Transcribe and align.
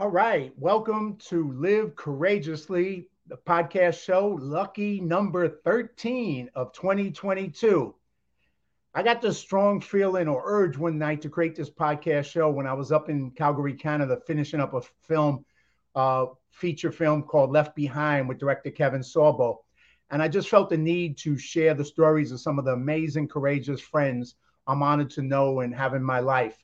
All 0.00 0.08
right. 0.08 0.50
Welcome 0.56 1.18
to 1.28 1.52
Live 1.52 1.94
Courageously, 1.94 3.10
the 3.26 3.36
podcast 3.36 4.02
show, 4.02 4.38
lucky 4.40 4.98
number 4.98 5.46
13 5.46 6.48
of 6.54 6.72
2022. 6.72 7.94
I 8.94 9.02
got 9.02 9.20
this 9.20 9.36
strong 9.36 9.78
feeling 9.78 10.26
or 10.26 10.42
urge 10.46 10.78
one 10.78 10.96
night 10.96 11.20
to 11.20 11.28
create 11.28 11.54
this 11.54 11.68
podcast 11.68 12.30
show 12.30 12.48
when 12.48 12.66
I 12.66 12.72
was 12.72 12.92
up 12.92 13.10
in 13.10 13.32
Calgary, 13.32 13.74
Canada, 13.74 14.18
finishing 14.26 14.58
up 14.58 14.72
a 14.72 14.80
film, 15.06 15.44
uh, 15.94 16.28
feature 16.50 16.92
film 16.92 17.22
called 17.22 17.52
Left 17.52 17.76
Behind 17.76 18.26
with 18.26 18.38
director 18.38 18.70
Kevin 18.70 19.02
Sorbo. 19.02 19.58
And 20.10 20.22
I 20.22 20.28
just 20.28 20.48
felt 20.48 20.70
the 20.70 20.78
need 20.78 21.18
to 21.18 21.36
share 21.36 21.74
the 21.74 21.84
stories 21.84 22.32
of 22.32 22.40
some 22.40 22.58
of 22.58 22.64
the 22.64 22.72
amazing, 22.72 23.28
courageous 23.28 23.82
friends 23.82 24.36
I'm 24.66 24.82
honored 24.82 25.10
to 25.10 25.22
know 25.22 25.60
and 25.60 25.74
have 25.74 25.92
in 25.92 26.02
my 26.02 26.20
life. 26.20 26.56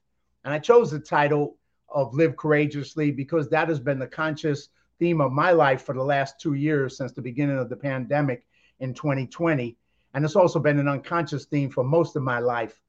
And 0.43 0.55
I 0.55 0.59
chose 0.59 0.91
the 0.91 1.01
title 1.01 1.59
of 1.89 2.15
Live 2.15 2.37
Courageously 2.37 3.11
because 3.11 3.49
that 3.49 3.69
has 3.69 3.81
been 3.81 3.99
the 3.99 4.07
conscious 4.07 4.69
theme 4.99 5.21
of 5.21 5.33
my 5.33 5.51
life 5.51 5.83
for 5.83 5.95
the 5.95 6.03
last 6.03 6.41
two 6.41 6.55
years 6.55 6.97
since 6.97 7.13
the 7.13 7.23
beginning 7.23 7.59
of 7.59 7.69
the 7.69 7.77
pandemic 7.77 8.47
in 8.81 8.95
2020. 8.95 9.77
And 10.15 10.25
it's 10.25 10.37
also 10.37 10.59
been 10.59 10.79
an 10.79 10.89
unconscious 10.89 11.45
theme 11.45 11.71
for 11.71 11.85
most 11.85 12.17
of 12.17 12.23
my 12.23 12.39
life. 12.39 12.80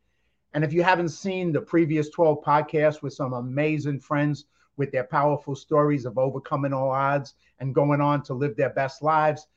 And 0.53 0.63
if 0.63 0.73
you 0.73 0.81
haven't 0.81 1.09
seen 1.09 1.51
the 1.51 1.61
previous 1.61 2.09
12 2.09 2.41
podcasts 2.43 3.01
with 3.01 3.13
some 3.13 3.33
amazing 3.33 3.99
friends 3.99 4.45
with 4.77 4.91
their 4.91 5.03
powerful 5.03 5.55
stories 5.55 6.05
of 6.05 6.17
overcoming 6.17 6.73
all 6.73 6.91
odds 6.91 7.33
and 7.59 7.75
going 7.75 7.99
on 7.99 8.23
to 8.23 8.33
live 8.33 8.55
their 8.55 8.69
best 8.69 9.01
lives, 9.01 9.47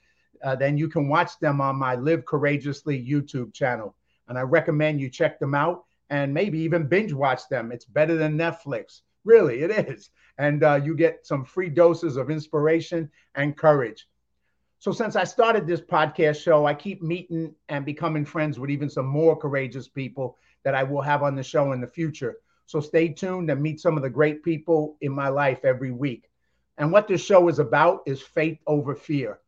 uh, 0.43 0.57
then 0.57 0.77
you 0.77 0.89
can 0.89 1.09
watch 1.09 1.39
them 1.39 1.61
on 1.61 1.77
my 1.77 1.95
Live 1.95 2.25
Courageously 2.25 3.07
YouTube 3.07 3.53
channel. 3.53 3.95
And 4.29 4.39
I 4.39 4.43
recommend 4.43 5.01
you 5.01 5.11
check 5.11 5.39
them 5.39 5.55
out 5.55 5.85
and 6.09 6.35
maybe 6.35 6.59
even 6.59 6.87
binge 6.87 7.13
watch 7.13 7.49
them. 7.49 7.71
It's 7.73 7.85
better 7.85 8.17
than 8.17 8.39
Netflix. 8.39 9.03
Really, 9.25 9.61
it 9.63 9.71
is. 9.71 10.11
And 10.39 10.63
uh, 10.65 10.81
you 10.83 10.95
get 10.97 11.27
some 11.27 11.45
free 11.45 11.69
doses 11.69 12.17
of 12.17 12.31
inspiration 12.31 13.11
and 13.35 13.57
courage. 13.57 14.09
So, 14.79 14.93
since 14.93 15.15
I 15.15 15.25
started 15.25 15.67
this 15.67 15.83
podcast 15.83 16.43
show, 16.43 16.65
I 16.65 16.73
keep 16.73 17.03
meeting 17.03 17.55
and 17.69 17.85
becoming 17.85 18.25
friends 18.25 18.59
with 18.59 18.71
even 18.71 18.89
some 18.89 19.07
more 19.07 19.37
courageous 19.37 19.89
people 19.89 20.39
that 20.63 20.75
I 20.75 20.83
will 20.83 21.03
have 21.03 21.23
on 21.23 21.37
the 21.37 21.43
show 21.43 21.73
in 21.73 21.83
the 21.83 21.87
future. 21.87 22.39
So, 22.65 22.81
stay 22.81 23.09
tuned 23.09 23.51
and 23.51 23.61
meet 23.61 23.81
some 23.81 23.99
of 23.99 24.03
the 24.03 24.09
great 24.09 24.43
people 24.43 24.97
in 25.03 25.13
my 25.13 25.29
life 25.29 25.67
every 25.67 25.91
week. 25.91 26.31
And 26.79 26.91
what 26.91 27.07
this 27.07 27.23
show 27.23 27.47
is 27.49 27.59
about 27.59 28.01
is 28.07 28.23
faith 28.23 28.59
over 28.67 28.95
fear. 28.95 29.41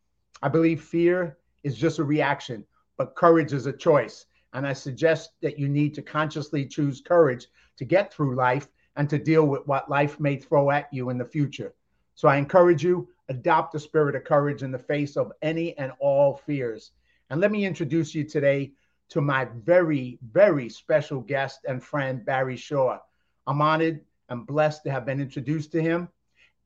I 0.43 0.48
believe 0.48 0.83
fear 0.83 1.39
is 1.62 1.78
just 1.78 1.98
a 1.98 2.05
reaction, 2.05 2.67
but 2.98 3.17
courage 3.17 3.55
is 3.55 3.65
a 3.65 3.73
choice. 3.73 4.27
And 4.53 4.67
I 4.67 4.75
suggest 4.75 5.31
that 5.41 5.59
you 5.59 5.67
need 5.67 5.95
to 5.95 6.03
consciously 6.03 6.67
choose 6.67 7.00
courage 7.00 7.47
to 7.78 7.87
get 7.87 8.12
through 8.12 8.37
life 8.37 8.69
and 8.96 9.08
to 9.10 9.18
deal 9.18 9.46
with 9.46 9.66
what 9.66 9.90
life 9.90 10.20
may 10.20 10.36
throw 10.36 10.70
at 10.70 10.92
you 10.92 11.10
in 11.10 11.18
the 11.18 11.24
future. 11.24 11.74
So 12.14 12.28
I 12.28 12.36
encourage 12.36 12.84
you, 12.84 13.08
adopt 13.28 13.72
the 13.72 13.80
spirit 13.80 14.14
of 14.14 14.24
courage 14.24 14.62
in 14.62 14.70
the 14.70 14.78
face 14.78 15.16
of 15.16 15.32
any 15.40 15.76
and 15.78 15.92
all 15.98 16.34
fears. 16.34 16.92
And 17.30 17.40
let 17.40 17.50
me 17.50 17.64
introduce 17.64 18.14
you 18.14 18.24
today 18.24 18.72
to 19.08 19.20
my 19.20 19.46
very, 19.64 20.18
very 20.30 20.68
special 20.68 21.20
guest 21.20 21.60
and 21.66 21.82
friend, 21.82 22.24
Barry 22.24 22.56
Shore. 22.56 23.00
I'm 23.46 23.62
honored 23.62 24.00
and 24.28 24.46
blessed 24.46 24.84
to 24.84 24.90
have 24.90 25.06
been 25.06 25.20
introduced 25.20 25.72
to 25.72 25.82
him. 25.82 26.08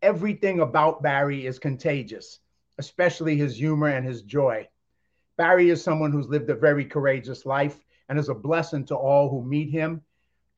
Everything 0.02 0.60
about 0.60 1.02
Barry 1.02 1.46
is 1.46 1.58
contagious, 1.58 2.40
especially 2.78 3.36
his 3.36 3.56
humor 3.56 3.88
and 3.88 4.06
his 4.06 4.22
joy. 4.22 4.68
Barry 5.36 5.70
is 5.70 5.82
someone 5.82 6.12
who's 6.12 6.28
lived 6.28 6.50
a 6.50 6.54
very 6.54 6.84
courageous 6.84 7.46
life 7.46 7.84
and 8.08 8.18
is 8.18 8.28
a 8.28 8.34
blessing 8.34 8.84
to 8.86 8.96
all 8.96 9.28
who 9.28 9.42
meet 9.44 9.70
him 9.70 10.02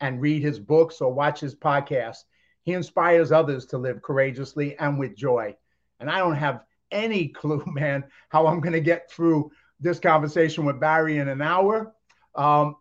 and 0.01 0.21
read 0.21 0.43
his 0.43 0.59
books 0.59 1.01
or 1.01 1.13
watch 1.13 1.41
his 1.41 1.55
podcast. 1.55 2.25
He 2.63 2.73
inspires 2.73 3.33
others 3.33 3.67
to 3.67 3.79
live 3.79 4.03
courageously 4.03 4.79
and 4.79 4.99
with 4.99 5.17
joy. 5.17 5.57
And 6.01 6.11
I 6.11 6.19
don't 6.19 6.37
have 6.37 6.65
any 6.91 7.29
clue, 7.41 7.63
man, 7.67 8.05
how 8.29 8.47
I'm 8.47 8.61
going 8.61 8.73
to 8.73 8.81
get 8.81 9.11
through 9.11 9.51
this 9.81 9.99
conversation 9.99 10.65
with 10.65 10.81
Barry 10.81 11.19
in 11.19 11.29
an 11.29 11.43
hour, 11.43 11.95
um, 12.35 12.77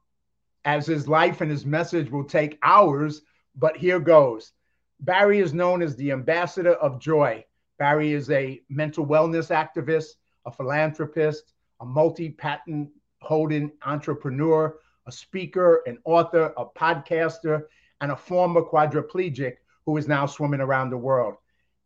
as 0.66 0.85
his 0.85 1.07
life 1.07 1.41
and 1.41 1.50
his 1.50 1.66
message 1.66 2.09
will 2.09 2.23
take 2.23 2.59
hours. 2.63 3.22
But 3.56 3.77
here 3.77 4.00
goes. 4.00 4.51
Barry 5.00 5.39
is 5.39 5.53
known 5.53 5.81
as 5.81 5.95
the 5.95 6.11
ambassador 6.11 6.73
of 6.73 7.00
joy. 7.00 7.45
Barry 7.77 8.13
is 8.13 8.29
a 8.31 8.61
mental 8.69 9.06
wellness 9.06 9.51
activist, 9.51 10.16
a 10.45 10.51
philanthropist, 10.51 11.53
a 11.79 11.85
multi 11.85 12.29
patent 12.29 12.89
holding 13.22 13.72
entrepreneur, 13.85 14.75
a 15.07 15.12
speaker, 15.12 15.81
an 15.88 15.97
author, 16.03 16.53
a 16.57 16.66
podcaster, 16.66 17.63
and 18.01 18.12
a 18.12 18.16
former 18.16 18.62
quadriplegic 18.62 19.56
who 19.85 19.97
is 19.97 20.07
now 20.07 20.25
swimming 20.25 20.62
around 20.62 20.90
the 20.90 20.97
world. 20.97 21.35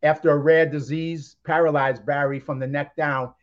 After 0.03 0.31
a 0.31 0.37
rare 0.37 0.65
disease 0.65 1.37
paralyzed 1.45 2.05
Barry 2.05 2.39
from 2.39 2.57
the 2.59 2.67
neck 2.67 2.95
down, 2.95 3.33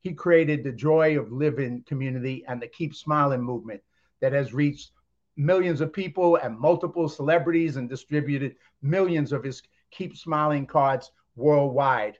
he 0.00 0.12
created 0.12 0.64
the 0.64 0.72
Joy 0.72 1.18
of 1.18 1.32
Living 1.32 1.84
community 1.86 2.44
and 2.48 2.60
the 2.60 2.66
Keep 2.66 2.94
Smiling 2.94 3.42
movement 3.42 3.80
that 4.20 4.32
has 4.32 4.52
reached 4.52 4.90
millions 5.36 5.80
of 5.80 5.92
people 5.92 6.36
and 6.36 6.58
multiple 6.58 7.08
celebrities 7.08 7.76
and 7.76 7.88
distributed 7.88 8.56
millions 8.82 9.32
of 9.32 9.44
his 9.44 9.62
Keep 9.92 10.16
Smiling 10.16 10.66
cards 10.66 11.12
worldwide. 11.36 12.18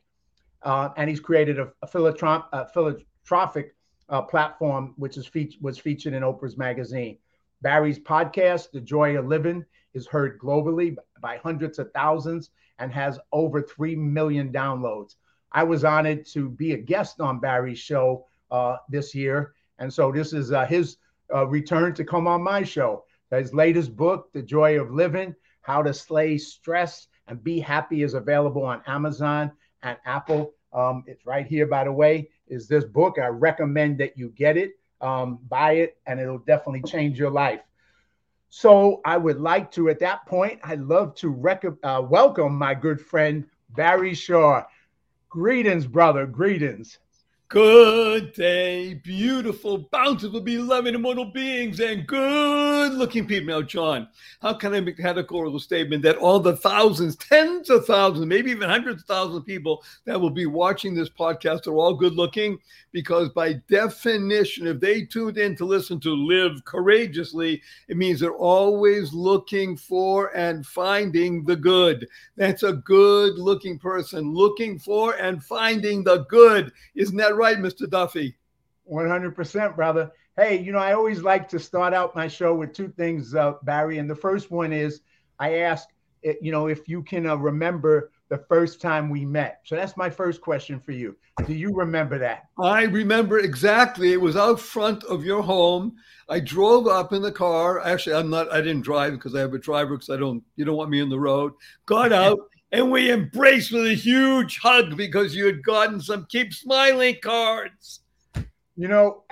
Uh, 0.62 0.90
and 0.96 1.10
he's 1.10 1.20
created 1.20 1.58
a, 1.58 1.68
a, 1.82 1.86
philanthrop- 1.86 2.46
a 2.52 2.66
philanthropic 2.68 3.74
uh, 4.08 4.22
platform, 4.22 4.94
which 4.96 5.16
is 5.16 5.26
fe- 5.26 5.56
was 5.60 5.78
featured 5.78 6.14
in 6.14 6.22
Oprah's 6.22 6.56
magazine. 6.56 7.18
Barry's 7.62 7.98
podcast, 7.98 8.70
The 8.70 8.80
Joy 8.80 9.18
of 9.18 9.26
Living, 9.26 9.64
is 9.94 10.06
heard 10.06 10.38
globally 10.38 10.96
by 11.20 11.38
hundreds 11.38 11.78
of 11.78 11.90
thousands 11.92 12.50
and 12.78 12.92
has 12.92 13.18
over 13.32 13.60
3 13.60 13.96
million 13.96 14.52
downloads. 14.52 15.16
I 15.52 15.64
was 15.64 15.84
honored 15.84 16.26
to 16.26 16.50
be 16.50 16.72
a 16.72 16.78
guest 16.78 17.20
on 17.20 17.40
Barry's 17.40 17.78
show 17.78 18.26
uh, 18.50 18.76
this 18.88 19.14
year. 19.14 19.54
And 19.78 19.92
so 19.92 20.12
this 20.12 20.32
is 20.32 20.52
uh, 20.52 20.66
his 20.66 20.98
uh, 21.34 21.46
return 21.46 21.94
to 21.94 22.04
come 22.04 22.26
on 22.26 22.42
my 22.42 22.62
show. 22.62 23.04
His 23.30 23.52
latest 23.52 23.96
book, 23.96 24.32
The 24.32 24.42
Joy 24.42 24.80
of 24.80 24.90
Living 24.90 25.34
How 25.62 25.82
to 25.82 25.92
Slay 25.92 26.38
Stress 26.38 27.08
and 27.26 27.42
Be 27.42 27.58
Happy, 27.58 28.02
is 28.02 28.14
available 28.14 28.64
on 28.64 28.82
Amazon 28.86 29.52
and 29.82 29.98
Apple. 30.06 30.54
Um, 30.72 31.04
it's 31.06 31.26
right 31.26 31.46
here, 31.46 31.66
by 31.66 31.84
the 31.84 31.92
way 31.92 32.28
is 32.50 32.68
this 32.68 32.84
book. 32.84 33.18
I 33.18 33.26
recommend 33.26 33.98
that 33.98 34.16
you 34.16 34.30
get 34.30 34.56
it, 34.56 34.78
um, 35.00 35.38
buy 35.48 35.72
it, 35.72 35.96
and 36.06 36.20
it'll 36.20 36.38
definitely 36.38 36.82
change 36.82 37.18
your 37.18 37.30
life. 37.30 37.60
So 38.50 39.00
I 39.04 39.16
would 39.18 39.40
like 39.40 39.70
to, 39.72 39.90
at 39.90 39.98
that 40.00 40.24
point, 40.26 40.60
I'd 40.64 40.80
love 40.80 41.14
to 41.16 41.28
rec- 41.28 41.64
uh, 41.82 42.02
welcome 42.08 42.54
my 42.54 42.74
good 42.74 43.00
friend 43.00 43.44
Barry 43.70 44.14
Shore. 44.14 44.66
Greetings, 45.28 45.86
brother. 45.86 46.26
Greetings. 46.26 46.98
Good 47.50 48.34
day, 48.34 48.92
beautiful, 48.92 49.78
bountiful, 49.90 50.42
beloved, 50.42 50.94
immortal 50.94 51.24
beings, 51.24 51.80
and 51.80 52.06
good 52.06 52.92
looking 52.92 53.26
people. 53.26 53.54
Now, 53.54 53.62
John, 53.62 54.06
how 54.42 54.52
can 54.52 54.74
I 54.74 54.80
make 54.80 54.98
a 54.98 55.02
categorical 55.02 55.58
statement 55.58 56.02
that 56.02 56.18
all 56.18 56.40
the 56.40 56.58
thousands, 56.58 57.16
tens 57.16 57.70
of 57.70 57.86
thousands, 57.86 58.26
maybe 58.26 58.50
even 58.50 58.68
hundreds 58.68 59.00
of 59.00 59.08
thousands 59.08 59.38
of 59.38 59.46
people 59.46 59.82
that 60.04 60.20
will 60.20 60.28
be 60.28 60.44
watching 60.44 60.94
this 60.94 61.08
podcast 61.08 61.66
are 61.66 61.74
all 61.74 61.94
good 61.94 62.12
looking? 62.16 62.58
Because 62.92 63.30
by 63.30 63.54
definition, 63.70 64.66
if 64.66 64.78
they 64.78 65.06
tuned 65.06 65.38
in 65.38 65.56
to 65.56 65.64
listen 65.64 65.98
to 66.00 66.14
Live 66.14 66.62
Courageously, 66.66 67.62
it 67.88 67.96
means 67.96 68.20
they're 68.20 68.32
always 68.32 69.14
looking 69.14 69.74
for 69.74 70.36
and 70.36 70.66
finding 70.66 71.44
the 71.44 71.56
good. 71.56 72.06
That's 72.36 72.62
a 72.62 72.74
good 72.74 73.38
looking 73.38 73.78
person, 73.78 74.34
looking 74.34 74.78
for 74.78 75.14
and 75.14 75.42
finding 75.42 76.04
the 76.04 76.24
good. 76.24 76.72
Isn't 76.94 77.16
that 77.16 77.37
right, 77.38 77.56
Mr. 77.58 77.88
Duffy? 77.88 78.36
100%, 78.90 79.76
brother. 79.76 80.10
Hey, 80.36 80.60
you 80.60 80.72
know, 80.72 80.78
I 80.78 80.92
always 80.92 81.22
like 81.22 81.48
to 81.50 81.58
start 81.58 81.94
out 81.94 82.14
my 82.14 82.28
show 82.28 82.54
with 82.54 82.72
two 82.72 82.88
things, 82.96 83.34
uh, 83.34 83.54
Barry. 83.62 83.98
And 83.98 84.08
the 84.08 84.14
first 84.14 84.50
one 84.50 84.72
is 84.72 85.00
I 85.38 85.58
ask, 85.60 85.88
eh, 86.24 86.34
you 86.40 86.52
know, 86.52 86.68
if 86.68 86.88
you 86.88 87.02
can 87.02 87.26
uh, 87.26 87.36
remember 87.36 88.10
the 88.28 88.38
first 88.48 88.80
time 88.80 89.08
we 89.08 89.24
met. 89.24 89.60
So 89.64 89.74
that's 89.74 89.96
my 89.96 90.10
first 90.10 90.40
question 90.40 90.80
for 90.80 90.92
you. 90.92 91.16
Do 91.46 91.54
you 91.54 91.72
remember 91.74 92.18
that? 92.18 92.48
I 92.60 92.82
remember 92.84 93.38
exactly. 93.38 94.12
It 94.12 94.20
was 94.20 94.36
out 94.36 94.60
front 94.60 95.02
of 95.04 95.24
your 95.24 95.42
home. 95.42 95.96
I 96.28 96.40
drove 96.40 96.86
up 96.86 97.12
in 97.12 97.22
the 97.22 97.32
car. 97.32 97.80
Actually, 97.80 98.16
I'm 98.16 98.28
not, 98.28 98.52
I 98.52 98.58
didn't 98.58 98.82
drive 98.82 99.14
because 99.14 99.34
I 99.34 99.40
have 99.40 99.54
a 99.54 99.58
driver 99.58 99.96
because 99.96 100.10
I 100.10 100.18
don't, 100.18 100.42
you 100.56 100.64
don't 100.64 100.76
want 100.76 100.90
me 100.90 101.00
in 101.00 101.08
the 101.08 101.18
road. 101.18 101.52
Got 101.86 102.12
out 102.12 102.38
and 102.72 102.90
we 102.90 103.10
embraced 103.10 103.72
with 103.72 103.86
a 103.86 103.94
huge 103.94 104.58
hug 104.58 104.96
because 104.96 105.34
you 105.34 105.46
had 105.46 105.62
gotten 105.62 106.00
some 106.00 106.26
keep 106.28 106.52
smiling 106.52 107.16
cards. 107.22 108.00
You 108.76 108.86
know, 108.86 109.24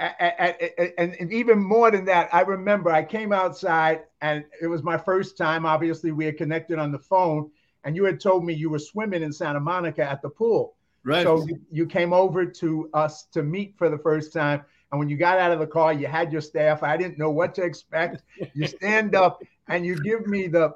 and 0.98 1.32
even 1.32 1.62
more 1.62 1.92
than 1.92 2.04
that, 2.06 2.28
I 2.32 2.40
remember 2.40 2.90
I 2.90 3.04
came 3.04 3.32
outside 3.32 4.00
and 4.20 4.44
it 4.60 4.66
was 4.66 4.82
my 4.82 4.98
first 4.98 5.38
time. 5.38 5.64
Obviously, 5.64 6.10
we 6.10 6.24
had 6.24 6.36
connected 6.36 6.80
on 6.80 6.90
the 6.90 6.98
phone, 6.98 7.50
and 7.84 7.94
you 7.94 8.02
had 8.04 8.18
told 8.20 8.44
me 8.44 8.54
you 8.54 8.70
were 8.70 8.80
swimming 8.80 9.22
in 9.22 9.32
Santa 9.32 9.60
Monica 9.60 10.02
at 10.02 10.20
the 10.20 10.28
pool. 10.28 10.74
Right. 11.04 11.22
So 11.22 11.46
you 11.70 11.86
came 11.86 12.12
over 12.12 12.44
to 12.44 12.90
us 12.92 13.26
to 13.34 13.44
meet 13.44 13.78
for 13.78 13.88
the 13.88 13.98
first 13.98 14.32
time. 14.32 14.64
And 14.90 14.98
when 14.98 15.08
you 15.08 15.16
got 15.16 15.38
out 15.38 15.52
of 15.52 15.60
the 15.60 15.66
car, 15.68 15.92
you 15.92 16.08
had 16.08 16.32
your 16.32 16.40
staff. 16.40 16.82
I 16.82 16.96
didn't 16.96 17.16
know 17.16 17.30
what 17.30 17.54
to 17.54 17.62
expect. 17.62 18.24
You 18.54 18.66
stand 18.66 19.14
up 19.14 19.40
and 19.68 19.86
you 19.86 19.94
give 20.02 20.26
me 20.26 20.48
the 20.48 20.74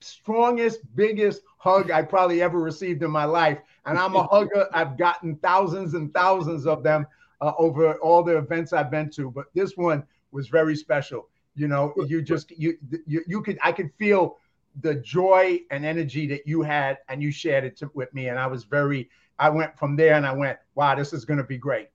strongest, 0.00 0.80
biggest 0.94 1.42
hug 1.58 1.90
I 1.90 2.02
probably 2.02 2.42
ever 2.42 2.60
received 2.60 3.02
in 3.02 3.10
my 3.10 3.24
life. 3.24 3.58
And 3.86 3.98
I'm 3.98 4.16
a 4.16 4.22
hugger. 4.30 4.68
I've 4.72 4.96
gotten 4.96 5.36
thousands 5.36 5.94
and 5.94 6.12
thousands 6.12 6.66
of 6.66 6.82
them 6.82 7.06
uh, 7.40 7.52
over 7.58 7.94
all 7.96 8.22
the 8.22 8.38
events 8.38 8.72
I've 8.72 8.90
been 8.90 9.10
to, 9.10 9.30
but 9.30 9.46
this 9.54 9.76
one 9.76 10.04
was 10.32 10.48
very 10.48 10.76
special. 10.76 11.28
You 11.54 11.68
know, 11.68 11.94
you 12.08 12.20
just 12.20 12.50
you 12.50 12.76
you 13.06 13.22
you 13.26 13.40
could 13.40 13.58
I 13.62 13.70
could 13.70 13.92
feel 13.98 14.38
the 14.80 14.96
joy 14.96 15.60
and 15.70 15.84
energy 15.84 16.26
that 16.26 16.46
you 16.46 16.62
had, 16.62 16.98
and 17.08 17.22
you 17.22 17.30
shared 17.30 17.64
it 17.64 17.76
to, 17.76 17.90
with 17.94 18.12
me, 18.12 18.28
and 18.28 18.38
I 18.38 18.46
was 18.46 18.64
very. 18.64 19.08
I 19.38 19.50
went 19.50 19.76
from 19.78 19.96
there, 19.96 20.14
and 20.14 20.26
I 20.26 20.32
went, 20.32 20.58
"Wow, 20.74 20.94
this 20.96 21.12
is 21.12 21.24
going 21.24 21.38
to 21.38 21.44
be 21.44 21.58
great." 21.58 21.90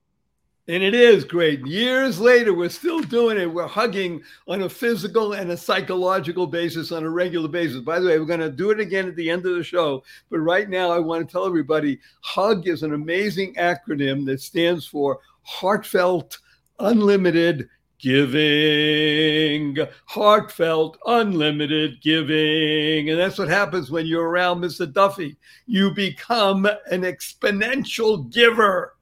And 0.70 0.84
it 0.84 0.94
is 0.94 1.24
great. 1.24 1.66
Years 1.66 2.20
later, 2.20 2.54
we're 2.54 2.68
still 2.68 3.00
doing 3.00 3.38
it. 3.38 3.52
We're 3.52 3.66
hugging 3.66 4.22
on 4.46 4.62
a 4.62 4.68
physical 4.68 5.32
and 5.32 5.50
a 5.50 5.56
psychological 5.56 6.46
basis 6.46 6.92
on 6.92 7.02
a 7.02 7.10
regular 7.10 7.48
basis. 7.48 7.80
By 7.80 7.98
the 7.98 8.06
way, 8.06 8.20
we're 8.20 8.24
going 8.24 8.38
to 8.38 8.52
do 8.52 8.70
it 8.70 8.78
again 8.78 9.08
at 9.08 9.16
the 9.16 9.28
end 9.28 9.44
of 9.46 9.56
the 9.56 9.64
show. 9.64 10.04
But 10.30 10.38
right 10.38 10.70
now, 10.70 10.92
I 10.92 11.00
want 11.00 11.26
to 11.26 11.32
tell 11.32 11.44
everybody 11.44 11.98
HUG 12.20 12.68
is 12.68 12.84
an 12.84 12.94
amazing 12.94 13.54
acronym 13.54 14.24
that 14.26 14.40
stands 14.40 14.86
for 14.86 15.18
Heartfelt 15.42 16.38
Unlimited 16.78 17.68
Giving. 17.98 19.76
Heartfelt 20.04 20.98
Unlimited 21.04 22.00
Giving. 22.00 23.10
And 23.10 23.18
that's 23.18 23.38
what 23.38 23.48
happens 23.48 23.90
when 23.90 24.06
you're 24.06 24.28
around 24.28 24.60
Mr. 24.60 24.90
Duffy. 24.90 25.36
You 25.66 25.90
become 25.90 26.64
an 26.64 27.02
exponential 27.02 28.32
giver. 28.32 28.94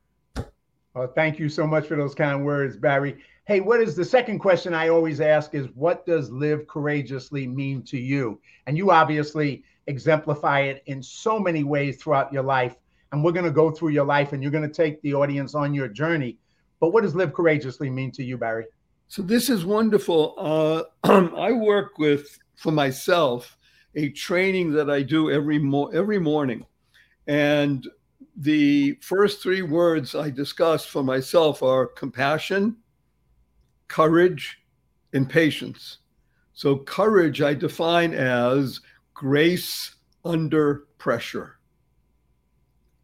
Well, 0.95 1.13
thank 1.15 1.39
you 1.39 1.49
so 1.49 1.67
much 1.67 1.87
for 1.87 1.97
those 1.97 2.15
kind 2.15 2.45
words, 2.45 2.77
Barry. 2.77 3.19
Hey, 3.45 3.61
what 3.61 3.81
is 3.81 3.95
the 3.95 4.05
second 4.05 4.39
question 4.39 4.75
I 4.75 4.89
always 4.89 5.21
ask 5.21 5.55
is 5.55 5.69
what 5.75 6.05
does 6.07 6.31
live 6.31 6.67
courageously 6.67 7.47
mean 7.47 7.83
to 7.85 7.99
you? 7.99 8.41
And 8.67 8.77
you 8.77 8.91
obviously 8.91 9.65
exemplify 9.87 10.61
it 10.61 10.83
in 10.87 11.03
so 11.03 11.39
many 11.39 11.65
ways 11.65 12.03
throughout 12.03 12.33
your 12.33 12.43
life. 12.43 12.77
And 13.13 13.25
we're 13.25 13.33
going 13.33 13.45
to 13.45 13.51
go 13.51 13.71
through 13.71 13.91
your 13.91 14.05
life 14.05 14.33
and 14.33 14.43
you're 14.43 14.53
going 14.53 14.69
to 14.69 14.75
take 14.75 15.01
the 15.03 15.15
audience 15.15 15.55
on 15.55 15.73
your 15.73 15.89
journey. 15.89 16.37
But 16.81 16.91
what 16.91 17.03
does 17.03 17.15
live 17.15 17.33
courageously 17.33 17.91
mean 17.91 18.11
to 18.13 18.25
you, 18.25 18.37
Barry? 18.37 18.67
So 19.09 19.23
this 19.23 19.49
is 19.49 19.65
wonderful. 19.65 20.35
Uh, 21.05 21.31
I 21.37 21.53
work 21.53 21.99
with 21.99 22.39
for 22.57 22.73
myself 22.73 23.57
a 23.95 24.11
training 24.11 24.73
that 24.73 24.91
I 24.91 25.03
do 25.03 25.31
every 25.31 25.59
mo- 25.59 25.87
every 25.87 26.19
morning, 26.19 26.67
and 27.27 27.87
the 28.37 28.95
first 29.03 29.43
three 29.43 29.63
words 29.63 30.15
I 30.15 30.31
discuss 30.31 30.85
for 30.85 31.03
myself 31.03 31.63
are 31.63 31.87
compassion, 31.87 32.77
courage, 33.89 34.59
and 35.13 35.29
patience. 35.29 35.99
So, 36.55 36.79
courage 36.79 37.41
I 37.41 37.55
define 37.55 38.15
as 38.15 38.81
grace 39.15 39.95
under 40.25 40.87
pressure. 40.99 41.59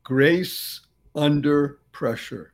Grace 0.02 0.80
under 1.14 1.78
pressure. 1.92 2.52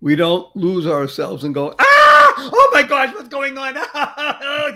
We 0.00 0.16
don't 0.16 0.54
lose 0.56 0.86
ourselves 0.86 1.44
and 1.44 1.54
go, 1.54 1.74
ah, 1.78 2.34
oh 2.36 2.70
my 2.72 2.82
gosh, 2.82 3.14
what's 3.14 3.28
going 3.28 3.56
on? 3.56 3.74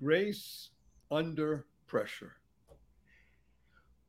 grace 0.00 0.70
under 1.10 1.66
pressure. 1.86 2.37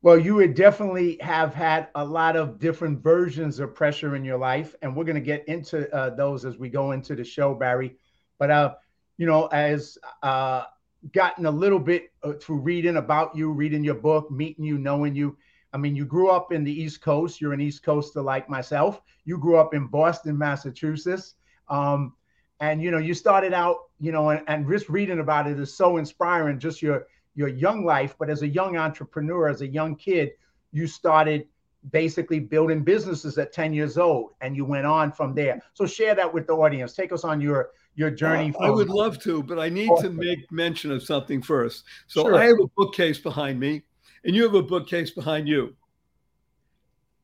Well, 0.02 0.18
you 0.18 0.36
would 0.36 0.54
definitely 0.54 1.18
have 1.20 1.54
had 1.54 1.90
a 1.96 2.06
lot 2.06 2.38
of 2.38 2.58
different 2.58 3.04
versions 3.04 3.60
of 3.60 3.76
pressure 3.76 4.16
in 4.16 4.24
your 4.24 4.38
life, 4.38 4.74
and 4.82 4.96
we're 4.96 5.04
going 5.04 5.16
to 5.16 5.22
get 5.22 5.46
into 5.50 5.94
uh, 5.94 6.12
those 6.12 6.46
as 6.46 6.58
we 6.58 6.70
go 6.70 6.92
into 6.94 7.16
the 7.16 7.24
show, 7.26 7.54
Barry. 7.54 7.98
But 8.38 8.50
uh, 8.50 8.76
you 9.18 9.26
know, 9.26 9.48
as 9.48 9.98
uh, 10.24 10.64
gotten 11.12 11.46
a 11.46 11.52
little 11.52 11.80
bit 11.80 12.12
uh, 12.24 12.34
through 12.34 12.60
reading 12.60 12.96
about 12.96 13.36
you, 13.36 13.52
reading 13.52 13.84
your 13.84 13.96
book, 13.96 14.32
meeting 14.32 14.64
you, 14.64 14.78
knowing 14.78 15.16
you. 15.16 15.38
I 15.74 15.78
mean, 15.78 15.96
you 15.96 16.06
grew 16.06 16.30
up 16.30 16.54
in 16.54 16.64
the 16.64 16.72
East 16.72 17.02
Coast. 17.02 17.42
You're 17.42 17.54
an 17.54 17.62
East 17.62 17.84
Coaster 17.84 18.22
like 18.22 18.50
myself. 18.50 19.02
You 19.26 19.38
grew 19.38 19.58
up 19.58 19.74
in 19.74 19.88
Boston, 19.88 20.38
Massachusetts. 20.38 21.36
Um, 21.68 22.14
and 22.62 22.82
you 22.82 22.90
know, 22.90 22.98
you 22.98 23.14
started 23.14 23.54
out, 23.54 23.78
you 24.00 24.12
know, 24.12 24.30
and, 24.30 24.44
and 24.48 24.68
just 24.68 24.90
reading 24.90 25.20
about 25.20 25.48
it 25.48 25.60
is 25.60 25.74
so 25.74 25.98
inspiring. 25.98 26.58
Just 26.58 26.82
your 26.82 27.06
your 27.40 27.48
young 27.48 27.86
life, 27.86 28.16
but 28.20 28.30
as 28.30 28.42
a 28.42 28.48
young 28.48 28.76
entrepreneur, 28.76 29.48
as 29.48 29.62
a 29.62 29.68
young 29.68 29.96
kid, 29.96 30.32
you 30.74 30.86
started 30.86 31.48
basically 31.90 32.38
building 32.38 32.84
businesses 32.84 33.38
at 33.38 33.54
10 33.54 33.72
years 33.72 33.98
old 33.98 34.32
and 34.42 34.58
you 34.58 34.66
went 34.66 34.86
on 34.86 35.10
from 35.10 35.34
there. 35.34 35.62
So 35.74 35.86
share 35.86 36.14
that 36.16 36.32
with 36.34 36.48
the 36.48 36.54
audience. 36.54 36.94
Take 36.94 37.14
us 37.14 37.24
on 37.24 37.40
your 37.40 37.70
your 37.96 38.12
journey. 38.12 38.54
Uh, 38.60 38.66
I 38.66 38.70
would 38.70 38.90
love 38.90 39.20
to, 39.24 39.42
but 39.42 39.58
I 39.58 39.70
need 39.70 39.90
to 40.02 40.10
make 40.10 40.52
mention 40.52 40.92
of 40.92 41.02
something 41.02 41.42
first. 41.42 41.86
So 42.08 42.24
sure. 42.24 42.36
I 42.36 42.44
have 42.44 42.60
a 42.62 42.68
bookcase 42.76 43.20
behind 43.20 43.58
me 43.58 43.84
and 44.26 44.36
you 44.36 44.44
have 44.44 44.56
a 44.56 44.62
bookcase 44.62 45.12
behind 45.12 45.48
you 45.48 45.78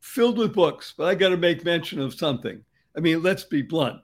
filled 0.00 0.38
with 0.38 0.54
books, 0.54 0.94
but 0.96 1.08
I 1.08 1.14
got 1.14 1.28
to 1.28 1.36
make 1.36 1.62
mention 1.62 2.00
of 2.00 2.14
something. 2.14 2.64
I 2.96 3.00
mean, 3.00 3.22
let's 3.22 3.44
be 3.44 3.60
blunt 3.60 4.00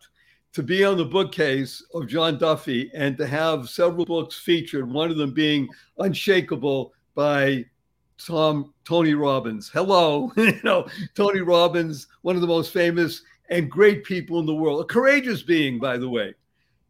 to 0.52 0.62
be 0.62 0.84
on 0.84 0.98
the 0.98 1.04
bookcase 1.04 1.82
of 1.94 2.06
John 2.06 2.38
Duffy 2.38 2.90
and 2.94 3.16
to 3.16 3.26
have 3.26 3.70
several 3.70 4.04
books 4.04 4.38
featured, 4.38 4.90
one 4.90 5.10
of 5.10 5.16
them 5.16 5.32
being 5.32 5.68
Unshakable 5.98 6.92
by 7.14 7.64
Tom 8.18 8.72
Tony 8.84 9.14
Robbins. 9.14 9.70
Hello, 9.72 10.30
you 10.36 10.60
know, 10.62 10.86
Tony 11.14 11.40
Robbins, 11.40 12.06
one 12.22 12.34
of 12.34 12.42
the 12.42 12.48
most 12.48 12.72
famous 12.72 13.22
and 13.48 13.70
great 13.70 14.04
people 14.04 14.38
in 14.40 14.46
the 14.46 14.54
world, 14.54 14.80
a 14.80 14.84
courageous 14.84 15.42
being, 15.42 15.78
by 15.78 15.96
the 15.96 16.08
way. 16.08 16.34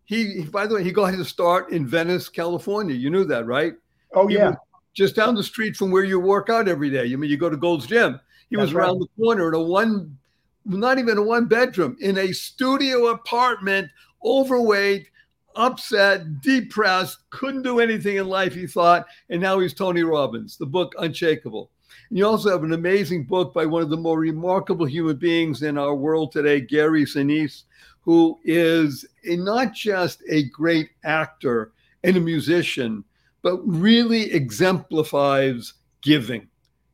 He, 0.04 0.44
by 0.44 0.66
the 0.66 0.74
way, 0.74 0.84
he 0.84 0.92
got 0.92 1.14
his 1.14 1.28
start 1.28 1.70
in 1.70 1.86
Venice, 1.86 2.28
California. 2.28 2.94
You 2.94 3.10
knew 3.10 3.24
that, 3.24 3.46
right? 3.46 3.74
Oh, 4.14 4.28
yeah. 4.28 4.54
Just 4.94 5.16
down 5.16 5.34
the 5.34 5.42
street 5.42 5.74
from 5.74 5.90
where 5.90 6.04
you 6.04 6.20
work 6.20 6.50
out 6.50 6.68
every 6.68 6.90
day. 6.90 7.06
You 7.06 7.16
I 7.16 7.20
mean 7.20 7.30
you 7.30 7.38
go 7.38 7.48
to 7.48 7.56
Gold's 7.56 7.86
Gym. 7.86 8.20
He 8.50 8.56
That's 8.56 8.66
was 8.66 8.74
around 8.74 8.98
right. 8.98 9.08
the 9.16 9.22
corner 9.22 9.48
in 9.48 9.54
a 9.54 9.62
one 9.62 10.18
not 10.64 10.98
even 10.98 11.18
a 11.18 11.22
one 11.22 11.46
bedroom, 11.46 11.96
in 12.00 12.18
a 12.18 12.32
studio 12.32 13.08
apartment, 13.08 13.88
overweight, 14.24 15.08
upset, 15.56 16.40
depressed, 16.40 17.18
couldn't 17.31 17.62
do 17.62 17.81
anything 17.81 18.16
in 18.16 18.28
life, 18.28 18.54
he 18.54 18.66
thought. 18.66 19.06
And 19.28 19.40
now 19.40 19.58
he's 19.58 19.74
Tony 19.74 20.02
Robbins, 20.02 20.56
the 20.56 20.66
book 20.66 20.94
Unshakable. 20.98 21.70
And 22.08 22.19
you 22.19 22.26
also 22.26 22.50
have 22.50 22.64
an 22.64 22.72
amazing 22.72 23.24
book 23.24 23.52
by 23.52 23.66
one 23.66 23.82
of 23.82 23.90
the 23.90 23.96
more 23.96 24.19
remarkable 24.19 24.86
human 24.86 25.16
beings 25.16 25.62
in 25.62 25.78
our 25.78 25.94
world 25.94 26.32
today, 26.32 26.60
Gary 26.60 27.04
Sinise, 27.04 27.64
who 28.00 28.38
is 28.44 29.06
a, 29.24 29.36
not 29.36 29.74
just 29.74 30.22
a 30.28 30.44
great 30.44 30.90
actor 31.04 31.72
and 32.04 32.16
a 32.16 32.20
musician, 32.20 33.04
but 33.42 33.58
really 33.66 34.32
exemplifies 34.32 35.74
giving. 36.00 36.48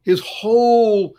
His 0.04 0.20
whole 0.20 1.14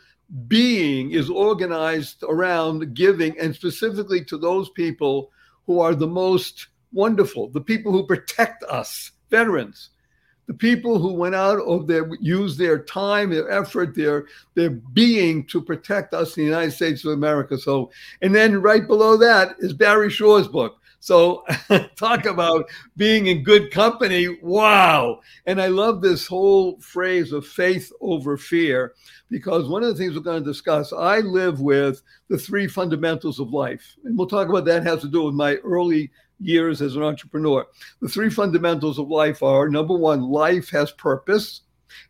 being 0.48 1.12
is 1.12 1.30
organized 1.30 2.24
around 2.24 2.94
giving 2.94 3.38
and 3.40 3.56
specifically 3.56 4.24
to 4.26 4.38
those 4.38 4.70
people 4.70 5.32
who 5.66 5.80
are 5.80 5.96
the 5.96 6.08
most 6.08 6.68
wonderful, 6.92 7.50
the 7.50 7.62
people 7.62 7.92
who 7.92 8.06
protect 8.06 8.64
us, 8.64 9.12
veterans, 9.30 9.90
the 10.48 10.54
people 10.56 10.98
who 10.98 11.14
went 11.14 11.36
out 11.36 11.60
of 11.60 11.86
their 11.86 12.10
use 12.20 12.58
their 12.58 12.80
time, 12.80 13.30
their 13.30 13.52
effort, 13.52 13.96
their 13.96 14.26
their 14.56 14.72
being 14.72 15.46
to 15.46 15.62
protect 15.62 16.12
us 16.14 16.36
in 16.38 16.44
the 16.44 16.50
United 16.50 16.72
States 16.72 17.06
of 17.06 17.12
America. 17.12 17.56
So, 17.56 17.92
and 18.24 18.34
then 18.34 18.60
right 18.60 18.88
below 18.88 19.16
that 19.18 19.56
is 19.60 19.74
Barry 19.74 20.10
Shore's 20.10 20.48
book, 20.48 20.79
so 21.00 21.46
talk 21.96 22.26
about 22.26 22.70
being 22.98 23.28
in 23.28 23.44
good 23.44 23.72
company. 23.72 24.38
Wow. 24.42 25.22
And 25.46 25.62
I 25.62 25.68
love 25.68 26.02
this 26.02 26.28
whole 26.28 26.80
phrase 26.80 27.32
of 27.32 27.48
faith 27.48 27.92
over 28.02 28.38
fear 28.38 28.94
because 29.30 29.68
one 29.68 29.84
of 29.84 29.90
the 29.90 29.96
things 29.96 30.16
we're 30.16 30.22
going 30.22 30.44
to 30.44 30.50
discuss, 30.50 30.92
I 30.92 31.20
live 31.20 31.62
with 31.62 32.02
the 32.28 32.38
three 32.38 32.68
fundamentals 32.68 33.40
of 33.40 33.54
life. 33.54 33.96
And 34.04 34.18
we'll 34.18 34.28
talk 34.28 34.50
about 34.50 34.66
that 34.66 34.84
has 34.84 35.02
to 35.02 35.08
do 35.08 35.24
with 35.24 35.36
my 35.36 35.56
early 35.58 36.12
years 36.40 36.82
as 36.82 36.96
an 36.96 37.04
entrepreneur. 37.04 37.66
The 38.02 38.10
three 38.10 38.30
fundamentals 38.30 39.00
of 39.00 39.10
life 39.10 39.42
are 39.42 39.70
number 39.70 39.96
one, 39.96 40.22
life 40.22 40.70
has 40.72 40.92
purpose. 40.92 41.62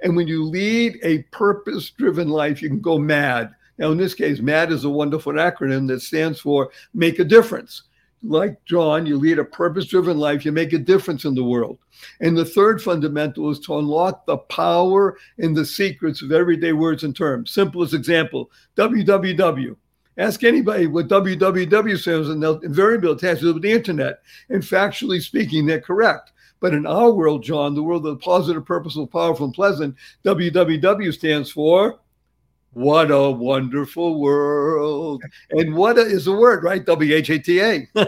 And 0.01 0.15
when 0.15 0.27
you 0.27 0.43
lead 0.43 0.99
a 1.03 1.23
purpose 1.31 1.89
driven 1.91 2.29
life, 2.29 2.61
you 2.61 2.69
can 2.69 2.81
go 2.81 2.97
mad. 2.97 3.51
Now, 3.77 3.91
in 3.91 3.97
this 3.97 4.13
case, 4.13 4.41
MAD 4.41 4.73
is 4.73 4.83
a 4.83 4.89
wonderful 4.89 5.33
acronym 5.33 5.87
that 5.87 6.01
stands 6.01 6.39
for 6.41 6.69
make 6.93 7.17
a 7.17 7.23
difference 7.23 7.83
like 8.23 8.63
John, 8.65 9.05
you 9.05 9.17
lead 9.17 9.39
a 9.39 9.45
purpose 9.45 9.85
driven 9.85 10.17
life, 10.17 10.45
you 10.45 10.51
make 10.51 10.73
a 10.73 10.77
difference 10.77 11.25
in 11.25 11.35
the 11.35 11.43
world. 11.43 11.77
And 12.19 12.37
the 12.37 12.45
third 12.45 12.81
fundamental 12.81 13.49
is 13.49 13.59
to 13.61 13.77
unlock 13.77 14.25
the 14.25 14.37
power 14.37 15.17
and 15.37 15.55
the 15.55 15.65
secrets 15.65 16.21
of 16.21 16.31
everyday 16.31 16.73
words 16.73 17.03
and 17.03 17.15
terms. 17.15 17.51
Simplest 17.51 17.93
example 17.93 18.51
www. 18.77 19.75
Ask 20.17 20.43
anybody 20.43 20.87
what 20.87 21.07
www 21.07 21.97
stands 21.97 22.29
and 22.29 22.43
they'll 22.43 22.59
invariably 22.59 23.11
attach 23.11 23.41
it 23.41 23.53
with 23.53 23.61
the 23.61 23.71
internet. 23.71 24.21
And 24.49 24.61
factually 24.61 25.21
speaking, 25.21 25.65
they're 25.65 25.79
correct. 25.79 26.33
But 26.59 26.73
in 26.73 26.85
our 26.85 27.11
world, 27.11 27.43
John, 27.43 27.73
the 27.73 27.83
world 27.83 28.05
of 28.05 28.19
positive, 28.19 28.65
purposeful, 28.65 29.07
powerful, 29.07 29.45
and 29.45 29.53
pleasant, 29.53 29.95
www 30.25 31.13
stands 31.13 31.49
for 31.51 31.99
what 32.73 33.11
a 33.11 33.31
wonderful 33.31 34.19
world. 34.19 35.23
And 35.51 35.75
what 35.75 35.97
a, 35.97 36.01
is 36.01 36.27
a 36.27 36.31
word, 36.31 36.63
right? 36.63 36.85
W 36.85 37.15
H 37.15 37.29
A 37.29 37.39
T 37.39 37.61
A. 37.61 37.87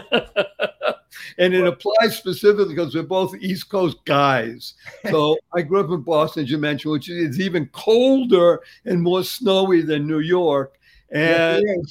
And 1.38 1.54
it 1.54 1.66
applies 1.66 2.16
specifically 2.16 2.74
because 2.74 2.94
we're 2.94 3.02
both 3.02 3.34
East 3.36 3.68
Coast 3.68 3.98
guys. 4.04 4.74
So 5.10 5.36
I 5.54 5.62
grew 5.62 5.80
up 5.80 5.90
in 5.90 6.02
Boston, 6.02 6.44
as 6.44 6.50
you 6.50 6.58
mentioned, 6.58 6.92
which 6.92 7.08
is 7.08 7.40
even 7.40 7.66
colder 7.68 8.60
and 8.84 9.02
more 9.02 9.24
snowy 9.24 9.82
than 9.82 10.06
New 10.06 10.20
York. 10.20 10.78
And 11.10 11.86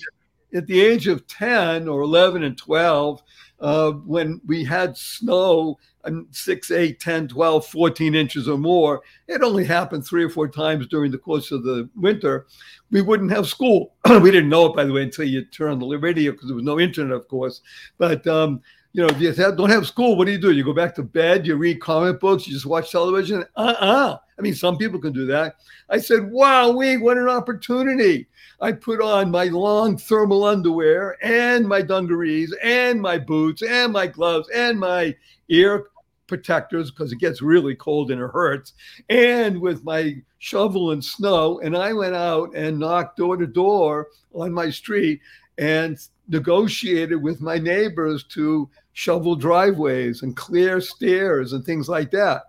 at 0.54 0.68
the 0.68 0.82
age 0.82 1.08
of 1.08 1.28
10 1.28 1.88
or 1.88 2.02
11 2.02 2.44
and 2.44 2.58
12, 2.58 3.22
uh, 3.62 3.92
when 3.92 4.42
we 4.46 4.64
had 4.64 4.98
snow, 4.98 5.78
um, 6.04 6.28
6, 6.32 6.72
8, 6.72 7.00
10, 7.00 7.28
12, 7.28 7.66
14 7.68 8.16
inches 8.16 8.50
or 8.50 8.58
more, 8.58 9.02
it 9.28 9.44
only 9.44 9.64
happened 9.64 10.06
three 10.06 10.24
or 10.24 10.30
four 10.30 10.48
times 10.48 10.88
during 10.88 11.12
the 11.12 11.18
course 11.18 11.52
of 11.52 11.64
the 11.64 11.88
winter. 11.96 12.48
We 12.90 13.02
wouldn't 13.02 13.32
have 13.32 13.48
school. 13.48 13.94
we 14.22 14.32
didn't 14.32 14.50
know 14.50 14.66
it, 14.66 14.76
by 14.76 14.84
the 14.84 14.94
way, 14.94 15.04
until 15.04 15.26
you 15.26 15.46
turned 15.46 15.84
on 15.84 15.90
the 15.90 15.98
radio 15.98 16.32
because 16.32 16.48
there 16.48 16.56
was 16.56 16.66
no 16.66 16.80
internet, 16.80 17.16
of 17.16 17.28
course. 17.28 17.62
But 17.98 18.26
um, 18.26 18.62
you 18.94 19.02
know, 19.02 19.08
if 19.08 19.22
you 19.22 19.34
don't 19.34 19.70
have 19.70 19.88
school, 19.88 20.18
what 20.18 20.26
do 20.26 20.32
you 20.32 20.38
do? 20.38 20.52
You 20.52 20.64
go 20.64 20.74
back 20.74 20.96
to 20.96 21.04
bed, 21.04 21.48
you 21.48 21.56
read 21.56 21.80
comic 21.80 22.20
books, 22.20 22.46
you 22.46 22.54
just 22.54 22.66
watch 22.66 22.92
television. 22.92 23.46
Uh 23.56 23.76
uh 23.80 24.18
I 24.38 24.42
mean, 24.42 24.56
some 24.56 24.78
people 24.78 25.00
can 25.00 25.14
do 25.14 25.26
that. 25.28 25.56
I 25.90 26.00
said, 26.00 26.32
wow, 26.32 26.72
we 26.72 26.98
what 26.98 27.18
an 27.18 27.30
opportunity. 27.30 28.28
I 28.60 28.74
put 28.74 29.02
on 29.02 29.32
my 29.32 29.46
long 29.46 29.98
thermal 29.98 30.44
underwear 30.44 31.18
and 31.24 31.68
my 31.68 31.82
dungarees 31.82 32.56
and 32.62 33.02
my 33.02 33.18
boots 33.18 33.62
and 33.62 33.94
my 33.94 34.08
gloves 34.08 34.50
and 34.54 34.80
my 34.80 35.16
ear 35.50 35.88
protectors 36.28 36.92
because 36.92 37.12
it 37.12 37.20
gets 37.20 37.42
really 37.42 37.76
cold 37.76 38.10
and 38.10 38.22
it 38.22 38.32
hurts, 38.32 38.74
and 39.10 39.60
with 39.60 39.84
my 39.84 40.16
shovel 40.40 40.92
and 40.92 41.04
snow. 41.04 41.60
And 41.60 41.76
I 41.76 41.94
went 41.94 42.16
out 42.16 42.56
and 42.56 42.80
knocked 42.80 43.18
door 43.18 43.38
to 43.38 43.48
door 43.48 44.08
on 44.34 44.54
my 44.54 44.70
street 44.70 45.22
and 45.58 46.00
negotiated 46.32 47.22
with 47.22 47.42
my 47.42 47.58
neighbors 47.60 48.24
to 48.24 48.70
shovel 48.94 49.36
driveways 49.36 50.24
and 50.24 50.36
clear 50.36 50.82
stairs 50.82 51.54
and 51.54 51.64
things 51.64 51.88
like 51.88 52.10
that. 52.12 52.44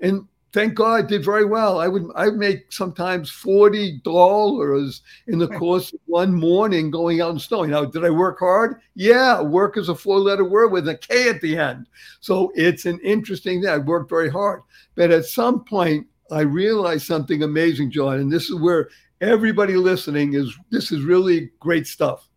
And 0.00 0.26
thank 0.52 0.74
God 0.74 1.04
I 1.04 1.06
did 1.06 1.24
very 1.24 1.44
well. 1.44 1.78
I 1.78 1.88
would 1.88 2.10
I 2.16 2.30
make 2.30 2.72
sometimes 2.72 3.30
forty 3.30 4.00
dollars 4.02 5.02
in 5.26 5.38
the 5.38 5.48
course 5.48 5.92
of 5.92 6.00
one 6.06 6.34
morning 6.34 6.90
going 6.90 7.20
out 7.20 7.30
and 7.30 7.40
snowing. 7.40 7.70
Now, 7.70 7.84
did 7.84 8.04
I 8.04 8.10
work 8.10 8.38
hard? 8.38 8.80
Yeah, 8.94 9.42
work 9.42 9.76
is 9.76 9.88
a 9.88 9.94
four-letter 9.94 10.44
word 10.44 10.68
with 10.68 10.88
a 10.88 10.96
K 10.96 11.28
at 11.28 11.40
the 11.40 11.58
end. 11.58 11.86
So 12.20 12.50
it's 12.54 12.86
an 12.86 12.98
interesting 13.00 13.60
thing. 13.60 13.70
I 13.70 13.78
worked 13.78 14.08
very 14.08 14.30
hard. 14.30 14.62
But 14.94 15.10
at 15.10 15.26
some 15.26 15.64
point 15.64 16.06
I 16.30 16.40
realized 16.40 17.06
something 17.06 17.42
amazing, 17.42 17.90
John, 17.90 18.20
and 18.20 18.32
this 18.32 18.48
is 18.50 18.58
where 18.60 18.88
everybody 19.20 19.74
listening 19.74 20.34
is 20.34 20.56
this 20.70 20.92
is 20.92 21.02
really 21.02 21.50
great 21.60 21.86
stuff. 21.86 22.28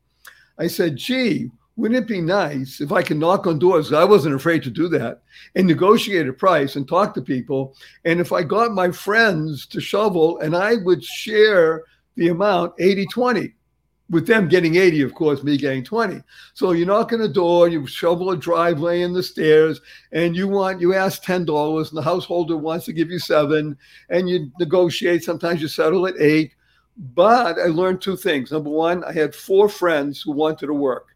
I 0.62 0.68
said, 0.68 0.96
gee, 0.96 1.50
wouldn't 1.76 2.04
it 2.04 2.08
be 2.08 2.22
nice 2.22 2.82
if 2.82 2.92
I 2.92 3.02
could 3.02 3.18
knock 3.18 3.48
on 3.48 3.58
doors? 3.58 3.92
I 3.92 4.04
wasn't 4.04 4.36
afraid 4.36 4.62
to 4.62 4.70
do 4.70 4.88
that 4.90 5.24
and 5.56 5.66
negotiate 5.66 6.28
a 6.28 6.34
price 6.34 6.76
and 6.76 6.88
talk 6.88 7.16
to 7.16 7.22
people. 7.22 7.76
And 8.06 8.20
if 8.20 8.32
I 8.32 8.44
got 8.44 8.72
my 8.72 8.92
friends 8.92 9.66
to 9.68 9.82
shovel 9.82 10.38
and 10.38 10.56
I 10.56 10.76
would 10.76 11.04
share 11.04 11.84
the 12.16 12.28
amount 12.28 12.76
80 12.78 13.08
20 13.08 13.54
with 14.12 14.28
them 14.28 14.48
getting 14.48 14.76
80, 14.76 15.02
of 15.02 15.16
course, 15.16 15.42
me 15.42 15.58
getting 15.58 15.84
20. 15.84 16.22
So 16.54 16.74
you 16.74 16.86
knock 16.86 17.12
on 17.12 17.22
a 17.22 17.28
door, 17.28 17.68
you 17.68 17.88
shovel 17.88 18.30
a 18.30 18.38
driveway 18.38 19.02
and 19.02 19.16
the 19.16 19.24
stairs, 19.24 19.82
and 20.12 20.36
you 20.36 20.48
want 20.48 20.80
you 20.80 20.94
ask 20.94 21.24
$10, 21.24 21.90
and 21.90 21.98
the 21.98 22.04
householder 22.04 22.56
wants 22.56 22.86
to 22.86 22.94
give 22.94 23.10
you 23.10 23.18
seven, 23.18 23.76
and 24.10 24.30
you 24.30 24.52
negotiate. 24.60 25.24
Sometimes 25.24 25.60
you 25.60 25.68
settle 25.68 26.06
at 26.06 26.20
eight. 26.20 26.54
But 26.98 27.58
I 27.58 27.66
learned 27.66 28.02
two 28.02 28.18
things. 28.18 28.52
Number 28.52 28.70
one, 28.70 29.04
I 29.04 29.14
had 29.14 29.34
four 29.34 29.70
friends 29.70 30.22
who 30.22 30.32
wanted 30.32 30.68
to 30.68 30.74
work 30.74 31.12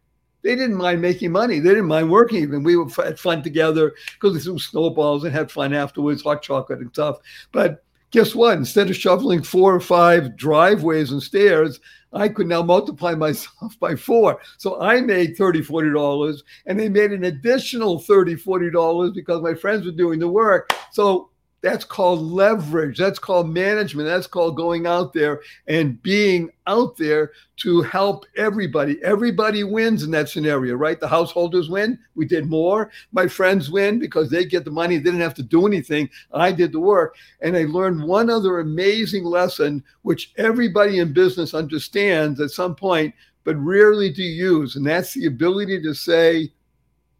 they 0.46 0.54
didn't 0.54 0.76
mind 0.76 1.02
making 1.02 1.32
money. 1.32 1.58
They 1.58 1.70
didn't 1.70 1.88
mind 1.88 2.08
working 2.08 2.40
even. 2.40 2.62
We 2.62 2.76
were, 2.76 2.88
had 2.88 3.18
fun 3.18 3.42
together 3.42 3.94
because 4.14 4.34
we 4.34 4.40
threw 4.40 4.60
snowballs 4.60 5.24
and 5.24 5.32
had 5.32 5.50
fun 5.50 5.74
afterwards, 5.74 6.22
hot 6.22 6.40
chocolate 6.40 6.78
and 6.78 6.90
stuff. 6.90 7.18
But 7.50 7.82
guess 8.12 8.32
what? 8.32 8.56
Instead 8.56 8.88
of 8.88 8.94
shoveling 8.94 9.42
four 9.42 9.74
or 9.74 9.80
five 9.80 10.36
driveways 10.36 11.10
and 11.10 11.20
stairs, 11.20 11.80
I 12.12 12.28
could 12.28 12.46
now 12.46 12.62
multiply 12.62 13.14
myself 13.16 13.78
by 13.80 13.96
four. 13.96 14.40
So 14.56 14.80
I 14.80 15.00
made 15.00 15.36
$30, 15.36 15.66
$40 15.66 16.42
and 16.66 16.78
they 16.78 16.88
made 16.88 17.10
an 17.10 17.24
additional 17.24 17.98
$30, 17.98 18.40
$40 18.40 19.14
because 19.14 19.42
my 19.42 19.54
friends 19.54 19.84
were 19.84 19.90
doing 19.90 20.20
the 20.20 20.28
work. 20.28 20.72
So 20.92 21.30
that's 21.66 21.84
called 21.84 22.22
leverage. 22.22 22.96
That's 22.96 23.18
called 23.18 23.48
management. 23.48 24.06
That's 24.06 24.28
called 24.28 24.56
going 24.56 24.86
out 24.86 25.12
there 25.12 25.40
and 25.66 26.00
being 26.00 26.52
out 26.68 26.96
there 26.96 27.32
to 27.56 27.82
help 27.82 28.24
everybody. 28.36 29.02
Everybody 29.02 29.64
wins 29.64 30.04
in 30.04 30.12
that 30.12 30.28
scenario, 30.28 30.76
right? 30.76 31.00
The 31.00 31.08
householders 31.08 31.68
win. 31.68 31.98
We 32.14 32.24
did 32.24 32.48
more. 32.48 32.92
My 33.10 33.26
friends 33.26 33.68
win 33.68 33.98
because 33.98 34.30
they 34.30 34.44
get 34.44 34.64
the 34.64 34.70
money. 34.70 34.96
They 34.96 35.02
didn't 35.02 35.22
have 35.22 35.34
to 35.34 35.42
do 35.42 35.66
anything. 35.66 36.08
I 36.32 36.52
did 36.52 36.70
the 36.70 36.78
work. 36.78 37.16
And 37.40 37.56
I 37.56 37.64
learned 37.64 38.00
one 38.00 38.30
other 38.30 38.60
amazing 38.60 39.24
lesson, 39.24 39.82
which 40.02 40.34
everybody 40.36 41.00
in 41.00 41.12
business 41.12 41.52
understands 41.52 42.40
at 42.40 42.52
some 42.52 42.76
point, 42.76 43.12
but 43.42 43.56
rarely 43.56 44.12
do 44.12 44.22
use. 44.22 44.76
And 44.76 44.86
that's 44.86 45.14
the 45.14 45.26
ability 45.26 45.82
to 45.82 45.94
say 45.94 46.52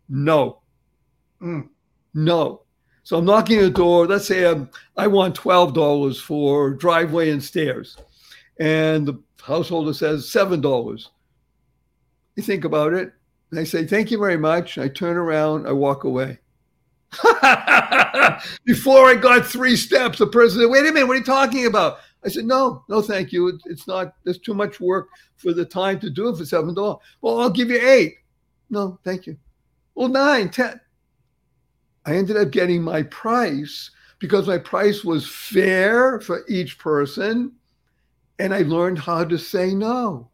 no. 0.08 0.60
Mm. 1.42 1.68
No 2.14 2.65
so 3.06 3.18
I'm 3.18 3.24
knocking 3.24 3.60
the 3.60 3.70
door. 3.70 4.08
Let's 4.08 4.26
say 4.26 4.44
I'm, 4.44 4.68
I 4.96 5.06
want 5.06 5.38
$12 5.38 6.20
for 6.20 6.70
driveway 6.70 7.30
and 7.30 7.40
stairs. 7.40 7.96
And 8.58 9.06
the 9.06 9.22
householder 9.40 9.94
says 9.94 10.24
$7. 10.24 11.06
You 12.34 12.42
think 12.42 12.64
about 12.64 12.94
it. 12.94 13.12
And 13.52 13.60
I 13.60 13.62
say, 13.62 13.86
thank 13.86 14.10
you 14.10 14.18
very 14.18 14.36
much. 14.36 14.76
I 14.76 14.88
turn 14.88 15.16
around, 15.16 15.68
I 15.68 15.72
walk 15.72 16.02
away. 16.02 16.40
Before 18.64 19.06
I 19.06 19.14
got 19.14 19.46
three 19.46 19.76
steps, 19.76 20.18
the 20.18 20.26
person 20.26 20.62
said, 20.62 20.68
wait 20.68 20.80
a 20.80 20.92
minute, 20.92 21.06
what 21.06 21.14
are 21.14 21.20
you 21.20 21.24
talking 21.24 21.66
about? 21.66 21.98
I 22.24 22.28
said, 22.28 22.44
no, 22.44 22.82
no, 22.88 23.02
thank 23.02 23.30
you. 23.30 23.56
It's 23.66 23.86
not, 23.86 24.14
there's 24.24 24.40
too 24.40 24.52
much 24.52 24.80
work 24.80 25.06
for 25.36 25.52
the 25.52 25.64
time 25.64 26.00
to 26.00 26.10
do 26.10 26.30
it 26.30 26.38
for 26.38 26.42
$7. 26.42 26.98
Well, 27.20 27.38
I'll 27.38 27.50
give 27.50 27.70
you 27.70 27.80
eight. 27.88 28.16
No, 28.68 28.98
thank 29.04 29.28
you. 29.28 29.36
Well, 29.94 30.08
nine, 30.08 30.50
ten. 30.50 30.80
I 32.06 32.14
ended 32.16 32.36
up 32.36 32.52
getting 32.52 32.82
my 32.82 33.02
price 33.02 33.90
because 34.18 34.46
my 34.46 34.58
price 34.58 35.04
was 35.04 35.28
fair 35.28 36.20
for 36.20 36.44
each 36.48 36.78
person. 36.78 37.52
And 38.38 38.54
I 38.54 38.62
learned 38.62 38.98
how 38.98 39.24
to 39.24 39.38
say 39.38 39.74
no. 39.74 40.30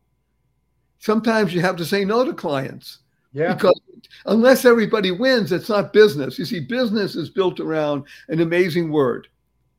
Sometimes 0.98 1.54
you 1.54 1.60
have 1.62 1.76
to 1.76 1.84
say 1.84 2.04
no 2.04 2.24
to 2.24 2.32
clients. 2.32 2.98
Yeah. 3.32 3.54
Because 3.54 3.80
unless 4.26 4.64
everybody 4.64 5.10
wins, 5.10 5.50
it's 5.50 5.68
not 5.68 5.92
business. 5.92 6.38
You 6.38 6.44
see, 6.44 6.60
business 6.60 7.16
is 7.16 7.30
built 7.30 7.58
around 7.58 8.04
an 8.28 8.40
amazing 8.40 8.92
word. 8.92 9.28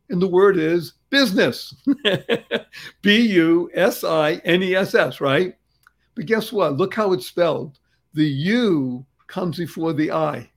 And 0.10 0.22
the 0.22 0.28
word 0.28 0.58
is 0.58 0.94
business. 1.10 1.76
B 3.02 3.22
U 3.28 3.70
S 3.74 4.04
I 4.04 4.34
N 4.46 4.64
E 4.64 4.76
S 4.76 4.96
S, 4.96 5.22
right? 5.22 5.56
But 6.16 6.26
guess 6.26 6.52
what? 6.52 6.78
Look 6.78 6.94
how 6.94 7.14
it's 7.14 7.28
spelled. 7.28 7.80
The 8.14 8.28
U 8.28 9.06
comes 9.28 9.58
before 9.58 9.94
the 9.94 10.12
I. 10.12 10.50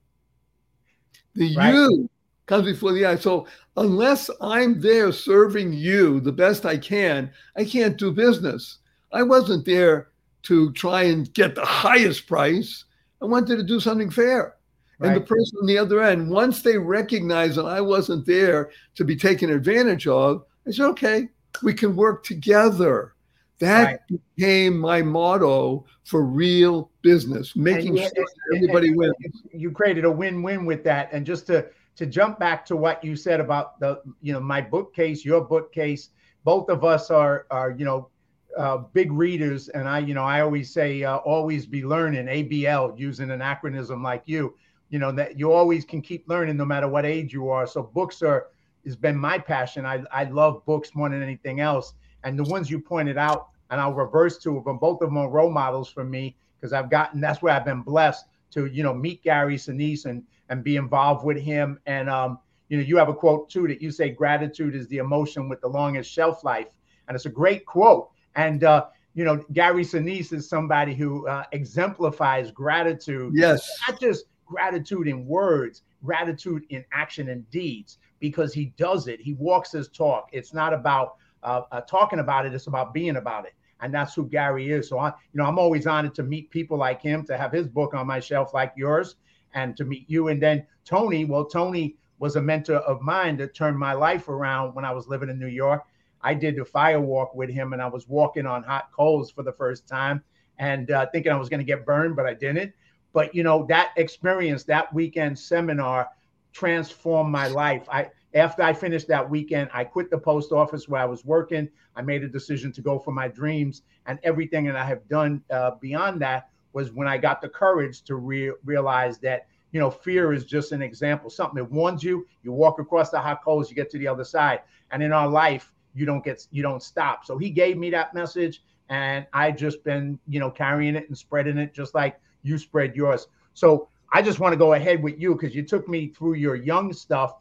The 1.37 1.55
right. 1.57 1.75
you 1.75 2.09
comes 2.47 2.65
before 2.65 2.93
the 2.93 3.07
I. 3.07 3.17
So 3.17 3.47
unless 3.77 4.31
I'm 4.41 4.81
there 4.81 5.13
serving 5.13 5.73
you 5.73 6.21
the 6.21 6.33
best 6.33 6.65
I 6.65 6.79
can, 6.79 7.31
I 7.57 7.65
can't 7.65 7.97
do 7.97 8.11
business. 8.13 8.79
I 9.13 9.23
wasn't 9.23 9.65
there 9.65 10.09
to 10.45 10.73
try 10.73 11.03
and 11.03 11.33
get 11.35 11.55
the 11.55 11.65
highest 11.65 12.27
price. 12.27 12.85
I 13.21 13.25
wanted 13.25 13.57
to 13.57 13.63
do 13.63 13.81
something 13.81 14.11
fair. 14.11 14.55
Right. 14.99 15.09
And 15.09 15.17
the 15.17 15.27
person 15.27 15.59
on 15.61 15.67
the 15.67 15.79
other 15.79 16.03
end, 16.03 16.31
once 16.31 16.63
they 16.63 16.79
recognized 16.79 17.57
that 17.57 17.67
I 17.67 17.81
wasn't 17.81 18.25
there 18.25 18.71
to 18.95 19.05
be 19.05 19.17
taken 19.17 19.51
advantage 19.51 20.07
of, 20.07 20.45
I 20.67 20.71
said, 20.71 20.87
okay, 20.87 21.29
we 21.63 21.75
can 21.75 21.97
work 21.97 22.25
together. 22.25 23.15
That 23.59 23.85
right. 23.85 24.21
became 24.37 24.79
my 24.79 25.01
motto 25.01 25.87
for 26.05 26.25
real 26.25 26.91
business, 27.03 27.57
making 27.57 27.97
sure 27.97 28.11
everybody 28.55 28.95
wins. 28.95 29.15
You 29.53 29.71
created 29.71 30.05
a 30.05 30.11
win-win 30.11 30.67
with 30.67 30.85
that. 30.85 31.09
And 31.13 31.25
just 31.25 31.47
to 31.47 31.67
to 31.97 32.05
jump 32.05 32.39
back 32.39 32.67
to 32.67 32.77
what 32.77 33.03
you 33.03 33.17
said 33.17 33.41
about 33.41 33.81
the, 33.81 34.03
you 34.21 34.35
know, 34.35 34.41
my 34.41 34.61
bookcase, 34.61 35.25
your 35.25 35.41
bookcase, 35.41 36.11
both 36.45 36.69
of 36.69 36.85
us 36.85 37.11
are 37.11 37.47
are, 37.51 37.71
you 37.71 37.87
know, 37.87 38.11
uh, 38.59 38.79
big 38.79 39.11
readers. 39.11 39.69
And 39.71 39.89
I, 39.89 40.01
you 40.01 40.13
know, 40.13 40.25
I 40.25 40.43
always 40.43 40.71
say 40.73 41.05
uh, 41.05 41.17
always 41.19 41.65
be 41.65 41.85
learning, 41.85 42.27
ABL, 42.27 42.99
using 42.99 43.31
an 43.31 43.41
acronym 43.41 44.03
like 44.03 44.23
you, 44.27 44.55
you 44.91 44.99
know, 44.99 45.13
that 45.13 45.39
you 45.39 45.53
always 45.53 45.85
can 45.85 46.03
keep 46.03 46.29
learning 46.29 46.59
no 46.59 46.65
matter 46.67 46.89
what 46.89 47.07
age 47.07 47.33
you 47.33 47.49
are. 47.49 47.67
So 47.67 47.83
books 47.83 48.23
are 48.23 48.49
has 48.85 48.97
been 48.97 49.17
my 49.17 49.39
passion. 49.39 49.85
I, 49.85 50.05
I 50.13 50.25
love 50.25 50.65
books 50.65 50.95
more 50.95 51.09
than 51.09 51.23
anything 51.23 51.61
else. 51.61 51.95
And 52.25 52.39
the 52.39 52.45
ones 52.45 52.71
you 52.71 52.81
pointed 52.81 53.17
out, 53.19 53.49
and 53.71 53.81
I'll 53.81 53.95
reverse 53.95 54.39
two 54.39 54.57
of 54.57 54.65
them. 54.65 54.79
Both 54.79 55.03
of 55.03 55.09
them 55.09 55.19
are 55.19 55.29
role 55.29 55.51
models 55.51 55.91
for 55.91 56.05
me 56.05 56.37
because 56.57 56.73
I've 56.73 56.91
gotten 56.91 57.21
that's 57.21 57.43
where 57.43 57.55
I've 57.55 57.65
been 57.65 57.83
blessed 57.83 58.25
to 58.53 58.67
you 58.67 58.83
know 58.83 58.95
meet 58.95 59.23
Gary 59.23 59.57
Sinise 59.57 60.07
and 60.07 60.23
and 60.49 60.63
be 60.63 60.77
involved 60.77 61.25
with 61.25 61.39
him. 61.39 61.79
And 61.87 62.09
um, 62.09 62.39
you 62.69 62.77
know, 62.77 62.83
you 62.83 62.97
have 62.97 63.09
a 63.09 63.15
quote 63.15 63.49
too 63.49 63.67
that 63.69 63.81
you 63.81 63.91
say 63.91 64.11
gratitude 64.11 64.75
is 64.75 64.89
the 64.89 64.99
emotion 64.99 65.49
with 65.49 65.61
the 65.61 65.69
longest 65.69 66.11
shelf 66.11 66.45
life, 66.45 66.69
and 67.09 67.15
it's 67.15 67.27
a 67.27 67.31
great 67.31 67.67
quote. 67.67 68.11
And 68.35 68.65
uh, 68.65 68.87
you 69.15 69.25
know, 69.25 69.43
Gary 69.53 69.85
Sinise 69.85 70.33
is 70.33 70.49
somebody 70.49 70.95
who 70.95 71.27
uh, 71.27 71.45
exemplifies 71.53 72.51
gratitude. 72.51 73.33
Yes, 73.35 73.69
not 73.89 74.01
just 74.01 74.27
gratitude 74.45 75.09
in 75.09 75.27
words, 75.27 75.83
gratitude 76.05 76.65
in 76.71 76.85
action 76.93 77.31
and 77.31 77.49
deeds, 77.51 77.99
because 78.21 78.53
he 78.53 78.67
does 78.77 79.09
it. 79.09 79.21
He 79.21 79.35
walks 79.35 79.73
his 79.73 79.89
talk. 79.89 80.29
It's 80.33 80.53
not 80.53 80.73
about 80.73 81.17
uh, 81.47 81.63
uh, 81.73 81.81
talking 81.83 82.19
about 82.19 82.45
it; 82.45 82.53
it's 82.53 82.67
about 82.67 82.93
being 82.93 83.17
about 83.17 83.47
it, 83.47 83.55
and 83.81 83.95
that's 83.95 84.15
who 84.15 84.27
Gary 84.29 84.71
is. 84.71 84.89
So 84.89 84.99
I, 84.99 85.09
you 85.09 85.39
know, 85.39 85.45
I'm 85.45 85.59
always 85.59 85.87
honored 85.87 86.15
to 86.17 86.23
meet 86.23 86.51
people 86.51 86.77
like 86.77 87.01
him, 87.01 87.25
to 87.27 87.39
have 87.39 87.53
his 87.53 87.69
book 87.69 87.95
on 87.95 88.07
my 88.07 88.21
shelf 88.21 88.53
like 88.53 88.73
yours, 88.77 89.17
and 89.55 89.77
to 89.77 89.85
meet 89.85 90.05
you. 90.11 90.29
And 90.29 90.43
then 90.43 90.67
Tony, 90.85 91.25
well, 91.25 91.45
Tony 91.45 91.97
was 92.19 92.37
a 92.37 92.43
mentor 92.43 92.77
of 92.77 93.01
mine 93.01 93.37
that 93.39 93.55
turned 93.55 93.79
my 93.79 93.93
life 93.93 94.29
around 94.29 94.75
when 94.75 94.85
I 94.85 94.93
was 94.93 95.07
living 95.07 95.29
in 95.29 95.39
New 95.39 95.47
York. 95.47 95.85
I 96.23 96.35
did 96.35 96.57
the 96.57 96.65
fire 96.65 97.01
walk 97.01 97.35
with 97.35 97.51
him, 97.51 97.73
and 97.73 97.81
I 97.81 97.87
was 97.87 98.09
walking 98.09 98.47
on 98.47 98.63
hot 98.65 98.91
coals 98.93 99.31
for 99.31 99.43
the 99.43 99.53
first 99.53 99.87
time, 99.87 100.23
and 100.59 100.91
uh, 100.91 101.07
thinking 101.13 101.31
I 101.31 101.37
was 101.37 101.49
going 101.49 101.61
to 101.61 101.65
get 101.65 101.87
burned, 101.87 102.17
but 102.17 102.27
I 102.27 102.35
didn't. 102.35 102.73
But 103.13 103.35
you 103.35 103.43
know 103.43 103.65
that 103.69 103.93
experience, 103.97 104.65
that 104.65 104.93
weekend 104.93 105.39
seminar, 105.39 106.09
transformed 106.53 107.31
my 107.31 107.49
life. 107.49 107.89
I 107.89 108.09
after 108.35 108.63
I 108.63 108.73
finished 108.73 109.09
that 109.09 109.29
weekend, 109.29 109.71
I 109.73 109.85
quit 109.85 110.11
the 110.11 110.19
post 110.19 110.53
office 110.53 110.89
where 110.89 111.01
I 111.01 111.05
was 111.05 111.25
working. 111.25 111.69
I 111.95 112.03
made 112.03 112.23
a 112.23 112.29
decision 112.29 112.73
to 112.73 112.83
go 112.83 112.99
for 112.99 113.13
my 113.13 113.29
dreams, 113.29 113.83
and 114.07 114.19
everything 114.23 114.65
that 114.65 114.77
I 114.77 114.85
have 114.85 115.09
done 115.09 115.43
uh, 115.51 115.73
beyond 115.81 116.21
that 116.23 116.51
was 116.73 116.93
when 116.93 117.09
I 117.09 117.17
got 117.17 117.41
the 117.41 117.49
courage 117.49 118.03
to 118.03 118.17
re- 118.17 118.53
realize 118.65 119.19
that 119.19 119.47
you 119.73 119.81
know 119.81 119.91
fear 119.91 120.33
is 120.33 120.45
just 120.45 120.73
an 120.73 120.83
example, 120.83 121.31
something 121.31 121.57
that 121.57 121.71
warns 121.71 122.03
you. 122.03 122.27
You 122.43 122.53
walk 122.53 122.79
across 122.79 123.11
the 123.11 123.21
hot 123.21 123.43
coals, 123.45 123.71
you 123.71 123.77
get 123.77 123.91
to 123.91 123.99
the 123.99 124.09
other 124.09 124.25
side, 124.25 124.61
and 124.91 125.03
in 125.03 125.13
our 125.13 125.29
life, 125.29 125.73
you 125.95 126.05
don't 126.05 126.25
get 126.25 126.47
you 126.51 126.63
don't 126.63 126.83
stop. 126.83 127.25
So 127.25 127.39
he 127.39 127.51
gave 127.51 127.79
me 127.79 127.91
that 127.91 128.13
message, 128.13 128.63
and 128.89 129.27
I 129.33 129.51
just 129.53 129.83
been 129.85 130.19
you 130.29 130.41
know 130.41 130.51
carrying 130.51 130.97
it 130.97 131.09
and 131.09 131.17
spreading 131.17 131.59
it 131.59 131.73
just 131.73 131.95
like 131.95 132.21
you 132.43 132.59
spread 132.59 132.95
yours. 132.95 133.29
So 133.55 133.89
I 134.13 134.23
just 134.23 134.39
want 134.39 134.53
to 134.53 134.57
go 134.57 134.75
ahead 134.75 135.03
with 135.03 135.19
you 135.19 135.35
because 135.35 135.55
you 135.55 135.63
took 135.63 135.89
me 135.89 136.09
through 136.09 136.35
your 136.35 136.55
young 136.55 136.93
stuff, 136.93 137.37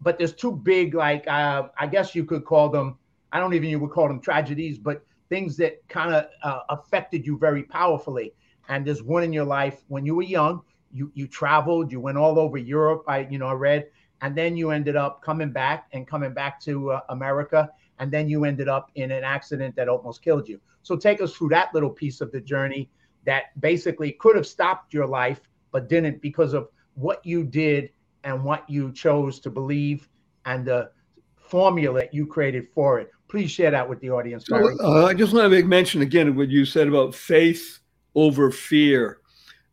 but 0.00 0.18
there's 0.18 0.34
two 0.34 0.52
big, 0.52 0.94
like 0.94 1.26
uh, 1.28 1.68
I 1.78 1.86
guess 1.86 2.14
you 2.14 2.24
could 2.24 2.44
call 2.44 2.68
them. 2.68 2.96
I 3.32 3.38
don't 3.38 3.54
even 3.54 3.68
you 3.68 3.78
would 3.78 3.90
call 3.90 4.08
them 4.08 4.20
tragedies, 4.20 4.78
but 4.78 5.04
things 5.28 5.56
that 5.58 5.86
kind 5.88 6.14
of 6.14 6.26
uh, 6.42 6.60
affected 6.68 7.26
you 7.26 7.38
very 7.38 7.62
powerfully. 7.62 8.32
And 8.68 8.86
there's 8.86 9.02
one 9.02 9.22
in 9.22 9.32
your 9.32 9.44
life 9.44 9.82
when 9.88 10.04
you 10.04 10.14
were 10.14 10.22
young. 10.22 10.62
You 10.92 11.10
you 11.14 11.26
traveled, 11.26 11.92
you 11.92 12.00
went 12.00 12.18
all 12.18 12.38
over 12.38 12.58
Europe. 12.58 13.04
I 13.06 13.20
you 13.30 13.38
know 13.38 13.46
I 13.46 13.52
read, 13.54 13.88
and 14.22 14.36
then 14.36 14.56
you 14.56 14.70
ended 14.70 14.96
up 14.96 15.22
coming 15.22 15.52
back 15.52 15.88
and 15.92 16.06
coming 16.06 16.34
back 16.34 16.60
to 16.62 16.92
uh, 16.92 17.00
America, 17.10 17.70
and 17.98 18.10
then 18.10 18.28
you 18.28 18.44
ended 18.44 18.68
up 18.68 18.90
in 18.94 19.10
an 19.10 19.22
accident 19.22 19.76
that 19.76 19.88
almost 19.88 20.22
killed 20.22 20.48
you. 20.48 20.60
So 20.82 20.96
take 20.96 21.20
us 21.20 21.34
through 21.34 21.50
that 21.50 21.72
little 21.74 21.90
piece 21.90 22.20
of 22.20 22.32
the 22.32 22.40
journey 22.40 22.90
that 23.26 23.60
basically 23.60 24.12
could 24.12 24.34
have 24.34 24.46
stopped 24.46 24.94
your 24.94 25.06
life 25.06 25.40
but 25.72 25.88
didn't 25.88 26.20
because 26.22 26.54
of 26.54 26.68
what 26.94 27.24
you 27.24 27.44
did 27.44 27.90
and 28.24 28.44
what 28.44 28.68
you 28.68 28.92
chose 28.92 29.40
to 29.40 29.50
believe 29.50 30.08
and 30.46 30.64
the 30.64 30.90
formula 31.36 32.04
you 32.12 32.26
created 32.26 32.68
for 32.74 33.00
it. 33.00 33.10
Please 33.28 33.50
share 33.50 33.70
that 33.70 33.88
with 33.88 34.00
the 34.00 34.10
audience. 34.10 34.46
So, 34.46 34.76
uh, 34.80 35.06
I 35.06 35.14
just 35.14 35.32
want 35.32 35.44
to 35.44 35.48
make 35.48 35.66
mention 35.66 36.02
again 36.02 36.28
of 36.28 36.36
what 36.36 36.48
you 36.48 36.64
said 36.64 36.88
about 36.88 37.14
faith 37.14 37.78
over 38.14 38.50
fear. 38.50 39.20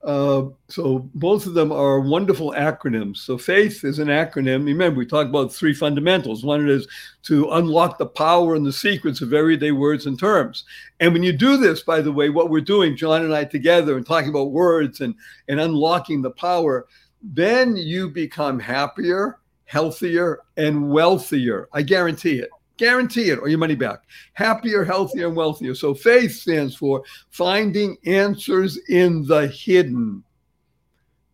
Uh, 0.03 0.45
so 0.69 1.09
both 1.15 1.47
of 1.47 1.53
them 1.53 1.71
are 1.71 1.99
wonderful 1.99 2.53
acronyms. 2.55 3.17
So 3.17 3.37
faith 3.37 3.83
is 3.83 3.99
an 3.99 4.07
acronym. 4.07 4.63
Remember, 4.63 4.99
we 4.99 5.05
talked 5.05 5.29
about 5.29 5.51
three 5.51 5.73
fundamentals. 5.73 6.45
One 6.45 6.69
is 6.69 6.87
to 7.23 7.49
unlock 7.51 7.97
the 7.97 8.05
power 8.05 8.55
and 8.55 8.65
the 8.65 8.71
secrets 8.71 9.21
of 9.21 9.33
everyday 9.33 9.71
words 9.71 10.05
and 10.05 10.17
terms. 10.17 10.65
And 10.99 11.13
when 11.13 11.23
you 11.23 11.33
do 11.33 11.57
this, 11.57 11.81
by 11.81 12.01
the 12.01 12.11
way, 12.11 12.29
what 12.29 12.49
we're 12.49 12.61
doing, 12.61 12.95
John 12.95 13.25
and 13.25 13.33
I 13.33 13.43
together, 13.43 13.97
and 13.97 14.05
talking 14.05 14.29
about 14.29 14.51
words 14.51 15.01
and, 15.01 15.15
and 15.47 15.59
unlocking 15.59 16.21
the 16.21 16.31
power, 16.31 16.87
then 17.21 17.75
you 17.75 18.09
become 18.09 18.59
happier, 18.59 19.39
healthier, 19.65 20.39
and 20.55 20.89
wealthier. 20.89 21.67
I 21.73 21.81
guarantee 21.81 22.39
it. 22.39 22.49
Guarantee 22.77 23.29
it 23.31 23.39
or 23.39 23.47
your 23.47 23.57
money 23.57 23.75
back. 23.75 23.99
Happier, 24.33 24.83
healthier, 24.83 25.27
and 25.27 25.35
wealthier. 25.35 25.73
So 25.73 25.93
faith 25.93 26.33
stands 26.33 26.75
for 26.75 27.03
finding 27.31 27.97
answers 28.05 28.77
in 28.89 29.25
the 29.25 29.47
hidden. 29.47 30.23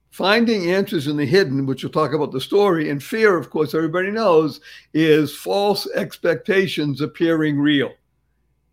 Finding 0.10 0.72
answers 0.72 1.08
in 1.08 1.18
the 1.18 1.26
hidden, 1.26 1.66
which 1.66 1.84
we'll 1.84 1.92
talk 1.92 2.14
about 2.14 2.32
the 2.32 2.40
story, 2.40 2.92
and 2.92 3.04
fear, 3.04 3.36
of 3.36 3.50
course, 3.50 3.74
everybody 3.74 4.12
knows, 4.12 4.62
is 4.94 5.36
false 5.36 5.88
expectations 5.96 7.02
appearing 7.02 7.60
real. 7.60 7.92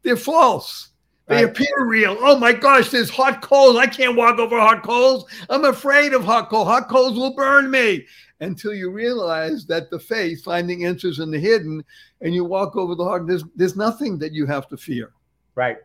They're 0.02 0.16
false. 0.16 0.89
They 1.30 1.44
right. 1.44 1.44
appear 1.44 1.84
real. 1.84 2.16
Oh 2.18 2.36
my 2.36 2.52
gosh, 2.52 2.90
there's 2.90 3.08
hot 3.08 3.40
coals. 3.40 3.76
I 3.76 3.86
can't 3.86 4.16
walk 4.16 4.40
over 4.40 4.58
hot 4.58 4.82
coals. 4.82 5.26
I'm 5.48 5.64
afraid 5.64 6.12
of 6.12 6.24
hot 6.24 6.50
coals. 6.50 6.66
Hot 6.66 6.88
coals 6.88 7.16
will 7.16 7.36
burn 7.36 7.70
me 7.70 8.04
until 8.40 8.74
you 8.74 8.90
realize 8.90 9.64
that 9.66 9.90
the 9.90 9.98
faith, 10.00 10.42
finding 10.42 10.86
answers 10.86 11.20
in 11.20 11.30
the 11.30 11.38
hidden, 11.38 11.84
and 12.20 12.34
you 12.34 12.44
walk 12.44 12.74
over 12.74 12.96
the 12.96 13.04
heart, 13.04 13.28
there's, 13.28 13.44
there's 13.54 13.76
nothing 13.76 14.18
that 14.18 14.32
you 14.32 14.44
have 14.44 14.66
to 14.70 14.76
fear. 14.76 15.12
Right. 15.54 15.76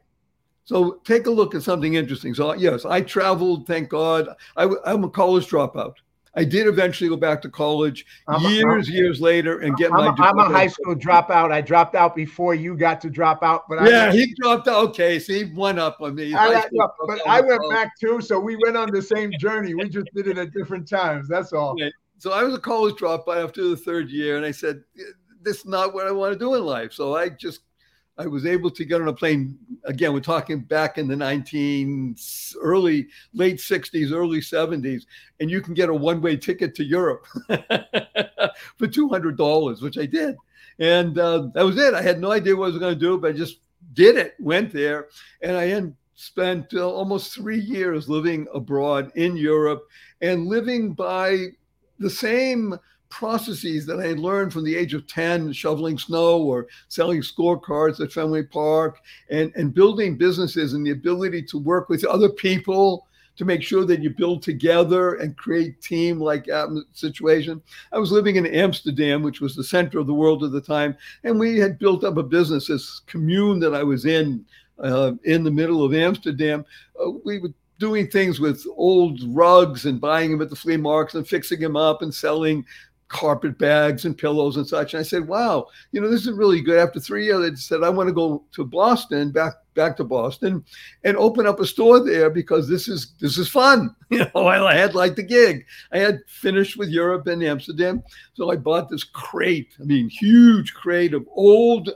So 0.63 0.99
take 1.03 1.27
a 1.27 1.31
look 1.31 1.53
at 1.53 1.61
something 1.61 1.93
interesting. 1.93 2.33
So, 2.33 2.53
yes, 2.53 2.83
I 2.83 3.01
traveled, 3.01 3.67
thank 3.67 3.89
God. 3.89 4.27
I, 4.57 4.63
am 4.87 5.03
a 5.03 5.09
college 5.11 5.47
dropout. 5.47 5.93
I 6.35 6.43
did 6.43 6.67
eventually 6.67 7.09
go 7.09 7.15
back 7.15 7.41
to 7.43 7.49
college 7.49 8.05
I'm 8.27 8.41
years, 8.51 8.89
a, 8.89 8.91
years 8.91 9.21
later 9.21 9.59
and 9.59 9.75
get 9.77 9.91
I'm 9.91 9.97
my. 9.97 10.07
A, 10.07 10.29
I'm 10.29 10.37
a 10.37 10.45
high 10.45 10.67
school 10.67 10.95
dropout. 10.95 11.51
I 11.51 11.61
dropped 11.61 11.95
out 11.95 12.15
before 12.15 12.53
you 12.55 12.75
got 12.75 12.99
to 13.01 13.09
drop 13.09 13.41
out, 13.41 13.69
but 13.69 13.89
yeah, 13.89 14.09
I, 14.09 14.11
he 14.11 14.33
dropped 14.41 14.67
out. 14.67 14.89
Okay, 14.89 15.17
so 15.19 15.33
he 15.33 15.45
went 15.45 15.79
up 15.79 16.01
on 16.01 16.15
me. 16.15 16.33
I, 16.33 16.65
but 17.07 17.27
I 17.27 17.41
went 17.41 17.61
back 17.69 17.97
too, 17.99 18.21
so 18.21 18.39
we 18.39 18.57
went 18.57 18.75
on 18.75 18.91
the 18.91 19.01
same 19.01 19.31
journey. 19.39 19.73
We 19.75 19.89
just 19.89 20.07
did 20.13 20.27
it 20.27 20.37
at 20.37 20.51
different 20.51 20.87
times. 20.87 21.27
That's 21.27 21.53
all. 21.53 21.75
Yeah. 21.77 21.89
So 22.17 22.31
I 22.31 22.43
was 22.43 22.53
a 22.53 22.59
college 22.59 22.95
dropout 22.95 23.43
after 23.43 23.67
the 23.69 23.77
third 23.77 24.09
year, 24.09 24.37
and 24.37 24.45
I 24.45 24.51
said, 24.51 24.83
"This 25.41 25.59
is 25.59 25.65
not 25.65 25.93
what 25.93 26.07
I 26.07 26.11
want 26.11 26.33
to 26.33 26.39
do 26.39 26.55
in 26.55 26.65
life." 26.65 26.93
So 26.93 27.15
I 27.15 27.29
just, 27.29 27.61
I 28.17 28.27
was 28.27 28.45
able 28.45 28.71
to 28.71 28.85
get 28.85 29.01
on 29.01 29.09
a 29.09 29.13
plane. 29.13 29.57
Again, 29.83 30.13
we're 30.13 30.21
talking 30.21 30.61
back 30.61 30.97
in 30.97 31.07
the 31.07 31.15
19 31.15 32.15
early, 32.61 33.07
late 33.33 33.57
60s, 33.57 34.11
early 34.13 34.39
70s, 34.39 35.03
and 35.39 35.51
you 35.51 35.61
can 35.61 35.73
get 35.73 35.89
a 35.89 35.93
one-way 35.93 36.37
ticket 36.37 36.75
to 36.75 36.83
Europe 36.83 37.25
for 38.77 38.87
two 38.87 39.09
hundred 39.09 39.37
dollars, 39.37 39.81
which 39.81 39.97
I 39.97 40.05
did, 40.05 40.35
and 40.79 41.17
uh, 41.17 41.49
that 41.53 41.65
was 41.65 41.77
it. 41.77 41.93
I 41.93 42.01
had 42.01 42.19
no 42.19 42.31
idea 42.31 42.55
what 42.55 42.65
I 42.65 42.69
was 42.69 42.79
going 42.79 42.93
to 42.93 42.99
do, 42.99 43.17
but 43.17 43.31
I 43.31 43.37
just 43.37 43.59
did 43.93 44.15
it. 44.15 44.35
Went 44.39 44.71
there, 44.71 45.09
and 45.41 45.57
I 45.57 45.91
spent 46.15 46.73
uh, 46.73 46.89
almost 46.89 47.33
three 47.33 47.59
years 47.59 48.07
living 48.07 48.47
abroad 48.53 49.11
in 49.15 49.35
Europe 49.35 49.85
and 50.21 50.47
living 50.47 50.93
by 50.93 51.47
the 51.99 52.09
same 52.09 52.77
processes 53.09 53.85
that 53.85 53.99
I 53.99 54.07
had 54.07 54.19
learned 54.19 54.53
from 54.53 54.63
the 54.63 54.75
age 54.75 54.93
of 54.93 55.07
10, 55.07 55.53
shoveling 55.53 55.97
snow 55.97 56.41
or 56.41 56.67
selling 56.87 57.21
scorecards 57.21 57.99
at 57.99 58.11
Fenway 58.11 58.43
Park 58.43 58.99
and, 59.29 59.51
and 59.55 59.73
building 59.73 60.17
businesses 60.17 60.73
and 60.73 60.85
the 60.85 60.91
ability 60.91 61.43
to 61.43 61.57
work 61.57 61.89
with 61.89 62.03
other 62.05 62.29
people 62.29 63.07
to 63.37 63.45
make 63.45 63.61
sure 63.61 63.83
that 63.85 64.01
you 64.01 64.09
build 64.09 64.41
together 64.41 65.15
and 65.15 65.37
create 65.37 65.81
team 65.81 66.19
like 66.19 66.47
situation. 66.93 67.61
I 67.91 67.97
was 67.97 68.11
living 68.11 68.37
in 68.37 68.45
Amsterdam, 68.45 69.23
which 69.23 69.41
was 69.41 69.55
the 69.55 69.63
center 69.63 69.99
of 69.99 70.07
the 70.07 70.13
world 70.13 70.43
at 70.43 70.51
the 70.51 70.61
time, 70.61 70.95
and 71.23 71.37
we 71.39 71.57
had 71.57 71.77
built 71.77 72.03
up 72.03 72.17
a 72.17 72.23
business, 72.23 72.67
this 72.67 73.01
commune 73.07 73.59
that 73.59 73.75
I 73.75 73.83
was 73.83 74.05
in, 74.05 74.45
uh, 74.79 75.13
in 75.23 75.43
the 75.43 75.51
middle 75.51 75.83
of 75.83 75.93
Amsterdam. 75.93 76.65
Uh, 76.99 77.11
we 77.23 77.39
would 77.39 77.53
doing 77.77 78.07
things 78.07 78.39
with 78.39 78.65
old 78.77 79.21
rugs 79.35 79.85
and 79.85 79.99
buying 79.99 80.31
them 80.31 80.41
at 80.41 80.49
the 80.49 80.55
flea 80.55 80.77
markets 80.77 81.15
and 81.15 81.27
fixing 81.27 81.59
them 81.59 81.75
up 81.75 82.01
and 82.01 82.13
selling 82.13 82.65
carpet 83.07 83.57
bags 83.57 84.05
and 84.05 84.17
pillows 84.17 84.57
and 84.57 84.67
such. 84.67 84.93
And 84.93 84.99
I 84.99 85.03
said, 85.03 85.27
wow, 85.27 85.67
you 85.91 86.01
know, 86.01 86.09
this 86.09 86.25
is 86.25 86.33
really 86.33 86.61
good. 86.61 86.79
After 86.79 86.99
three 86.99 87.25
years, 87.25 87.51
I 87.51 87.55
said, 87.55 87.83
I 87.83 87.89
want 87.89 88.07
to 88.07 88.13
go 88.13 88.43
to 88.53 88.65
Boston, 88.65 89.31
back 89.31 89.53
back 89.75 89.97
to 89.97 90.03
Boston, 90.05 90.63
and 91.03 91.17
open 91.17 91.45
up 91.45 91.59
a 91.59 91.65
store 91.65 91.99
there 91.99 92.29
because 92.29 92.67
this 92.67 92.87
is 92.87 93.13
this 93.19 93.37
is 93.37 93.49
fun. 93.49 93.95
You 94.11 94.27
know, 94.35 94.47
I 94.47 94.75
had 94.75 94.93
like 94.93 95.15
the 95.15 95.23
gig. 95.23 95.65
I 95.91 95.97
had 95.97 96.21
finished 96.27 96.77
with 96.77 96.89
Europe 96.89 97.25
and 97.25 97.43
Amsterdam. 97.43 98.03
So 98.35 98.51
I 98.51 98.55
bought 98.55 98.87
this 98.87 99.03
crate, 99.03 99.75
I 99.81 99.83
mean, 99.83 100.09
huge 100.09 100.75
crate 100.75 101.15
of 101.15 101.27
old 101.33 101.89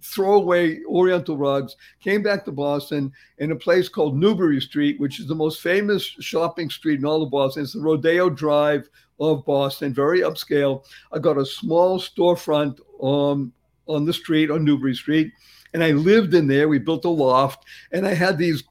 throwaway 0.00 0.82
Oriental 0.84 1.36
rugs, 1.36 1.76
came 2.00 2.22
back 2.22 2.44
to 2.44 2.52
Boston 2.52 3.12
in 3.38 3.52
a 3.52 3.56
place 3.56 3.88
called 3.88 4.16
Newbury 4.16 4.60
Street, 4.60 4.98
which 5.00 5.20
is 5.20 5.26
the 5.26 5.34
most 5.34 5.60
famous 5.60 6.04
shopping 6.04 6.70
street 6.70 7.00
in 7.00 7.04
all 7.04 7.22
of 7.22 7.30
Boston. 7.30 7.64
It's 7.64 7.72
the 7.72 7.80
Rodeo 7.80 8.30
Drive 8.30 8.88
of 9.20 9.44
Boston, 9.44 9.92
very 9.92 10.20
upscale. 10.20 10.84
I 11.12 11.18
got 11.18 11.38
a 11.38 11.46
small 11.46 11.98
storefront 11.98 12.78
um, 13.02 13.52
on 13.86 14.04
the 14.04 14.12
street, 14.12 14.50
on 14.50 14.64
Newbury 14.64 14.94
Street, 14.94 15.32
and 15.74 15.82
I 15.82 15.92
lived 15.92 16.34
in 16.34 16.46
there. 16.46 16.68
We 16.68 16.78
built 16.78 17.04
a 17.04 17.10
loft, 17.10 17.64
and 17.92 18.06
I 18.06 18.14
had 18.14 18.38
these 18.38 18.64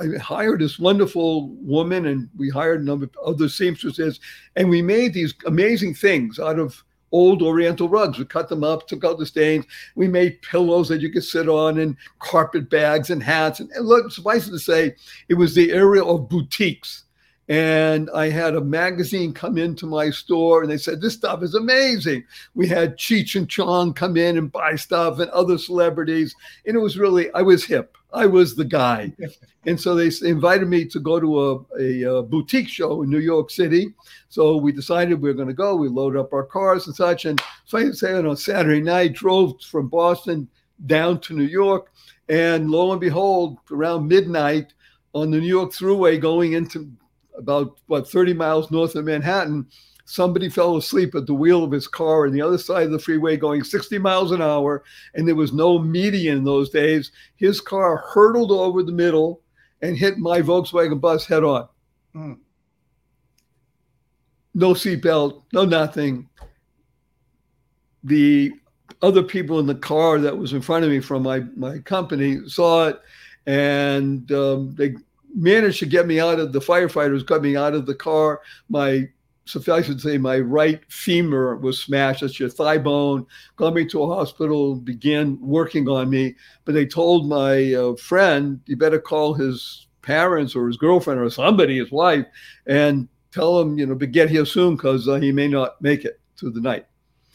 I 0.00 0.18
hired 0.18 0.60
this 0.60 0.80
wonderful 0.80 1.50
woman 1.50 2.06
and 2.06 2.28
we 2.36 2.50
hired 2.50 2.80
a 2.80 2.84
number 2.84 3.04
of 3.04 3.16
other 3.24 3.48
seamstresses 3.48 4.18
and 4.56 4.68
we 4.68 4.82
made 4.82 5.14
these 5.14 5.34
amazing 5.46 5.94
things 5.94 6.40
out 6.40 6.58
of 6.58 6.82
old 7.14 7.42
Oriental 7.42 7.88
rugs. 7.88 8.18
We 8.18 8.24
cut 8.24 8.48
them 8.48 8.64
up, 8.64 8.88
took 8.88 9.04
out 9.04 9.18
the 9.18 9.24
stains. 9.24 9.64
We 9.94 10.08
made 10.08 10.42
pillows 10.42 10.88
that 10.88 11.00
you 11.00 11.10
could 11.10 11.22
sit 11.22 11.48
on, 11.48 11.78
and 11.78 11.96
carpet 12.18 12.68
bags 12.68 13.10
and 13.10 13.22
hats. 13.22 13.60
And, 13.60 13.70
and 13.70 13.86
look, 13.86 14.10
suffice 14.10 14.48
it 14.48 14.50
to 14.50 14.58
say, 14.58 14.96
it 15.28 15.34
was 15.34 15.54
the 15.54 15.70
area 15.70 16.02
of 16.02 16.28
boutiques. 16.28 17.03
And 17.48 18.08
I 18.14 18.30
had 18.30 18.54
a 18.54 18.60
magazine 18.60 19.34
come 19.34 19.58
into 19.58 19.86
my 19.86 20.08
store 20.10 20.62
and 20.62 20.70
they 20.70 20.78
said, 20.78 21.00
This 21.00 21.14
stuff 21.14 21.42
is 21.42 21.54
amazing. 21.54 22.24
We 22.54 22.66
had 22.66 22.96
Cheech 22.96 23.36
and 23.36 23.48
Chong 23.48 23.92
come 23.92 24.16
in 24.16 24.38
and 24.38 24.50
buy 24.50 24.76
stuff 24.76 25.18
and 25.18 25.30
other 25.30 25.58
celebrities. 25.58 26.34
And 26.66 26.74
it 26.74 26.80
was 26.80 26.96
really, 26.96 27.30
I 27.32 27.42
was 27.42 27.64
hip. 27.64 27.96
I 28.14 28.26
was 28.26 28.54
the 28.54 28.64
guy. 28.64 29.12
and 29.66 29.78
so 29.78 29.94
they 29.94 30.10
invited 30.26 30.68
me 30.68 30.86
to 30.86 31.00
go 31.00 31.20
to 31.20 31.40
a, 31.42 31.78
a, 31.78 32.18
a, 32.18 32.22
boutique 32.22 32.68
show 32.68 33.02
in 33.02 33.10
New 33.10 33.18
York 33.18 33.50
City. 33.50 33.92
So 34.30 34.56
we 34.56 34.72
decided 34.72 35.20
we 35.20 35.28
were 35.28 35.34
going 35.34 35.48
to 35.48 35.54
go. 35.54 35.76
We 35.76 35.88
loaded 35.88 36.20
up 36.20 36.32
our 36.32 36.44
cars 36.44 36.86
and 36.86 36.96
such. 36.96 37.26
And 37.26 37.42
so 37.66 37.76
I 37.76 37.90
say 37.90 38.14
on 38.14 38.36
Saturday 38.36 38.80
night, 38.80 39.12
drove 39.12 39.60
from 39.60 39.88
Boston 39.88 40.48
down 40.86 41.20
to 41.22 41.34
New 41.34 41.44
York. 41.44 41.92
And 42.30 42.70
lo 42.70 42.92
and 42.92 43.00
behold, 43.00 43.58
around 43.70 44.08
midnight 44.08 44.72
on 45.12 45.30
the 45.30 45.38
New 45.38 45.46
York 45.46 45.72
Thruway 45.72 46.18
going 46.18 46.54
into 46.54 46.90
about 47.36 47.78
what 47.86 48.08
30 48.08 48.34
miles 48.34 48.70
north 48.70 48.94
of 48.94 49.04
Manhattan, 49.04 49.66
somebody 50.04 50.48
fell 50.48 50.76
asleep 50.76 51.14
at 51.14 51.26
the 51.26 51.34
wheel 51.34 51.64
of 51.64 51.72
his 51.72 51.88
car 51.88 52.26
on 52.26 52.32
the 52.32 52.42
other 52.42 52.58
side 52.58 52.86
of 52.86 52.92
the 52.92 52.98
freeway 52.98 53.36
going 53.36 53.64
60 53.64 53.98
miles 53.98 54.32
an 54.32 54.42
hour, 54.42 54.84
and 55.14 55.26
there 55.26 55.34
was 55.34 55.52
no 55.52 55.78
median 55.78 56.38
in 56.38 56.44
those 56.44 56.70
days. 56.70 57.12
His 57.36 57.60
car 57.60 58.04
hurtled 58.12 58.50
over 58.50 58.82
the 58.82 58.92
middle 58.92 59.40
and 59.82 59.96
hit 59.96 60.18
my 60.18 60.40
Volkswagen 60.40 61.00
bus 61.00 61.26
head 61.26 61.44
on. 61.44 61.68
Mm. 62.14 62.38
No 64.54 64.72
seatbelt, 64.72 65.42
no 65.52 65.64
nothing. 65.64 66.28
The 68.04 68.52
other 69.02 69.22
people 69.22 69.58
in 69.58 69.66
the 69.66 69.74
car 69.74 70.18
that 70.20 70.36
was 70.36 70.52
in 70.52 70.62
front 70.62 70.84
of 70.84 70.90
me 70.90 71.00
from 71.00 71.22
my, 71.22 71.40
my 71.56 71.78
company 71.80 72.46
saw 72.48 72.88
it 72.88 73.00
and 73.46 74.30
um, 74.32 74.74
they 74.74 74.94
managed 75.34 75.80
to 75.80 75.86
get 75.86 76.06
me 76.06 76.20
out 76.20 76.38
of 76.38 76.52
the 76.52 76.60
firefighters 76.60 77.26
got 77.26 77.42
me 77.42 77.56
out 77.56 77.74
of 77.74 77.86
the 77.86 77.94
car. 77.94 78.40
My 78.68 79.08
suffice 79.46 79.86
to 79.86 79.98
say, 79.98 80.18
my 80.18 80.38
right 80.38 80.80
femur 80.90 81.56
was 81.56 81.80
smashed. 81.80 82.22
That's 82.22 82.40
your 82.40 82.48
thigh 82.48 82.78
bone. 82.78 83.26
Got 83.56 83.74
me 83.74 83.84
to 83.86 84.02
a 84.02 84.14
hospital, 84.14 84.76
began 84.76 85.38
working 85.40 85.88
on 85.88 86.10
me. 86.10 86.34
But 86.64 86.74
they 86.74 86.86
told 86.86 87.28
my 87.28 87.74
uh, 87.74 87.96
friend, 87.96 88.60
you 88.66 88.76
better 88.76 89.00
call 89.00 89.34
his 89.34 89.86
parents 90.02 90.54
or 90.54 90.66
his 90.66 90.76
girlfriend 90.76 91.20
or 91.20 91.30
somebody, 91.30 91.78
his 91.78 91.90
wife, 91.90 92.26
and 92.66 93.08
tell 93.32 93.60
him, 93.60 93.78
you 93.78 93.86
know, 93.86 93.96
to 93.96 94.06
get 94.06 94.30
here 94.30 94.46
soon 94.46 94.76
because 94.76 95.08
uh, 95.08 95.16
he 95.16 95.32
may 95.32 95.48
not 95.48 95.80
make 95.82 96.04
it 96.04 96.20
through 96.36 96.52
the 96.52 96.60
night. 96.60 96.86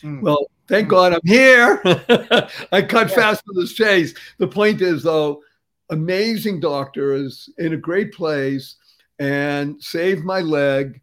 Mm. 0.01 0.21
Well, 0.21 0.47
thank 0.67 0.87
mm. 0.87 0.91
God 0.91 1.13
I'm 1.13 1.21
here. 1.25 1.81
I 2.71 2.81
cut 2.81 3.09
yeah. 3.09 3.15
fast 3.15 3.43
to 3.45 3.53
this 3.59 3.73
chase. 3.73 4.13
The 4.37 4.47
point 4.47 4.81
is, 4.81 5.03
though, 5.03 5.41
amazing 5.89 6.59
doctors 6.59 7.49
in 7.57 7.73
a 7.73 7.77
great 7.77 8.13
place 8.13 8.75
and 9.19 9.81
saved 9.81 10.23
my 10.23 10.39
leg 10.41 11.01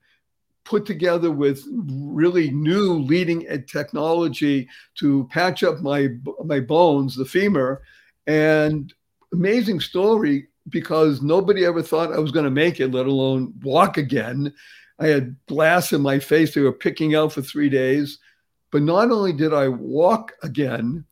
put 0.64 0.84
together 0.84 1.30
with 1.30 1.64
really 1.88 2.50
new 2.50 2.94
leading 2.94 3.46
technology 3.68 4.68
to 4.96 5.28
patch 5.30 5.62
up 5.62 5.80
my 5.80 6.08
my 6.44 6.58
bones 6.58 7.14
the 7.14 7.24
femur. 7.24 7.82
And 8.26 8.92
amazing 9.32 9.80
story 9.80 10.48
because 10.68 11.22
nobody 11.22 11.64
ever 11.64 11.82
thought 11.82 12.12
I 12.12 12.18
was 12.18 12.32
going 12.32 12.46
to 12.46 12.50
make 12.50 12.80
it 12.80 12.92
let 12.92 13.06
alone 13.06 13.54
walk 13.62 13.96
again. 13.96 14.52
I 14.98 15.06
had 15.06 15.36
glass 15.46 15.92
in 15.92 16.00
my 16.00 16.18
face 16.18 16.54
they 16.54 16.62
were 16.62 16.72
picking 16.72 17.14
out 17.14 17.32
for 17.32 17.42
3 17.42 17.68
days. 17.68 18.18
But 18.72 18.82
not 18.82 19.12
only 19.12 19.32
did 19.32 19.54
I 19.54 19.68
walk 19.68 20.32
again 20.42 21.04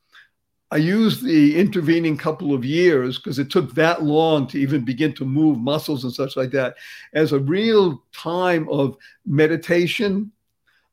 I 0.74 0.78
used 0.78 1.22
the 1.22 1.56
intervening 1.56 2.16
couple 2.16 2.52
of 2.52 2.64
years 2.64 3.16
because 3.16 3.38
it 3.38 3.48
took 3.48 3.72
that 3.76 4.02
long 4.02 4.48
to 4.48 4.58
even 4.58 4.84
begin 4.84 5.14
to 5.14 5.24
move 5.24 5.56
muscles 5.56 6.02
and 6.02 6.12
such 6.12 6.36
like 6.36 6.50
that 6.50 6.74
as 7.12 7.30
a 7.30 7.38
real 7.38 8.02
time 8.12 8.68
of 8.68 8.96
meditation, 9.24 10.32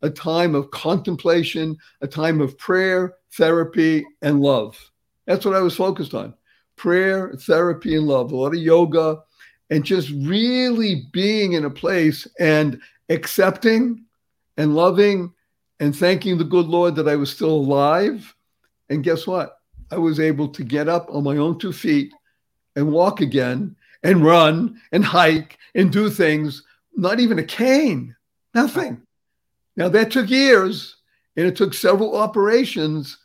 a 0.04 0.10
time 0.12 0.54
of 0.54 0.70
contemplation, 0.70 1.80
a 2.02 2.08
time 2.08 2.42
of 2.42 2.60
prayer, 2.60 3.16
therapy, 3.32 4.06
and 4.22 4.40
love. 4.40 4.78
That's 5.26 5.46
what 5.46 5.56
I 5.56 5.62
was 5.62 5.76
focused 5.76 6.14
on 6.14 6.36
prayer, 6.76 7.34
therapy, 7.40 7.96
and 7.96 8.06
love. 8.06 8.32
A 8.32 8.36
lot 8.36 8.54
of 8.54 8.62
yoga, 8.62 9.24
and 9.72 9.84
just 9.84 10.12
really 10.12 11.08
being 11.12 11.54
in 11.54 11.66
a 11.66 11.72
place 11.72 12.28
and 12.40 12.80
accepting 13.10 14.06
and 14.58 14.76
loving 14.76 15.34
and 15.80 15.96
thanking 15.96 16.38
the 16.38 16.44
good 16.44 16.68
Lord 16.68 16.96
that 16.98 17.08
I 17.08 17.16
was 17.16 17.32
still 17.32 17.50
alive. 17.50 18.36
And 18.88 19.04
guess 19.04 19.26
what? 19.26 19.58
I 19.92 19.98
was 19.98 20.20
able 20.20 20.48
to 20.50 20.64
get 20.64 20.88
up 20.88 21.10
on 21.10 21.24
my 21.24 21.38
own 21.38 21.60
two 21.60 21.74
feet 21.74 22.14
and 22.76 22.92
walk 22.92 23.20
again 23.20 23.76
and 24.04 24.24
run 24.24 24.80
and 24.92 25.04
hike 25.04 25.58
and 25.76 25.92
do 25.92 26.10
things, 26.10 26.64
not 26.96 27.20
even 27.20 27.40
a 27.40 27.44
cane, 27.44 28.16
nothing. 28.54 29.02
Now 29.76 29.90
that 29.90 30.12
took 30.12 30.30
years 30.30 30.96
and 31.36 31.46
it 31.46 31.56
took 31.56 31.74
several 31.74 32.18
operations, 32.18 33.18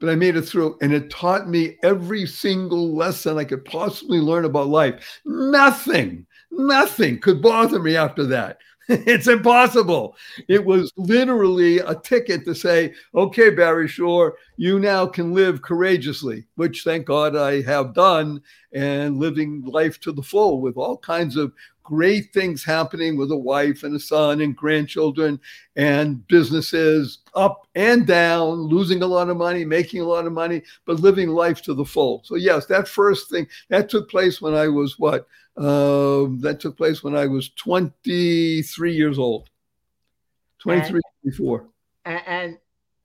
but 0.00 0.08
I 0.08 0.14
made 0.16 0.36
it 0.36 0.42
through 0.42 0.78
and 0.82 0.92
it 0.92 1.10
taught 1.10 1.48
me 1.48 1.76
every 1.82 2.26
single 2.26 2.94
lesson 2.94 3.38
I 3.38 3.44
could 3.44 3.64
possibly 3.64 4.18
learn 4.18 4.44
about 4.44 4.68
life. 4.68 5.20
Nothing, 5.24 6.26
nothing 6.50 7.20
could 7.20 7.40
bother 7.40 7.78
me 7.78 7.96
after 7.96 8.24
that. 8.26 8.58
it's 9.06 9.28
impossible. 9.28 10.16
It 10.48 10.64
was 10.64 10.92
literally 10.96 11.78
a 11.78 11.94
ticket 11.94 12.44
to 12.44 12.56
say, 12.56 12.92
okay, 13.14 13.50
Barry 13.50 13.86
Shore, 13.86 14.36
you 14.56 14.80
now 14.80 15.06
can 15.06 15.32
live 15.32 15.62
courageously, 15.62 16.44
which 16.56 16.82
thank 16.82 17.06
God 17.06 17.36
I 17.36 17.62
have 17.62 17.94
done, 17.94 18.42
and 18.72 19.16
living 19.16 19.62
life 19.64 20.00
to 20.00 20.10
the 20.10 20.24
full 20.24 20.60
with 20.60 20.76
all 20.76 20.96
kinds 20.96 21.36
of 21.36 21.52
great 21.90 22.32
things 22.32 22.62
happening 22.62 23.16
with 23.16 23.32
a 23.32 23.36
wife 23.36 23.82
and 23.82 23.96
a 23.96 23.98
son 23.98 24.40
and 24.40 24.54
grandchildren 24.56 25.40
and 25.74 26.24
businesses 26.28 27.18
up 27.34 27.66
and 27.74 28.06
down, 28.06 28.52
losing 28.60 29.02
a 29.02 29.06
lot 29.06 29.28
of 29.28 29.36
money, 29.36 29.64
making 29.64 30.00
a 30.00 30.04
lot 30.04 30.24
of 30.24 30.32
money, 30.32 30.62
but 30.86 31.00
living 31.00 31.30
life 31.30 31.60
to 31.60 31.74
the 31.74 31.84
full. 31.84 32.22
So, 32.24 32.36
yes, 32.36 32.66
that 32.66 32.86
first 32.86 33.28
thing 33.28 33.48
that 33.70 33.88
took 33.88 34.08
place 34.08 34.40
when 34.40 34.54
I 34.54 34.68
was 34.68 35.00
what? 35.00 35.26
Uh, 35.56 36.30
that 36.38 36.58
took 36.60 36.76
place 36.76 37.02
when 37.02 37.16
I 37.16 37.26
was 37.26 37.48
23 37.56 38.94
years 38.94 39.18
old. 39.18 39.50
23 40.60 41.00
before. 41.24 41.66
And 42.04 42.22
and, 42.24 42.58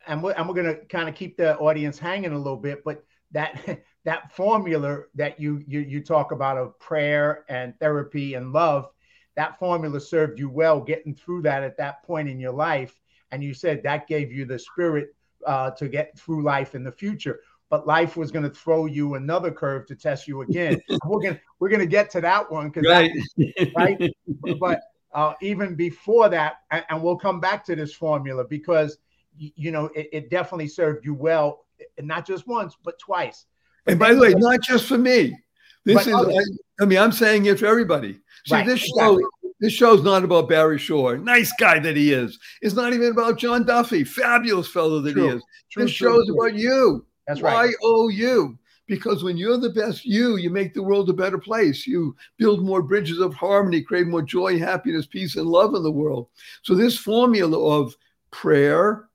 and 0.05 0.21
we're, 0.21 0.33
and 0.33 0.47
we're 0.47 0.61
going 0.61 0.75
to 0.75 0.85
kind 0.85 1.09
of 1.09 1.15
keep 1.15 1.37
the 1.37 1.57
audience 1.57 1.97
hanging 1.97 2.33
a 2.33 2.37
little 2.37 2.55
bit, 2.55 2.83
but 2.83 3.03
that 3.31 3.81
that 4.05 4.31
formula 4.31 5.01
that 5.15 5.39
you 5.39 5.63
you 5.67 5.81
you 5.81 6.01
talk 6.01 6.31
about 6.31 6.57
of 6.57 6.79
prayer 6.79 7.43
and 7.49 7.77
therapy 7.79 8.35
and 8.35 8.53
love, 8.53 8.89
that 9.35 9.59
formula 9.59 9.99
served 9.99 10.39
you 10.39 10.49
well 10.49 10.79
getting 10.79 11.13
through 11.13 11.41
that 11.41 11.63
at 11.63 11.77
that 11.77 12.03
point 12.03 12.29
in 12.29 12.39
your 12.39 12.53
life. 12.53 12.99
And 13.31 13.43
you 13.43 13.53
said 13.53 13.83
that 13.83 14.07
gave 14.07 14.31
you 14.31 14.45
the 14.45 14.57
spirit 14.57 15.13
uh, 15.45 15.71
to 15.71 15.89
get 15.89 16.17
through 16.17 16.43
life 16.43 16.75
in 16.75 16.83
the 16.83 16.91
future 16.91 17.41
but 17.69 17.87
life 17.87 18.15
was 18.15 18.31
going 18.31 18.43
to 18.43 18.49
throw 18.49 18.85
you 18.85 19.15
another 19.15 19.51
curve 19.51 19.85
to 19.87 19.95
test 19.95 20.27
you 20.27 20.41
again. 20.41 20.79
we're 21.05 21.19
going 21.19 21.39
we're 21.59 21.69
going 21.69 21.81
to 21.81 21.87
get 21.87 22.09
to 22.11 22.21
that 22.21 22.49
one 22.51 22.69
because 22.69 22.87
right, 22.87 23.11
that, 23.37 23.71
right. 23.75 24.59
But 24.59 24.81
uh, 25.13 25.33
even 25.41 25.75
before 25.75 26.29
that, 26.29 26.57
and, 26.71 26.85
and, 26.89 27.01
we'll 27.01 27.17
come 27.17 27.39
back 27.39 27.65
to 27.65 27.75
this 27.75 27.93
formula 27.93 28.43
because 28.43 28.97
you 29.37 29.71
know 29.71 29.85
it, 29.95 30.09
it 30.11 30.29
definitely 30.29 30.67
served 30.67 31.05
you 31.05 31.13
well, 31.13 31.65
not 31.99 32.25
just 32.25 32.47
once 32.47 32.77
but 32.83 32.99
twice. 32.99 33.45
And 33.87 33.99
by 33.99 34.13
the 34.13 34.19
way, 34.19 34.33
not 34.35 34.61
just 34.61 34.85
for 34.85 34.97
me. 34.97 35.37
This 35.85 36.07
is 36.07 36.13
I, 36.13 36.83
I, 36.83 36.85
mean 36.85 36.97
I'm 36.97 37.11
saying 37.11 37.45
it 37.45 37.59
for 37.59 37.67
everybody. 37.67 38.19
See, 38.47 38.55
right, 38.55 38.65
this 38.65 38.79
show 38.79 39.13
exactly. 39.13 39.49
this 39.59 39.73
show's 39.73 40.03
not 40.03 40.23
about 40.23 40.49
Barry 40.49 40.79
Shore, 40.79 41.17
nice 41.17 41.53
guy 41.59 41.77
that 41.79 41.95
he 41.95 42.11
is. 42.11 42.39
It's 42.61 42.73
not 42.73 42.93
even 42.93 43.11
about 43.11 43.37
John 43.37 43.65
Duffy, 43.65 44.03
fabulous 44.03 44.67
fellow 44.67 44.99
that 45.01 45.13
true, 45.13 45.29
he 45.29 45.35
is. 45.35 45.43
True, 45.71 45.83
this 45.83 45.93
true, 45.93 46.09
show's 46.09 46.29
about 46.29 46.55
you. 46.55 47.05
That's 47.27 47.41
right. 47.41 47.73
Y-O-U. 47.81 48.57
Because 48.87 49.23
when 49.23 49.35
you're 49.35 49.57
the 49.57 49.71
best 49.71 50.05
you, 50.05 50.37
you 50.37 50.51
make 50.51 50.75
the 50.75 50.83
world 50.83 51.09
a 51.09 51.13
better 51.13 51.39
place. 51.39 51.87
You 51.87 52.15
build 52.37 52.63
more 52.63 52.83
bridges 52.83 53.19
of 53.19 53.33
harmony, 53.33 53.81
create 53.81 54.05
more 54.05 54.21
joy, 54.21 54.59
happiness, 54.59 55.07
peace, 55.07 55.35
and 55.37 55.47
love 55.47 55.73
in 55.73 55.81
the 55.81 55.91
world. 55.91 56.27
So, 56.61 56.75
this 56.75 56.95
formula 56.95 57.81
of 57.81 57.95
prayer, 58.29 59.09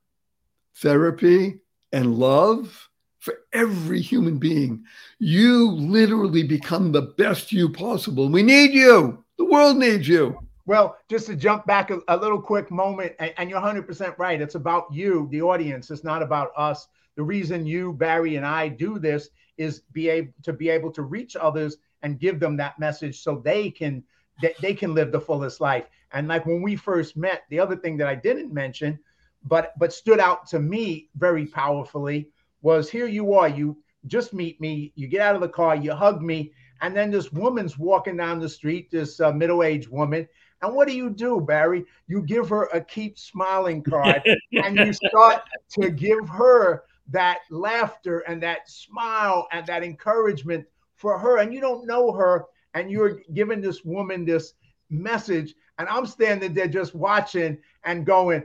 therapy, 0.75 1.59
and 1.93 2.15
love 2.15 2.89
for 3.21 3.35
every 3.53 4.01
human 4.01 4.37
being, 4.37 4.83
you 5.19 5.71
literally 5.71 6.43
become 6.43 6.91
the 6.91 7.13
best 7.17 7.51
you 7.51 7.69
possible. 7.69 8.27
We 8.27 8.43
need 8.43 8.73
you. 8.73 9.23
The 9.37 9.45
world 9.45 9.77
needs 9.77 10.07
you. 10.07 10.37
Well, 10.65 10.97
just 11.09 11.27
to 11.27 11.35
jump 11.35 11.65
back 11.65 11.89
a, 11.89 11.99
a 12.07 12.17
little 12.17 12.41
quick 12.41 12.69
moment, 12.69 13.13
and, 13.19 13.33
and, 13.37 13.49
you're 13.49 13.61
100% 13.61 14.17
right. 14.17 14.41
It's 14.41 14.55
about 14.55 14.91
you, 14.91 15.27
the 15.31 15.41
audience. 15.41 15.89
It's 15.89 16.03
not 16.03 16.21
about 16.21 16.51
us 16.55 16.87
the 17.15 17.23
reason 17.23 17.65
you, 17.65 17.93
Barry, 17.93 18.37
and 18.37 18.45
I 18.45 18.67
do 18.67 18.97
this 18.97 19.29
is 19.57 19.81
be 19.91 20.09
able 20.09 20.33
to 20.43 20.53
be 20.53 20.69
able 20.69 20.91
to 20.91 21.03
reach 21.03 21.35
others 21.35 21.77
and 22.01 22.19
give 22.19 22.39
them 22.39 22.57
that 22.57 22.79
message 22.79 23.21
so 23.21 23.35
they 23.35 23.69
can 23.69 24.03
they, 24.41 24.55
they 24.61 24.73
can 24.73 24.95
live 24.95 25.11
the 25.11 25.21
fullest 25.21 25.61
life. 25.61 25.85
And 26.13 26.27
like 26.27 26.45
when 26.45 26.61
we 26.61 26.75
first 26.75 27.15
met, 27.15 27.43
the 27.49 27.59
other 27.59 27.75
thing 27.75 27.97
that 27.97 28.07
I 28.07 28.15
didn't 28.15 28.53
mention, 28.53 28.97
but 29.43 29.77
but 29.77 29.93
stood 29.93 30.19
out 30.19 30.47
to 30.47 30.59
me 30.59 31.09
very 31.15 31.45
powerfully 31.45 32.29
was 32.61 32.89
here 32.89 33.07
you 33.07 33.33
are, 33.33 33.49
you 33.49 33.77
just 34.07 34.33
meet 34.33 34.59
me, 34.59 34.91
you 34.95 35.07
get 35.07 35.21
out 35.21 35.35
of 35.35 35.41
the 35.41 35.49
car, 35.49 35.75
you 35.75 35.93
hug 35.93 36.21
me, 36.21 36.51
and 36.81 36.95
then 36.95 37.11
this 37.11 37.31
woman's 37.31 37.77
walking 37.77 38.17
down 38.17 38.39
the 38.39 38.49
street, 38.49 38.89
this 38.91 39.19
uh, 39.19 39.31
middle-aged 39.31 39.89
woman, 39.89 40.27
And 40.61 40.75
what 40.75 40.87
do 40.87 40.95
you 40.95 41.09
do, 41.09 41.39
Barry? 41.41 41.85
You 42.07 42.21
give 42.21 42.49
her 42.49 42.65
a 42.73 42.81
keep 42.81 43.17
smiling 43.17 43.83
card 43.83 44.21
and 44.51 44.77
you 44.77 44.93
start 44.93 45.43
to 45.79 45.89
give 45.89 46.27
her 46.29 46.83
that 47.09 47.39
laughter 47.49 48.19
and 48.19 48.41
that 48.43 48.69
smile 48.69 49.47
and 49.51 49.65
that 49.67 49.83
encouragement 49.83 50.65
for 50.95 51.17
her. 51.17 51.37
And 51.37 51.53
you 51.53 51.61
don't 51.61 51.87
know 51.87 52.11
her, 52.11 52.45
and 52.73 52.89
you're 52.89 53.21
giving 53.33 53.61
this 53.61 53.83
woman 53.83 54.25
this 54.25 54.53
message. 54.89 55.55
And 55.77 55.87
I'm 55.89 56.05
standing 56.05 56.53
there 56.53 56.67
just 56.67 56.93
watching 56.93 57.57
and 57.83 58.05
going, 58.05 58.43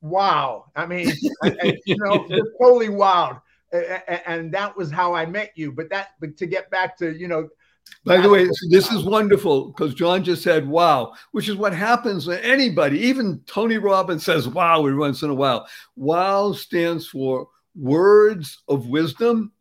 wow. 0.00 0.66
I 0.76 0.86
mean, 0.86 1.12
you 1.86 1.96
know, 1.98 2.28
totally 2.60 2.88
wild. 2.88 3.36
And 4.26 4.52
that 4.52 4.76
was 4.76 4.90
how 4.90 5.14
I 5.14 5.26
met 5.26 5.52
you. 5.56 5.72
But 5.72 5.90
that, 5.90 6.10
but 6.20 6.36
to 6.36 6.46
get 6.46 6.70
back 6.70 6.96
to, 6.98 7.16
you 7.16 7.28
know, 7.28 7.48
by 8.04 8.18
the 8.18 8.28
way, 8.28 8.48
this 8.70 8.90
is 8.90 9.04
wonderful 9.04 9.66
because 9.68 9.94
John 9.94 10.24
just 10.24 10.42
said 10.42 10.66
wow, 10.66 11.14
which 11.32 11.48
is 11.48 11.56
what 11.56 11.74
happens 11.74 12.26
when 12.26 12.38
anybody, 12.38 12.98
even 13.00 13.42
Tony 13.46 13.78
Robbins 13.78 14.24
says 14.24 14.48
wow 14.48 14.80
every 14.80 14.96
once 14.96 15.22
in 15.22 15.30
a 15.30 15.34
while. 15.34 15.66
Wow 15.96 16.52
stands 16.52 17.06
for 17.06 17.48
words 17.74 18.62
of 18.68 18.86
wisdom, 18.86 19.52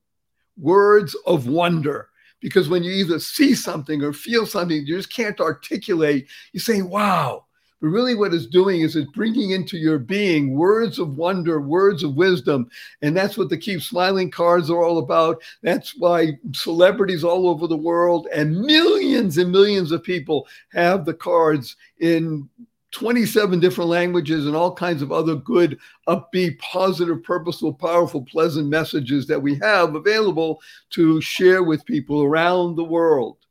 words 0.57 1.15
of 1.25 1.47
wonder. 1.47 2.09
Because 2.39 2.67
when 2.67 2.83
you 2.83 2.91
either 2.91 3.19
see 3.19 3.55
something 3.55 4.03
or 4.03 4.11
feel 4.11 4.45
something, 4.45 4.85
you 4.85 4.97
just 4.97 5.13
can't 5.13 5.39
articulate, 5.39 6.27
you 6.51 6.59
say, 6.59 6.81
wow. 6.81 7.45
But 7.83 7.89
really, 7.89 8.15
what 8.15 8.33
it's 8.33 8.45
doing 8.45 8.79
is 8.79 8.95
it's 8.95 9.11
bringing 9.11 9.51
into 9.51 9.77
your 9.77 9.99
being 9.99 10.53
words 10.53 10.99
of 10.99 11.17
wonder, 11.17 11.59
words 11.59 12.01
of 12.01 12.15
wisdom. 12.15 12.69
And 13.01 13.15
that's 13.15 13.37
what 13.37 13.49
the 13.49 13.57
Keep 13.57 13.81
Smiling 13.81 14.31
cards 14.31 14.69
are 14.69 14.81
all 14.81 14.99
about. 14.99 15.43
That's 15.63 15.93
why 15.97 16.39
celebrities 16.53 17.25
all 17.25 17.45
over 17.45 17.67
the 17.67 17.75
world 17.75 18.29
and 18.33 18.57
millions 18.57 19.37
and 19.37 19.51
millions 19.51 19.91
of 19.91 20.01
people 20.01 20.47
have 20.71 21.03
the 21.03 21.13
cards 21.13 21.75
in 21.99 22.47
27 22.91 23.59
different 23.59 23.89
languages 23.89 24.47
and 24.47 24.55
all 24.55 24.73
kinds 24.73 25.01
of 25.01 25.11
other 25.11 25.35
good, 25.35 25.77
upbeat, 26.07 26.57
positive, 26.59 27.21
purposeful, 27.21 27.73
powerful, 27.73 28.21
pleasant 28.21 28.69
messages 28.69 29.27
that 29.27 29.41
we 29.41 29.55
have 29.55 29.93
available 29.95 30.61
to 30.91 31.19
share 31.19 31.63
with 31.63 31.85
people 31.85 32.23
around 32.23 32.77
the 32.77 32.83
world. 32.85 33.42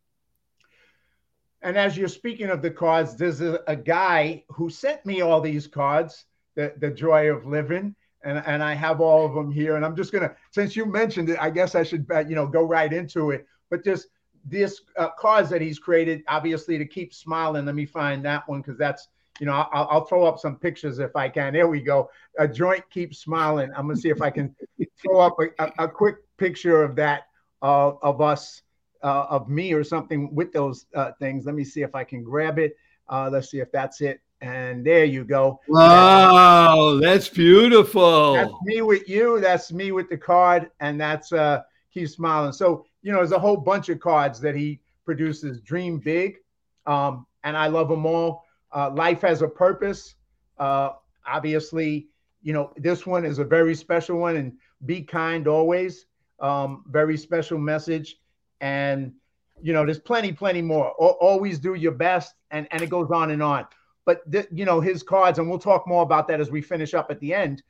And 1.62 1.78
as 1.78 1.96
you're 1.96 2.08
speaking 2.08 2.50
of 2.50 2.60
the 2.60 2.70
cards, 2.70 3.16
there's 3.16 3.40
a, 3.40 3.60
a 3.68 3.76
guy 3.76 4.44
who 4.48 4.68
sent 4.68 5.04
me 5.06 5.20
all 5.20 5.40
these 5.40 5.66
cards, 5.66 6.26
the, 6.56 6.74
the 6.78 6.90
joy 6.90 7.30
of 7.30 7.46
living. 7.46 7.94
And, 8.24 8.42
and 8.46 8.62
I 8.62 8.74
have 8.74 9.00
all 9.00 9.26
of 9.26 9.34
them 9.34 9.50
here. 9.50 9.76
And 9.76 9.84
I'm 9.84 9.96
just 9.96 10.12
gonna, 10.12 10.34
since 10.50 10.76
you 10.76 10.86
mentioned 10.86 11.28
it, 11.28 11.38
I 11.40 11.50
guess 11.50 11.74
I 11.74 11.82
should, 11.82 12.06
you 12.28 12.34
know, 12.34 12.46
go 12.46 12.62
right 12.62 12.92
into 12.92 13.30
it. 13.30 13.46
But 13.70 13.84
just 13.84 14.08
this 14.44 14.80
uh, 14.96 15.10
cards 15.18 15.50
that 15.50 15.60
he's 15.60 15.78
created, 15.78 16.22
obviously 16.28 16.78
to 16.78 16.84
keep 16.84 17.14
smiling. 17.14 17.66
Let 17.66 17.74
me 17.74 17.86
find 17.86 18.24
that 18.24 18.48
one 18.48 18.60
because 18.60 18.78
that's, 18.78 19.08
you 19.40 19.46
know, 19.46 19.52
I'll, 19.52 19.88
I'll, 19.90 20.04
throw 20.04 20.24
up 20.24 20.38
some 20.38 20.56
pictures 20.56 20.98
if 20.98 21.16
I 21.16 21.28
can. 21.28 21.52
There 21.52 21.68
we 21.68 21.80
go. 21.80 22.10
A 22.38 22.46
joint 22.46 22.88
keeps 22.90 23.18
smiling. 23.18 23.70
I'm 23.76 23.86
gonna 23.86 23.96
see 23.96 24.10
if 24.10 24.20
I 24.20 24.30
can 24.30 24.54
throw 25.02 25.20
up 25.20 25.36
a, 25.40 25.64
a, 25.64 25.84
a 25.84 25.88
quick 25.88 26.16
picture 26.36 26.82
of 26.82 26.96
that 26.96 27.22
uh, 27.62 27.92
of 28.02 28.20
us 28.20 28.62
uh, 29.02 29.26
of 29.28 29.48
me 29.48 29.72
or 29.72 29.84
something 29.84 30.34
with 30.34 30.52
those 30.52 30.86
uh, 30.94 31.12
things. 31.18 31.46
Let 31.46 31.54
me 31.54 31.64
see 31.64 31.82
if 31.82 31.94
I 31.94 32.04
can 32.04 32.22
grab 32.22 32.58
it. 32.58 32.76
Uh, 33.08 33.28
let's 33.30 33.50
see 33.50 33.60
if 33.60 33.70
that's 33.72 34.00
it. 34.00 34.20
And 34.40 34.84
there 34.84 35.04
you 35.04 35.24
go. 35.24 35.60
Wow, 35.68 36.98
that's 37.00 37.28
beautiful. 37.28 38.34
That's 38.34 38.52
me 38.64 38.82
with 38.82 39.08
you. 39.08 39.40
That's 39.40 39.72
me 39.72 39.92
with 39.92 40.08
the 40.08 40.16
card, 40.16 40.70
and 40.80 41.00
that's 41.00 41.32
uh, 41.32 41.62
keep 41.92 42.08
smiling. 42.08 42.52
So 42.52 42.84
you 43.02 43.12
know, 43.12 43.18
there's 43.18 43.32
a 43.32 43.38
whole 43.38 43.56
bunch 43.56 43.88
of 43.88 44.00
cards 44.00 44.40
that 44.40 44.56
he 44.56 44.80
produces. 45.04 45.60
Dream 45.60 45.98
big, 45.98 46.38
um, 46.86 47.24
and 47.44 47.56
I 47.56 47.68
love 47.68 47.88
them 47.88 48.04
all. 48.04 48.44
Uh, 48.74 48.90
life 48.90 49.20
has 49.20 49.42
a 49.42 49.48
purpose. 49.48 50.16
Uh, 50.58 50.90
obviously, 51.24 52.08
you 52.42 52.52
know 52.52 52.72
this 52.76 53.06
one 53.06 53.24
is 53.24 53.38
a 53.38 53.44
very 53.44 53.76
special 53.76 54.18
one, 54.18 54.36
and 54.36 54.52
be 54.86 55.02
kind 55.02 55.46
always. 55.46 56.06
Um, 56.40 56.82
very 56.88 57.16
special 57.16 57.58
message 57.58 58.16
and 58.62 59.12
you 59.60 59.74
know 59.74 59.84
there's 59.84 59.98
plenty 59.98 60.32
plenty 60.32 60.62
more. 60.62 60.90
Always 60.92 61.58
do 61.58 61.74
your 61.74 61.92
best 61.92 62.34
and 62.50 62.66
and 62.70 62.80
it 62.80 62.88
goes 62.88 63.10
on 63.10 63.30
and 63.30 63.42
on. 63.42 63.66
But 64.06 64.30
th- 64.32 64.48
you 64.50 64.64
know 64.64 64.80
his 64.80 65.02
cards 65.02 65.38
and 65.38 65.50
we'll 65.50 65.58
talk 65.58 65.86
more 65.86 66.02
about 66.02 66.26
that 66.28 66.40
as 66.40 66.50
we 66.50 66.62
finish 66.62 66.94
up 66.94 67.10
at 67.10 67.20
the 67.20 67.34
end 67.34 67.62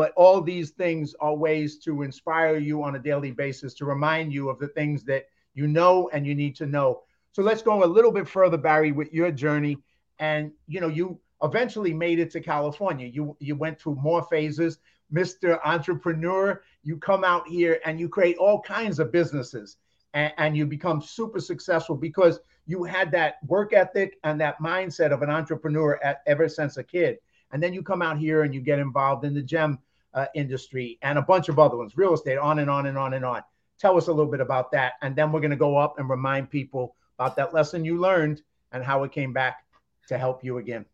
but 0.00 0.14
all 0.16 0.40
these 0.40 0.70
things 0.70 1.14
are 1.20 1.34
ways 1.34 1.76
to 1.76 2.00
inspire 2.00 2.56
you 2.56 2.82
on 2.82 2.96
a 2.96 2.98
daily 2.98 3.32
basis 3.32 3.74
to 3.74 3.84
remind 3.84 4.32
you 4.32 4.48
of 4.48 4.58
the 4.58 4.68
things 4.68 5.04
that 5.04 5.26
you 5.52 5.66
know 5.66 6.08
and 6.14 6.26
you 6.26 6.34
need 6.34 6.56
to 6.56 6.64
know. 6.64 7.02
So 7.32 7.42
let's 7.42 7.60
go 7.60 7.84
a 7.84 7.86
little 7.86 8.10
bit 8.10 8.26
further 8.26 8.56
barry 8.56 8.92
with 8.92 9.12
your 9.12 9.30
journey. 9.30 9.76
And 10.18 10.52
you 10.66 10.80
know 10.80 10.88
you 10.88 11.20
eventually 11.42 11.92
made 11.92 12.18
it 12.18 12.30
to 12.30 12.40
california. 12.40 13.06
You 13.08 13.36
you 13.40 13.54
went 13.56 13.78
through 13.78 13.96
more 13.96 14.22
phases. 14.22 14.78
Mr 15.12 15.58
entrepreneur 15.64 16.62
you 16.82 16.96
come 16.96 17.22
out 17.22 17.46
here 17.46 17.78
and 17.84 18.00
you 18.00 18.08
create 18.08 18.38
all 18.38 18.62
kinds 18.62 19.00
of 19.00 19.12
businesses 19.12 19.76
and, 20.14 20.32
and 20.38 20.56
you 20.56 20.66
become 20.66 21.00
super 21.02 21.40
successful 21.40 21.96
because 21.96 22.40
you 22.66 22.84
had 22.84 23.10
that 23.12 23.36
work 23.46 23.72
ethic 23.72 24.18
and 24.24 24.40
that 24.40 24.58
mindset 24.60 25.12
of 25.12 25.22
an 25.22 25.30
entrepreneur 25.30 25.98
at, 26.02 26.22
ever 26.26 26.48
since 26.48 26.76
a 26.76 26.84
kid. 26.84 27.18
And 27.52 27.62
then 27.62 27.72
you 27.72 27.82
come 27.82 28.02
out 28.02 28.18
here 28.18 28.42
and 28.42 28.54
you 28.54 28.60
get 28.60 28.78
involved 28.78 29.24
in 29.24 29.34
the 29.34 29.42
gem 29.42 29.78
uh, 30.14 30.26
industry 30.34 30.98
and 31.02 31.18
a 31.18 31.22
bunch 31.22 31.48
of 31.48 31.58
other 31.58 31.76
ones, 31.76 31.96
real 31.96 32.14
estate, 32.14 32.38
on 32.38 32.58
and 32.60 32.70
on 32.70 32.86
and 32.86 32.96
on 32.96 33.14
and 33.14 33.24
on. 33.24 33.42
Tell 33.78 33.96
us 33.96 34.08
a 34.08 34.12
little 34.12 34.30
bit 34.30 34.40
about 34.40 34.70
that. 34.72 34.94
And 35.02 35.16
then 35.16 35.32
we're 35.32 35.40
going 35.40 35.50
to 35.50 35.56
go 35.56 35.76
up 35.76 35.98
and 35.98 36.08
remind 36.08 36.50
people 36.50 36.96
about 37.18 37.36
that 37.36 37.54
lesson 37.54 37.84
you 37.84 37.98
learned 37.98 38.42
and 38.72 38.84
how 38.84 39.02
it 39.04 39.12
came 39.12 39.32
back 39.32 39.64
to 40.08 40.18
help 40.18 40.44
you 40.44 40.58
again. 40.58 40.84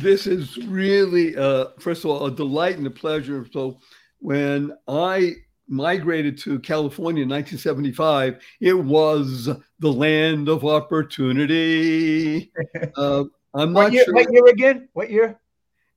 This 0.00 0.26
is 0.26 0.56
really, 0.66 1.36
uh, 1.36 1.66
first 1.78 2.04
of 2.04 2.10
all, 2.10 2.26
a 2.26 2.30
delight 2.30 2.76
and 2.76 2.86
a 2.86 2.90
pleasure. 2.90 3.46
So 3.52 3.78
when 4.18 4.76
I 4.88 5.36
migrated 5.68 6.38
to 6.38 6.58
California 6.60 7.22
in 7.22 7.28
1975, 7.28 8.42
it 8.60 8.74
was 8.74 9.48
the 9.78 9.92
land 9.92 10.48
of 10.48 10.64
opportunity. 10.64 12.50
Uh, 12.96 13.24
I'm 13.54 13.72
what 13.72 13.84
not 13.84 13.92
year, 13.92 14.04
sure. 14.04 14.14
What 14.14 14.32
year 14.32 14.46
again? 14.46 14.88
What 14.92 15.10
year? 15.10 15.38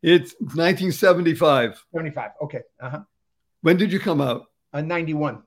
It's 0.02 0.34
1975. 0.40 1.84
75. 1.94 2.32
Okay. 2.42 2.62
Uh-huh. 2.80 3.02
When 3.62 3.78
did 3.78 3.92
you 3.92 4.00
come 4.00 4.22
out? 4.22 4.46
Uh, 4.74 4.82
91. 4.82 5.44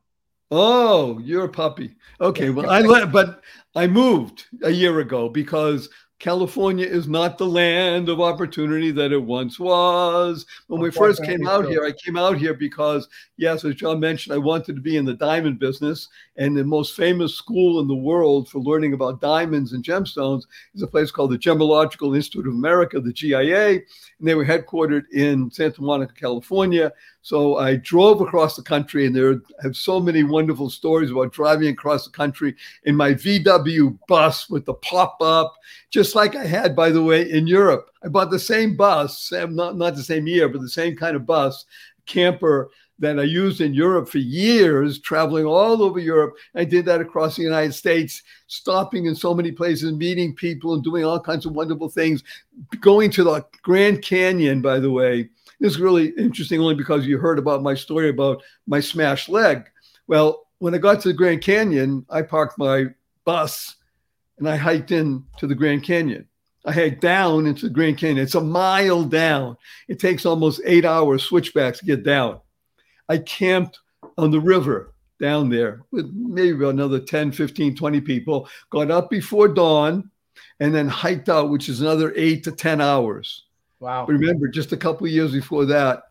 Oh, 0.51 1.19
you're 1.21 1.45
a 1.45 1.49
puppy. 1.49 1.95
Okay. 2.21 2.51
Well, 2.51 2.69
I 2.69 2.81
let, 2.81 3.11
but 3.11 3.43
I 3.75 3.87
moved 3.87 4.45
a 4.63 4.71
year 4.71 5.01
ago 5.01 5.31
because 5.31 5.89
California 6.23 6.87
is 6.87 7.09
not 7.09 7.37
the 7.37 7.45
land 7.45 8.09
of 8.09 8.21
opportunity 8.21 8.93
that 8.93 9.11
it 9.11 9.19
once 9.19 9.59
was. 9.59 10.47
When 10.69 10.81
we 10.81 10.93
first 10.93 11.25
came 11.25 11.49
out 11.49 11.67
here, 11.67 11.85
I 11.85 11.91
came 11.91 12.17
out 12.17 12.39
here 12.39 12.55
because, 12.55 13.09
yes, 13.39 13.65
as 13.65 13.75
John 13.75 13.99
mentioned, 13.99 14.33
I 14.33 14.39
wanted 14.39 14.77
to 14.77 14.81
be 14.81 14.97
in 14.97 15.05
the 15.05 15.15
diamond 15.15 15.59
business. 15.59 16.09
And 16.37 16.57
the 16.57 16.63
most 16.63 16.95
famous 16.97 17.35
school 17.35 17.81
in 17.81 17.89
the 17.89 17.97
world 17.97 18.49
for 18.49 18.61
learning 18.61 18.93
about 18.93 19.21
diamonds 19.21 19.73
and 19.73 19.83
gemstones 19.83 20.45
is 20.77 20.83
a 20.83 20.87
place 20.87 21.11
called 21.11 21.33
the 21.33 21.39
Gemological 21.39 22.15
Institute 22.15 22.47
of 22.47 22.55
America, 22.55 23.01
the 23.01 23.13
GIA. 23.13 23.71
And 23.71 23.83
they 24.21 24.37
were 24.37 24.47
headquartered 24.47 25.07
in 25.13 25.51
Santa 25.51 25.83
Monica, 25.83 26.15
California. 26.15 26.93
So 27.23 27.57
I 27.57 27.77
drove 27.77 28.21
across 28.21 28.57
the 28.57 28.63
country, 28.63 29.07
and 29.07 29.15
there 29.15 29.41
have 29.63 29.77
so 29.77 30.01
many 30.01 30.25
wonderful 30.25 30.69
stories 30.69 31.13
about 31.13 31.33
driving 31.33 31.69
across 31.69 32.05
the 32.05 32.11
country 32.11 32.57
in 32.83 32.97
my 32.97 33.15
VW 33.15 33.97
bus 34.09 34.51
with 34.51 34.65
the 34.65 34.75
pop 34.75 35.19
up, 35.23 35.55
just 35.91 36.17
like 36.17 36.35
I 36.35 36.45
had, 36.45 36.75
by 36.75 36.91
the 36.91 37.03
way, 37.03 37.31
in 37.31 37.47
Europe. 37.47 37.91
I 38.03 38.09
bought 38.09 38.33
the 38.33 38.41
same 38.41 38.77
bus, 38.77 39.33
not, 39.33 39.77
not 39.77 39.95
the 39.95 40.03
same 40.03 40.27
year, 40.27 40.49
but 40.49 40.61
the 40.61 40.69
same 40.69 40.97
kind 40.97 41.15
of 41.15 41.25
bus, 41.25 41.65
camper 42.07 42.71
that 42.99 43.21
I 43.21 43.23
used 43.23 43.61
in 43.61 43.73
Europe 43.73 44.09
for 44.09 44.19
years, 44.19 44.99
traveling 45.01 45.47
all 45.47 45.81
over 45.81 46.01
Europe. 46.01 46.35
I 46.57 46.65
did 46.65 46.85
that 46.87 47.01
across 47.01 47.37
the 47.37 47.43
United 47.43 47.73
States, 47.73 48.23
stopping 48.49 49.07
in 49.07 49.15
so 49.15 49.33
many 49.33 49.53
places, 49.53 49.93
meeting 49.93 50.35
people, 50.35 50.75
and 50.75 50.83
doing 50.83 51.05
all 51.05 51.21
kinds 51.21 51.47
of 51.47 51.53
wonderful 51.53 51.89
things. 51.89 52.25
Going 52.81 53.13
to 53.13 53.23
the 53.23 53.47
Grand 53.63 54.03
Canyon, 54.03 54.61
by 54.61 54.81
the 54.81 54.91
way 54.91 55.31
this 55.63 55.75
is 55.75 55.81
really 55.81 56.09
interesting 56.19 56.61
only 56.61 56.75
because 56.75 57.07
you 57.07 57.19
heard 57.19 57.39
about 57.39 57.63
my 57.63 57.75
story 57.75 58.09
about 58.09 58.43
my 58.67 58.81
smashed 58.81 59.29
leg. 59.29 59.71
Well, 60.09 60.49
when 60.59 60.75
I 60.75 60.79
got 60.79 61.01
to 61.03 61.09
the 61.09 61.15
Grand 61.15 61.41
Canyon, 61.41 62.05
I 62.11 62.23
parked 62.23 62.59
my 62.59 62.87
bus 63.25 63.77
and 64.39 64.49
I 64.49 64.57
hiked 64.57 64.91
in 64.91 65.25
to 65.39 65.47
the 65.47 65.55
Grand 65.55 65.85
Canyon. 65.85 66.27
I 66.65 66.73
hiked 66.73 67.01
down 67.01 67.47
into 67.47 67.69
the 67.69 67.75
Grand 67.75 67.97
Canyon. 67.97 68.25
It's 68.25 68.35
a 68.35 68.41
mile 68.41 69.05
down. 69.05 69.57
It 69.87 70.01
takes 70.01 70.27
almost 70.27 70.61
eight 70.65 70.85
hours 70.85 71.23
switchbacks 71.23 71.79
to 71.79 71.85
get 71.85 72.03
down. 72.03 72.41
I 73.09 73.19
camped 73.19 73.79
on 74.19 74.33
the 74.33 74.41
river 74.41 74.95
down 75.21 75.49
there 75.49 75.83
with 75.93 76.11
maybe 76.13 76.65
another 76.65 76.99
10, 76.99 77.31
15, 77.31 77.77
20 77.77 78.01
people, 78.01 78.49
got 78.71 78.91
up 78.91 79.11
before 79.11 79.47
dawn, 79.47 80.11
and 80.59 80.75
then 80.75 80.89
hiked 80.89 81.29
out, 81.29 81.51
which 81.51 81.69
is 81.69 81.81
another 81.81 82.13
eight 82.17 82.43
to 82.45 82.51
10 82.51 82.81
hours. 82.81 83.45
Wow. 83.83 84.07
Remember, 84.07 84.47
just 84.47 84.71
a 84.71 84.77
couple 84.77 85.09
of 85.09 85.13
years 85.13 85.33
before 85.33 85.65
that, 85.65 86.05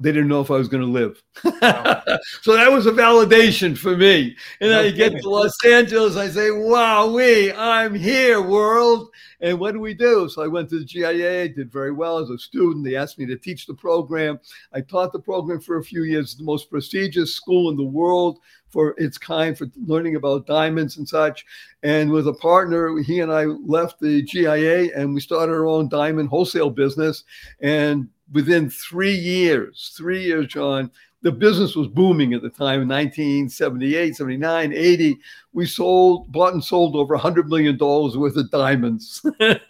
they 0.00 0.12
didn't 0.12 0.28
know 0.28 0.40
if 0.40 0.50
I 0.50 0.56
was 0.56 0.68
going 0.68 0.82
to 0.82 0.90
live. 0.90 1.22
Wow. 1.44 2.02
so 2.40 2.54
that 2.54 2.72
was 2.72 2.86
a 2.86 2.92
validation 2.92 3.76
for 3.76 3.96
me. 3.96 4.34
And 4.60 4.70
no 4.70 4.80
I 4.80 4.90
get 4.90 5.12
to 5.12 5.28
Los 5.28 5.52
Angeles, 5.64 6.16
I 6.16 6.28
say, 6.28 6.50
wow, 6.50 7.06
we, 7.06 7.52
I'm 7.52 7.94
here, 7.94 8.40
world. 8.40 9.10
And 9.42 9.58
what 9.58 9.72
do 9.72 9.80
we 9.80 9.94
do? 9.94 10.28
So 10.28 10.42
I 10.42 10.46
went 10.46 10.70
to 10.70 10.78
the 10.78 10.84
GIA, 10.84 11.48
did 11.50 11.70
very 11.70 11.92
well 11.92 12.18
as 12.18 12.30
a 12.30 12.38
student. 12.38 12.84
They 12.84 12.96
asked 12.96 13.18
me 13.18 13.26
to 13.26 13.36
teach 13.36 13.66
the 13.66 13.74
program. 13.74 14.40
I 14.72 14.80
taught 14.80 15.12
the 15.12 15.20
program 15.20 15.60
for 15.60 15.78
a 15.78 15.84
few 15.84 16.04
years, 16.04 16.34
the 16.34 16.44
most 16.44 16.70
prestigious 16.70 17.34
school 17.34 17.70
in 17.70 17.76
the 17.76 17.84
world 17.84 18.38
for 18.70 18.94
its 18.98 19.18
kind 19.18 19.56
for 19.56 19.66
learning 19.86 20.16
about 20.16 20.46
diamonds 20.46 20.96
and 20.96 21.08
such. 21.08 21.44
And 21.82 22.10
with 22.10 22.28
a 22.28 22.34
partner, 22.34 22.98
he 23.02 23.20
and 23.20 23.32
I 23.32 23.44
left 23.44 24.00
the 24.00 24.22
GIA 24.22 24.96
and 24.96 25.12
we 25.12 25.20
started 25.20 25.52
our 25.52 25.66
own 25.66 25.88
diamond 25.88 26.28
wholesale 26.28 26.70
business. 26.70 27.24
And 27.60 28.08
within 28.32 28.70
three 28.70 29.14
years, 29.14 29.92
three 29.96 30.22
years, 30.22 30.46
John, 30.46 30.90
the 31.22 31.32
business 31.32 31.76
was 31.76 31.88
booming 31.88 32.32
at 32.32 32.42
the 32.42 32.48
time 32.48 32.82
in 32.82 32.88
1978 32.88 34.16
79 34.16 34.72
80 34.72 35.18
we 35.52 35.66
sold 35.66 36.30
bought 36.32 36.54
and 36.54 36.64
sold 36.64 36.96
over 36.96 37.14
100 37.14 37.48
million 37.48 37.76
dollars 37.76 38.16
worth 38.16 38.36
of 38.36 38.50
diamonds. 38.50 39.24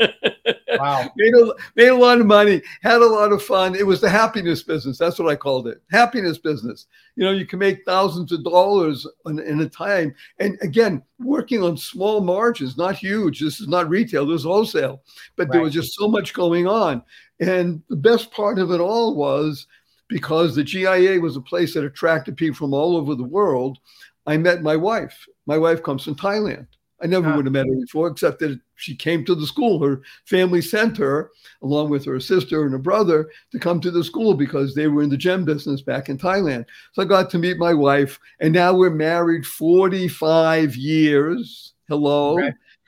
Wow. 0.78 1.10
Made 1.16 1.34
a, 1.34 1.52
made 1.74 1.88
a 1.88 1.94
lot 1.94 2.20
of 2.20 2.26
money 2.26 2.62
had 2.82 3.02
a 3.02 3.06
lot 3.06 3.32
of 3.32 3.42
fun. 3.42 3.74
It 3.74 3.86
was 3.86 4.00
the 4.00 4.08
happiness 4.08 4.62
business 4.62 4.96
that's 4.96 5.18
what 5.18 5.30
i 5.30 5.36
called 5.36 5.66
it 5.66 5.82
happiness 5.90 6.38
business. 6.38 6.86
You 7.16 7.24
know 7.24 7.32
you 7.32 7.44
can 7.44 7.58
make 7.58 7.84
thousands 7.84 8.32
of 8.32 8.44
dollars 8.44 9.06
in, 9.26 9.40
in 9.40 9.60
a 9.60 9.68
time. 9.68 10.14
And 10.38 10.56
again 10.62 11.02
working 11.18 11.62
on 11.62 11.76
small 11.76 12.20
margins 12.22 12.78
not 12.78 12.96
huge 12.96 13.40
this 13.40 13.60
is 13.60 13.68
not 13.68 13.90
retail 13.90 14.24
this 14.24 14.40
is 14.40 14.44
wholesale. 14.44 15.02
But 15.36 15.48
right. 15.48 15.54
there 15.54 15.62
was 15.62 15.74
just 15.74 15.94
so 15.94 16.08
much 16.08 16.32
going 16.32 16.66
on 16.66 17.02
and 17.40 17.82
the 17.88 17.96
best 17.96 18.30
part 18.30 18.58
of 18.58 18.70
it 18.70 18.80
all 18.80 19.14
was 19.14 19.66
because 20.08 20.54
the 20.54 20.64
GIA 20.64 21.20
was 21.20 21.36
a 21.36 21.40
place 21.40 21.74
that 21.74 21.84
attracted 21.84 22.36
people 22.36 22.56
from 22.56 22.74
all 22.74 22.96
over 22.96 23.14
the 23.14 23.24
world. 23.24 23.78
I 24.26 24.36
met 24.36 24.62
my 24.62 24.76
wife. 24.76 25.26
My 25.46 25.56
wife 25.56 25.82
comes 25.82 26.04
from 26.04 26.16
Thailand. 26.16 26.66
I 27.02 27.06
never 27.06 27.28
ah. 27.28 27.36
would 27.36 27.46
have 27.46 27.52
met 27.52 27.66
her 27.66 27.80
before, 27.80 28.08
except 28.08 28.40
that 28.40 28.60
she 28.76 28.94
came 28.94 29.24
to 29.24 29.34
the 29.34 29.46
school. 29.46 29.82
Her 29.82 30.02
family 30.26 30.60
sent 30.60 30.98
her, 30.98 31.30
along 31.62 31.88
with 31.90 32.04
her 32.04 32.20
sister 32.20 32.62
and 32.62 32.72
her 32.72 32.78
brother, 32.78 33.30
to 33.52 33.58
come 33.58 33.80
to 33.80 33.90
the 33.90 34.04
school 34.04 34.34
because 34.34 34.74
they 34.74 34.88
were 34.88 35.02
in 35.02 35.08
the 35.08 35.16
gem 35.16 35.44
business 35.44 35.80
back 35.80 36.08
in 36.08 36.18
Thailand. 36.18 36.66
So 36.92 37.02
I 37.02 37.06
got 37.06 37.30
to 37.30 37.38
meet 37.38 37.56
my 37.56 37.72
wife, 37.72 38.18
and 38.40 38.52
now 38.52 38.74
we're 38.74 38.90
married 38.90 39.46
45 39.46 40.76
years. 40.76 41.72
Hello. 41.88 42.38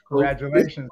Congratulations. 0.09 0.91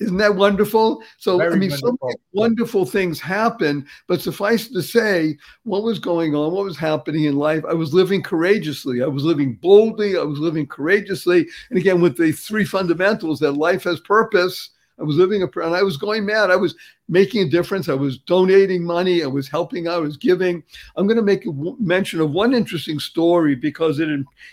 Isn't 0.00 0.16
that 0.16 0.34
wonderful? 0.34 1.02
So, 1.18 1.38
Very 1.38 1.52
I 1.52 1.56
mean, 1.56 1.70
wonderful. 1.70 1.98
so 2.00 2.06
many 2.06 2.16
wonderful 2.32 2.84
things 2.84 3.20
happen, 3.20 3.86
but 4.08 4.20
suffice 4.20 4.68
to 4.68 4.82
say, 4.82 5.36
what 5.62 5.84
was 5.84 5.98
going 5.98 6.34
on, 6.34 6.52
what 6.52 6.64
was 6.64 6.76
happening 6.76 7.24
in 7.24 7.36
life, 7.36 7.64
I 7.68 7.74
was 7.74 7.94
living 7.94 8.22
courageously. 8.22 9.02
I 9.02 9.06
was 9.06 9.24
living 9.24 9.54
boldly. 9.54 10.16
I 10.16 10.22
was 10.22 10.38
living 10.40 10.66
courageously. 10.66 11.46
And 11.70 11.78
again, 11.78 12.00
with 12.00 12.16
the 12.16 12.32
three 12.32 12.64
fundamentals 12.64 13.38
that 13.40 13.52
life 13.52 13.84
has 13.84 14.00
purpose, 14.00 14.70
I 14.98 15.04
was 15.04 15.16
living 15.16 15.42
a, 15.42 15.60
and 15.60 15.74
I 15.74 15.82
was 15.82 15.96
going 15.96 16.26
mad. 16.26 16.50
I 16.50 16.56
was 16.56 16.74
making 17.08 17.42
a 17.42 17.50
difference. 17.50 17.88
I 17.88 17.94
was 17.94 18.18
donating 18.18 18.84
money. 18.84 19.22
I 19.22 19.26
was 19.26 19.48
helping. 19.48 19.88
I 19.88 19.98
was 19.98 20.16
giving. 20.16 20.62
I'm 20.96 21.06
going 21.06 21.16
to 21.16 21.22
make 21.22 21.46
a 21.46 21.52
mention 21.80 22.20
of 22.20 22.30
one 22.32 22.54
interesting 22.54 23.00
story 23.00 23.54
because 23.54 23.98
it 24.00 24.08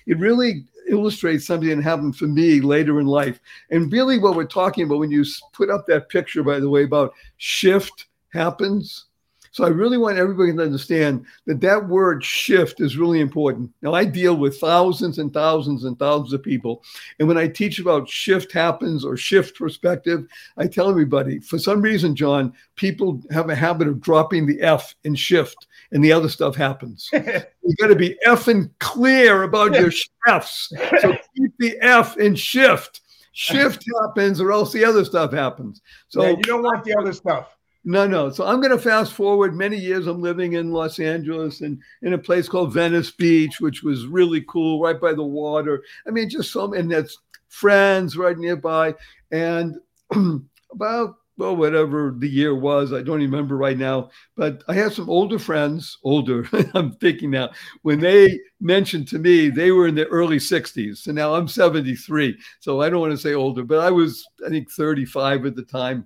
it 0.08 0.18
really 0.18 0.66
illustrates 0.90 1.46
something 1.46 1.70
that 1.70 1.84
happened 1.84 2.16
for 2.16 2.28
me 2.28 2.62
later 2.62 3.00
in 3.00 3.08
life. 3.08 3.40
And 3.70 3.92
really, 3.92 4.18
what 4.20 4.36
we're 4.36 4.46
talking 4.46 4.86
about 4.86 5.00
when 5.00 5.12
you 5.12 5.24
put 5.54 5.70
up 5.70 5.86
that 5.88 6.10
picture, 6.10 6.44
by 6.44 6.60
the 6.60 6.70
way, 6.70 6.84
about 6.84 7.14
shift 7.38 8.08
happens. 8.34 9.06
So 9.52 9.66
I 9.66 9.70
really 9.70 9.98
want 9.98 10.18
everybody 10.18 10.54
to 10.54 10.62
understand 10.62 11.26
that 11.48 11.62
that 11.62 11.88
word 11.88 12.24
shift 12.24 12.82
is 12.82 12.98
really 12.98 13.20
important. 13.20 13.72
Now 13.82 13.94
I 13.94 14.06
deal 14.06 14.36
with 14.36 14.60
thousands 14.60 15.18
and 15.18 15.34
thousands 15.34 15.86
and 15.86 15.98
thousands 15.98 16.34
of 16.34 16.44
people. 16.44 16.84
And 17.18 17.28
when 17.28 17.38
I 17.38 17.48
teach 17.48 17.80
about 17.80 18.08
shift 18.08 18.52
happens 18.52 19.04
or 19.04 19.18
shift 19.18 19.58
perspective, 19.58 20.28
I 20.58 20.68
tell 20.68 20.90
everybody, 20.90 21.40
for 21.40 21.58
some 21.58 21.82
reason, 21.82 22.16
John, 22.16 22.54
people 22.76 23.22
have 23.32 23.50
a 23.50 23.56
habit 23.56 23.88
of 23.88 24.00
dropping 24.00 24.46
the 24.46 24.62
F 24.62 24.96
in 25.04 25.16
shift 25.16 25.68
and 25.92 26.04
the 26.04 26.12
other 26.12 26.30
stuff 26.30 26.56
happens. 26.56 27.10
you 27.12 27.76
got 27.80 27.88
to 27.88 27.96
be 27.96 28.18
effing 28.26 28.70
clear 28.80 29.44
about 29.44 29.74
your 29.74 29.92
shifts. 30.28 30.72
So 31.02 31.16
keep 31.36 31.52
the 31.60 31.78
F 31.82 32.18
in 32.18 32.36
shift. 32.36 33.02
Shift 33.32 33.86
happens, 34.02 34.42
or 34.42 34.52
else 34.52 34.74
the 34.74 34.84
other 34.84 35.06
stuff 35.06 35.32
happens. 35.32 35.82
So 36.10 36.24
yeah, 36.24 36.30
you 36.32 36.44
don't 36.44 36.64
want 36.64 36.84
the 36.84 36.98
other 36.98 37.14
stuff. 37.14 37.56
No, 37.86 38.06
no. 38.06 38.30
So 38.30 38.46
I'm 38.46 38.60
going 38.60 38.76
to 38.76 38.78
fast 38.78 39.14
forward 39.14 39.56
many 39.56 39.78
years. 39.78 40.08
I'm 40.08 40.22
living 40.22 40.54
in 40.54 40.72
Los 40.72 41.00
Angeles 41.00 41.62
and 41.62 41.82
in 42.02 42.14
a 42.14 42.18
place 42.18 42.50
called 42.50 42.74
Venice 42.74 43.12
Beach, 43.12 43.62
which 43.62 43.84
was 43.84 44.06
really 44.06 44.44
cool, 44.50 44.82
right 44.82 45.00
by 45.00 45.14
the 45.14 45.24
water. 45.24 45.84
I 46.06 46.12
mean, 46.12 46.30
just 46.30 46.52
some, 46.52 46.74
and 46.74 46.92
that's 46.92 47.18
friends 47.48 48.18
right 48.18 48.38
nearby. 48.38 48.96
And 49.32 49.78
about 50.72 51.16
well, 51.40 51.56
whatever 51.56 52.14
the 52.18 52.28
year 52.28 52.54
was, 52.54 52.92
I 52.92 53.02
don't 53.02 53.20
remember 53.20 53.56
right 53.56 53.78
now. 53.78 54.10
But 54.36 54.62
I 54.68 54.74
have 54.74 54.94
some 54.94 55.10
older 55.10 55.40
friends, 55.40 55.98
older, 56.04 56.46
I'm 56.74 56.92
thinking 56.96 57.32
now, 57.32 57.52
when 57.82 58.02
they 58.02 58.38
mentioned 58.60 59.08
to 59.08 59.20
me 59.20 59.48
they 59.50 59.72
were 59.72 59.88
in 59.88 59.96
the 59.96 60.06
early 60.08 60.38
60s. 60.38 60.98
So 60.98 61.14
now 61.14 61.34
I'm 61.34 61.48
73. 61.48 62.38
So 62.60 62.82
I 62.82 62.90
don't 62.90 63.00
want 63.00 63.14
to 63.14 63.18
say 63.18 63.36
older, 63.36 63.64
but 63.64 63.80
I 63.80 63.90
was, 63.90 64.28
I 64.46 64.50
think, 64.50 64.70
35 64.70 65.46
at 65.46 65.56
the 65.56 65.64
time 65.64 66.06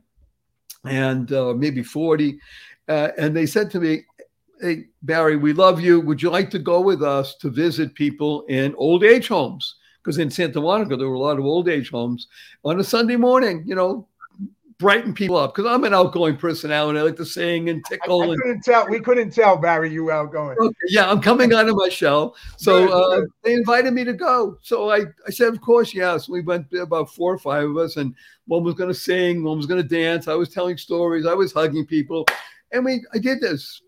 and 0.86 1.32
uh, 1.34 1.56
maybe 1.56 1.82
40. 1.82 2.40
Uh, 2.88 3.10
and 3.18 3.36
they 3.36 3.48
said 3.48 3.72
to 3.72 3.80
me, 3.80 4.04
Hey, 4.62 4.86
Barry, 5.02 5.36
we 5.36 5.52
love 5.52 5.82
you. 5.82 6.00
Would 6.02 6.22
you 6.22 6.30
like 6.30 6.52
to 6.52 6.60
go 6.60 6.80
with 6.80 7.02
us 7.02 7.36
to 7.38 7.50
visit 7.50 7.96
people 7.96 8.46
in 8.50 8.76
old 8.76 9.04
age 9.04 9.30
homes? 9.30 9.78
Because 10.04 10.20
in 10.20 10.30
Santa 10.30 10.62
Monica, 10.62 10.96
there 10.96 11.10
were 11.10 11.16
a 11.16 11.20
lot 11.20 11.40
of 11.40 11.46
old 11.46 11.68
age 11.68 11.90
homes 11.90 12.28
on 12.64 12.80
a 12.80 12.84
Sunday 12.84 13.16
morning, 13.16 13.64
you 13.66 13.74
know, 13.74 14.08
brighten 14.84 15.14
people 15.14 15.38
up 15.38 15.56
because 15.56 15.72
I'm 15.72 15.86
an 15.86 15.94
outgoing 15.94 16.36
personality. 16.36 17.00
I 17.00 17.04
like 17.04 17.16
to 17.16 17.26
sing 17.26 17.70
and 17.70 17.82
tickle. 17.86 18.22
I, 18.22 18.26
I 18.26 18.28
and, 18.28 18.42
couldn't 18.42 18.62
tell. 18.64 18.90
We 18.90 19.00
couldn't 19.00 19.32
tell, 19.32 19.56
Barry, 19.56 19.90
you 19.90 20.12
outgoing. 20.12 20.58
Okay, 20.60 20.76
yeah, 20.90 21.10
I'm 21.10 21.22
coming 21.22 21.54
out 21.54 21.70
of 21.70 21.78
my 21.78 21.88
shell. 21.88 22.36
So 22.58 22.90
uh, 22.90 23.22
they 23.44 23.54
invited 23.54 23.94
me 23.94 24.04
to 24.04 24.12
go. 24.12 24.58
So 24.62 24.92
I, 24.92 25.06
I 25.26 25.32
said, 25.32 25.54
of 25.54 25.62
course, 25.62 25.94
yes. 25.94 26.28
We 26.28 26.42
went 26.42 26.68
about 26.74 27.10
four 27.10 27.34
or 27.34 27.38
five 27.38 27.70
of 27.70 27.78
us, 27.78 27.96
and 27.96 28.14
one 28.48 28.66
was 28.66 28.76
going 28.76 28.90
to 28.90 28.94
sing, 28.94 29.42
one 29.42 29.56
was 29.56 29.68
going 29.68 29.82
to 29.82 29.88
dance. 29.88 30.28
I 30.28 30.36
was 30.36 30.50
telling 30.50 30.78
stories. 30.78 31.26
I 31.26 31.34
was 31.34 31.54
hugging 31.54 31.86
people, 31.86 32.26
and 32.74 32.84
we 32.84 33.06
I 33.14 33.20
did 33.20 33.40
this. 33.40 33.82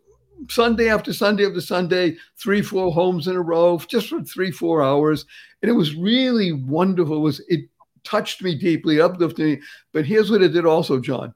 Sunday 0.50 0.90
after 0.90 1.12
Sunday 1.12 1.46
after 1.46 1.62
Sunday, 1.62 2.16
three, 2.38 2.62
four 2.62 2.92
homes 2.92 3.28
in 3.28 3.36
a 3.36 3.42
row, 3.42 3.78
just 3.80 4.10
for 4.10 4.24
three, 4.24 4.52
four 4.52 4.82
hours. 4.82 5.26
And 5.62 5.70
it 5.70 5.74
was 5.74 5.96
really 5.96 6.54
wonderful. 6.54 7.18
It 7.18 7.20
was 7.20 7.42
it 7.50 7.70
touched 8.06 8.42
me 8.42 8.56
deeply, 8.56 9.02
uplifted 9.02 9.46
me. 9.46 9.62
But 9.92 10.06
here's 10.06 10.32
what 10.32 10.42
it 10.42 10.50
did 10.50 10.66
also, 10.66 11.00
John. 11.00 11.34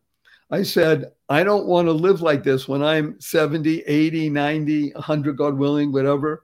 I 0.51 0.63
said, 0.63 1.11
I 1.29 1.43
don't 1.43 1.67
want 1.67 1.87
to 1.87 1.91
live 1.91 2.21
like 2.21 2.43
this 2.43 2.67
when 2.67 2.81
I'm 2.81 3.19
70, 3.19 3.81
80, 3.81 4.29
90, 4.29 4.93
100, 4.93 5.37
God 5.37 5.57
willing, 5.57 5.91
whatever. 5.91 6.43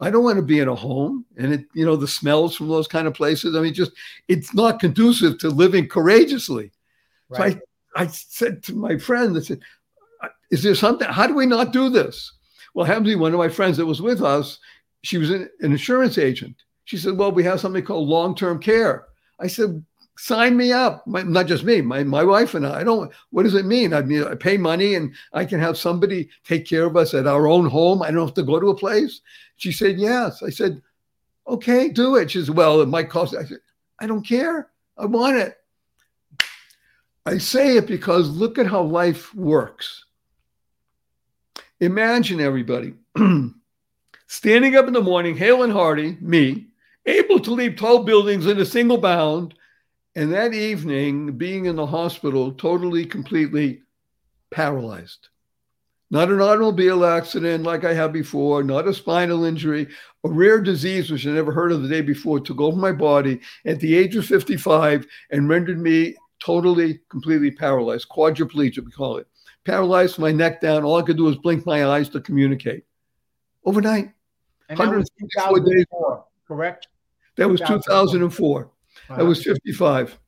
I 0.00 0.10
don't 0.10 0.24
want 0.24 0.36
to 0.36 0.42
be 0.42 0.60
in 0.60 0.68
a 0.68 0.74
home 0.74 1.26
and 1.36 1.52
it, 1.52 1.66
you 1.74 1.84
know, 1.84 1.96
the 1.96 2.08
smells 2.08 2.56
from 2.56 2.68
those 2.68 2.88
kind 2.88 3.06
of 3.06 3.14
places. 3.14 3.54
I 3.54 3.60
mean, 3.60 3.74
just 3.74 3.92
it's 4.28 4.54
not 4.54 4.80
conducive 4.80 5.38
to 5.38 5.50
living 5.50 5.88
courageously. 5.88 6.72
Right. 7.28 7.54
So 7.54 7.60
I, 7.96 8.02
I 8.02 8.06
said 8.06 8.62
to 8.64 8.74
my 8.74 8.96
friend, 8.96 9.36
I 9.36 9.40
said, 9.40 9.60
uh, 10.22 10.28
is 10.50 10.62
there 10.62 10.74
something, 10.74 11.08
how 11.08 11.26
do 11.26 11.34
we 11.34 11.44
not 11.44 11.72
do 11.72 11.90
this? 11.90 12.32
Well, 12.72 12.86
happens 12.86 13.14
one 13.16 13.32
of 13.32 13.38
my 13.38 13.48
friends 13.48 13.76
that 13.76 13.86
was 13.86 14.00
with 14.00 14.22
us, 14.22 14.58
she 15.02 15.18
was 15.18 15.30
an, 15.30 15.50
an 15.60 15.72
insurance 15.72 16.18
agent. 16.18 16.56
She 16.84 16.96
said, 16.96 17.16
well, 17.16 17.32
we 17.32 17.44
have 17.44 17.60
something 17.60 17.84
called 17.84 18.08
long-term 18.08 18.60
care. 18.60 19.06
I 19.40 19.46
said, 19.46 19.84
sign 20.16 20.56
me 20.56 20.70
up. 20.70 21.06
My, 21.06 21.22
not 21.22 21.46
just 21.46 21.64
me, 21.64 21.80
my, 21.80 22.04
my 22.04 22.22
wife 22.22 22.54
and 22.54 22.66
I. 22.66 22.80
I 22.80 22.84
don't, 22.84 23.10
what 23.30 23.44
does 23.44 23.54
it 23.54 23.64
mean? 23.64 23.94
I 23.94 24.02
mean, 24.02 24.24
I 24.24 24.34
pay 24.34 24.58
money 24.58 24.94
and 24.94 25.14
I 25.32 25.46
can 25.46 25.58
have 25.60 25.78
somebody 25.78 26.28
take 26.44 26.66
care 26.66 26.84
of 26.84 26.96
us 26.96 27.14
at 27.14 27.26
our 27.26 27.48
own 27.48 27.66
home. 27.66 28.02
I 28.02 28.10
don't 28.10 28.26
have 28.26 28.34
to 28.34 28.42
go 28.42 28.60
to 28.60 28.68
a 28.68 28.76
place. 28.76 29.22
She 29.56 29.72
said, 29.72 29.98
yes. 29.98 30.42
I 30.42 30.50
said, 30.50 30.82
okay, 31.46 31.88
do 31.88 32.16
it. 32.16 32.30
She 32.30 32.44
said, 32.44 32.54
well, 32.54 32.82
it 32.82 32.88
might 32.88 33.08
cost. 33.08 33.34
I 33.34 33.44
said, 33.44 33.60
I 33.98 34.06
don't 34.06 34.26
care. 34.26 34.68
I 34.98 35.06
want 35.06 35.36
it. 35.36 35.56
I 37.24 37.38
say 37.38 37.76
it 37.76 37.86
because 37.86 38.28
look 38.28 38.58
at 38.58 38.66
how 38.66 38.82
life 38.82 39.34
works. 39.34 40.04
Imagine 41.80 42.40
everybody 42.40 42.94
standing 44.26 44.76
up 44.76 44.86
in 44.86 44.92
the 44.92 45.00
morning, 45.00 45.36
hale 45.36 45.62
and 45.62 45.72
hearty, 45.72 46.18
me, 46.20 46.66
able 47.06 47.40
to 47.40 47.50
leap 47.50 47.76
tall 47.76 48.04
buildings 48.04 48.46
in 48.46 48.58
a 48.58 48.64
single 48.64 48.98
bound, 48.98 49.54
and 50.14 50.32
that 50.32 50.52
evening 50.54 51.36
being 51.38 51.66
in 51.66 51.76
the 51.76 51.86
hospital 51.86 52.52
totally, 52.52 53.06
completely 53.06 53.82
paralyzed. 54.50 55.28
Not 56.12 56.30
an 56.30 56.40
automobile 56.40 57.04
accident 57.04 57.62
like 57.62 57.84
I 57.84 57.94
had 57.94 58.12
before, 58.12 58.64
not 58.64 58.88
a 58.88 58.92
spinal 58.92 59.44
injury, 59.44 59.86
a 60.24 60.28
rare 60.28 60.60
disease 60.60 61.08
which 61.08 61.24
I 61.24 61.30
never 61.30 61.52
heard 61.52 61.70
of 61.70 61.82
the 61.82 61.88
day 61.88 62.00
before 62.00 62.40
took 62.40 62.60
over 62.60 62.76
my 62.76 62.90
body 62.90 63.40
at 63.64 63.78
the 63.78 63.96
age 63.96 64.16
of 64.16 64.26
55 64.26 65.06
and 65.30 65.48
rendered 65.48 65.78
me 65.78 66.16
totally, 66.40 66.98
completely 67.10 67.52
paralyzed, 67.52 68.08
quadriplegic, 68.08 68.84
we 68.84 68.90
call 68.90 69.18
it. 69.18 69.28
Paralyzed 69.64 70.18
my 70.18 70.32
neck 70.32 70.60
down. 70.60 70.82
All 70.82 70.98
I 70.98 71.02
could 71.02 71.16
do 71.16 71.24
was 71.24 71.36
blink 71.36 71.64
my 71.64 71.86
eyes 71.86 72.08
to 72.08 72.20
communicate. 72.20 72.84
overnight. 73.64 74.10
And 74.68 74.78
that 74.78 74.88
was 74.88 75.10
2004, 75.20 76.24
correct? 76.50 76.88
That 77.36 77.48
was 77.48 77.60
2004. 77.60 78.62
Uh-huh. 78.64 79.16
That 79.16 79.24
was 79.24 79.44
55. 79.44 80.18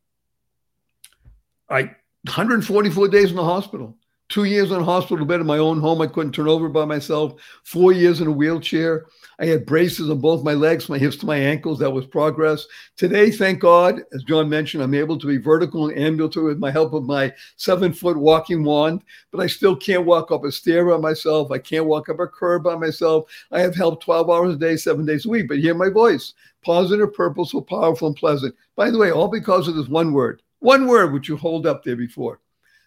I 1.69 1.83
144 2.25 3.09
days 3.09 3.31
in 3.31 3.37
the 3.37 3.45
hospital 3.45 3.99
two 4.33 4.45
years 4.45 4.71
in 4.71 4.81
a 4.81 4.85
hospital 4.85 5.27
bed 5.27 5.41
in 5.41 5.47
my 5.47 5.59
own 5.59 5.79
home. 5.79 6.01
I 6.01 6.07
couldn't 6.07 6.33
turn 6.33 6.49
over 6.49 6.71
by 6.71 6.87
myself. 6.87 7.35
Four 7.65 7.93
years 7.93 8.23
in 8.23 8.29
a 8.29 8.33
wheelchair. 8.33 9.05
I 9.39 9.45
had 9.45 9.67
braces 9.67 10.09
on 10.09 10.21
both 10.21 10.43
my 10.43 10.55
legs, 10.55 10.89
my 10.89 10.97
hips 10.97 11.17
to 11.17 11.27
my 11.27 11.37
ankles. 11.37 11.79
That 11.79 11.91
was 11.91 12.07
progress. 12.07 12.67
Today, 12.97 13.31
thank 13.31 13.61
God, 13.61 14.01
as 14.15 14.25
John 14.25 14.49
mentioned, 14.49 14.83
I'm 14.83 14.95
able 14.95 15.19
to 15.19 15.27
be 15.27 15.37
vertical 15.37 15.89
and 15.89 15.99
ambulatory 15.99 16.47
with 16.47 16.59
my 16.59 16.71
help 16.71 16.95
of 16.95 17.05
my 17.05 17.31
seven 17.57 17.93
foot 17.93 18.17
walking 18.17 18.65
wand, 18.65 19.03
but 19.33 19.41
I 19.41 19.47
still 19.47 19.77
can't 19.77 20.07
walk 20.07 20.33
up 20.33 20.45
a 20.45 20.53
stair 20.53 20.87
by 20.87 20.97
myself. 20.97 21.51
I 21.51 21.59
can't 21.59 21.85
walk 21.85 22.09
up 22.09 22.19
a 22.19 22.27
curb 22.27 22.65
by 22.65 22.77
myself. 22.77 23.31
I 23.51 23.61
have 23.61 23.75
help 23.75 24.03
12 24.03 24.31
hours 24.31 24.55
a 24.55 24.59
day, 24.59 24.77
seven 24.77 25.05
days 25.05 25.27
a 25.27 25.29
week, 25.29 25.49
but 25.49 25.59
hear 25.59 25.75
my 25.75 25.91
voice 25.91 26.33
positive, 26.65 27.13
purposeful, 27.13 27.61
powerful, 27.61 28.09
and 28.09 28.17
pleasant. 28.17 28.55
By 28.77 28.91
the 28.91 28.97
way, 28.99 29.11
all 29.11 29.29
because 29.29 29.69
of 29.69 29.75
this 29.75 29.89
one 29.89 30.13
word, 30.13 30.41
one 30.61 30.87
word 30.87 31.13
which 31.13 31.29
you 31.29 31.37
hold 31.37 31.67
up 31.67 31.83
there 31.85 31.97
before 31.97 32.41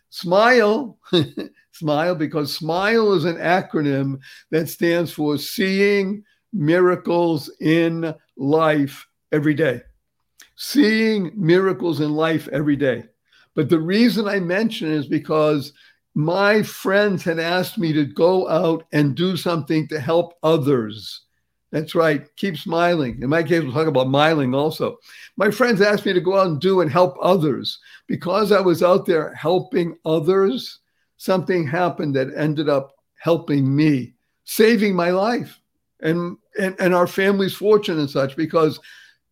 Smile, 0.09 0.97
smile, 1.71 2.15
because 2.15 2.55
SMILE 2.55 3.13
is 3.13 3.25
an 3.25 3.37
acronym 3.37 4.19
that 4.51 4.69
stands 4.69 5.11
for 5.11 5.37
Seeing 5.37 6.23
Miracles 6.53 7.51
in 7.59 8.13
Life 8.37 9.07
Every 9.31 9.53
Day. 9.53 9.81
Seeing 10.55 11.31
miracles 11.35 11.99
in 11.99 12.13
life 12.13 12.47
every 12.49 12.75
day. 12.75 13.03
But 13.55 13.69
the 13.69 13.79
reason 13.79 14.27
I 14.27 14.39
mention 14.39 14.89
is 14.89 15.07
because 15.07 15.73
my 16.13 16.63
friends 16.63 17.23
had 17.23 17.39
asked 17.39 17.77
me 17.77 17.91
to 17.93 18.05
go 18.05 18.47
out 18.47 18.85
and 18.93 19.15
do 19.15 19.35
something 19.35 19.87
to 19.89 19.99
help 19.99 20.33
others. 20.43 21.24
That's 21.71 21.95
right. 21.95 22.27
Keep 22.37 22.57
smiling. 22.57 23.21
In 23.21 23.29
my 23.29 23.43
case, 23.43 23.63
we'll 23.63 23.73
talk 23.73 23.87
about 23.87 24.07
smiling 24.07 24.53
also. 24.53 24.97
My 25.35 25.51
friends 25.51 25.81
asked 25.81 26.05
me 26.05 26.13
to 26.13 26.21
go 26.21 26.37
out 26.37 26.47
and 26.47 26.61
do 26.61 26.81
and 26.81 26.91
help 26.91 27.17
others. 27.21 27.79
Because 28.07 28.51
I 28.51 28.61
was 28.61 28.83
out 28.83 29.05
there 29.05 29.33
helping 29.33 29.97
others, 30.05 30.79
something 31.17 31.67
happened 31.67 32.15
that 32.15 32.35
ended 32.35 32.69
up 32.69 32.93
helping 33.15 33.75
me, 33.75 34.13
saving 34.43 34.95
my 34.95 35.09
life 35.09 35.59
and, 36.01 36.37
and, 36.59 36.75
and 36.79 36.93
our 36.93 37.07
family's 37.07 37.55
fortune 37.55 37.99
and 37.99 38.09
such. 38.09 38.35
Because 38.35 38.79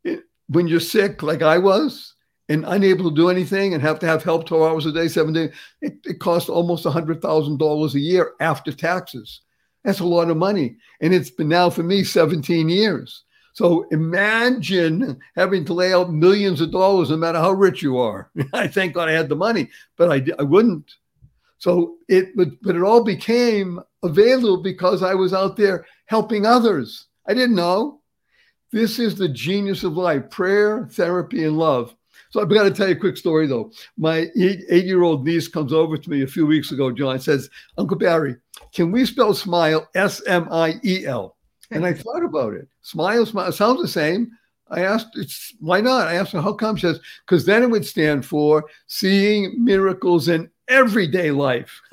it, 0.03 0.23
when 0.47 0.67
you're 0.67 0.79
sick, 0.79 1.23
like 1.23 1.43
I 1.43 1.59
was, 1.59 2.13
and 2.49 2.65
unable 2.67 3.09
to 3.09 3.15
do 3.15 3.29
anything 3.29 3.73
and 3.73 3.81
have 3.81 3.99
to 3.99 4.07
have 4.07 4.23
help 4.23 4.45
12 4.45 4.63
hours 4.63 4.85
a 4.85 4.91
day, 4.91 5.07
seven 5.07 5.33
days, 5.33 5.51
it, 5.81 5.93
it 6.03 6.19
costs 6.19 6.49
almost 6.49 6.85
$100,000 6.85 7.93
a 7.93 7.99
year 7.99 8.33
after 8.39 8.71
taxes. 8.73 9.41
That's 9.83 9.99
a 9.99 10.05
lot 10.05 10.29
of 10.29 10.37
money. 10.37 10.77
And 11.01 11.13
it's 11.13 11.29
been 11.29 11.49
now 11.49 11.69
for 11.69 11.83
me 11.83 12.03
17 12.03 12.69
years. 12.69 13.23
So 13.53 13.83
imagine 13.91 15.19
having 15.35 15.63
to 15.65 15.73
lay 15.73 15.93
out 15.93 16.11
millions 16.11 16.59
of 16.59 16.71
dollars, 16.71 17.11
no 17.11 17.17
matter 17.17 17.37
how 17.37 17.51
rich 17.51 17.83
you 17.83 17.97
are. 17.97 18.31
I 18.53 18.67
thank 18.67 18.93
God 18.93 19.09
I 19.09 19.13
had 19.13 19.29
the 19.29 19.35
money, 19.35 19.69
but 19.95 20.11
I, 20.11 20.25
I 20.39 20.43
wouldn't. 20.43 20.91
So 21.59 21.97
it, 22.09 22.35
but, 22.35 22.49
but 22.61 22.75
it 22.75 22.81
all 22.81 23.03
became 23.03 23.79
available 24.01 24.61
because 24.61 25.03
I 25.03 25.13
was 25.13 25.33
out 25.33 25.55
there 25.55 25.85
helping 26.07 26.45
others. 26.45 27.07
I 27.27 27.33
didn't 27.33 27.55
know. 27.55 28.01
This 28.71 28.97
is 28.97 29.15
the 29.15 29.29
genius 29.29 29.83
of 29.83 29.93
life 29.95 30.31
prayer, 30.31 30.87
therapy, 30.91 31.43
and 31.45 31.57
love. 31.57 31.95
So 32.33 32.41
I've 32.41 32.49
got 32.49 32.63
to 32.63 32.71
tell 32.71 32.87
you 32.87 32.95
a 32.95 32.99
quick 32.99 33.15
story 33.15 33.45
though. 33.45 33.71
My 33.95 34.27
eight 34.35 34.85
year 34.85 35.03
old 35.03 35.23
niece 35.23 35.47
comes 35.47 35.71
over 35.71 35.99
to 35.99 36.09
me 36.09 36.23
a 36.23 36.27
few 36.27 36.47
weeks 36.47 36.71
ago, 36.71 36.91
John, 36.91 37.19
says, 37.19 37.47
Uncle 37.77 37.95
Barry, 37.95 38.37
can 38.73 38.91
we 38.91 39.05
spell 39.05 39.35
smile 39.35 39.87
S 39.93 40.19
M 40.25 40.47
I 40.49 40.79
E 40.83 41.05
L? 41.05 41.37
And 41.69 41.85
I 41.85 41.93
thought 41.93 42.23
about 42.23 42.53
it. 42.53 42.67
Smile, 42.81 43.27
smile, 43.27 43.51
sounds 43.51 43.83
the 43.83 43.87
same. 43.87 44.31
I 44.69 44.81
asked, 44.81 45.09
it's, 45.13 45.53
why 45.59 45.79
not? 45.79 46.07
I 46.07 46.15
asked 46.15 46.31
her, 46.31 46.41
how 46.41 46.53
come? 46.53 46.75
She 46.75 46.87
says, 46.87 46.99
because 47.23 47.45
then 47.45 47.61
it 47.61 47.69
would 47.69 47.85
stand 47.85 48.25
for 48.25 48.65
seeing 48.87 49.63
miracles 49.63 50.27
in 50.27 50.49
everyday 50.67 51.31
life. 51.31 51.81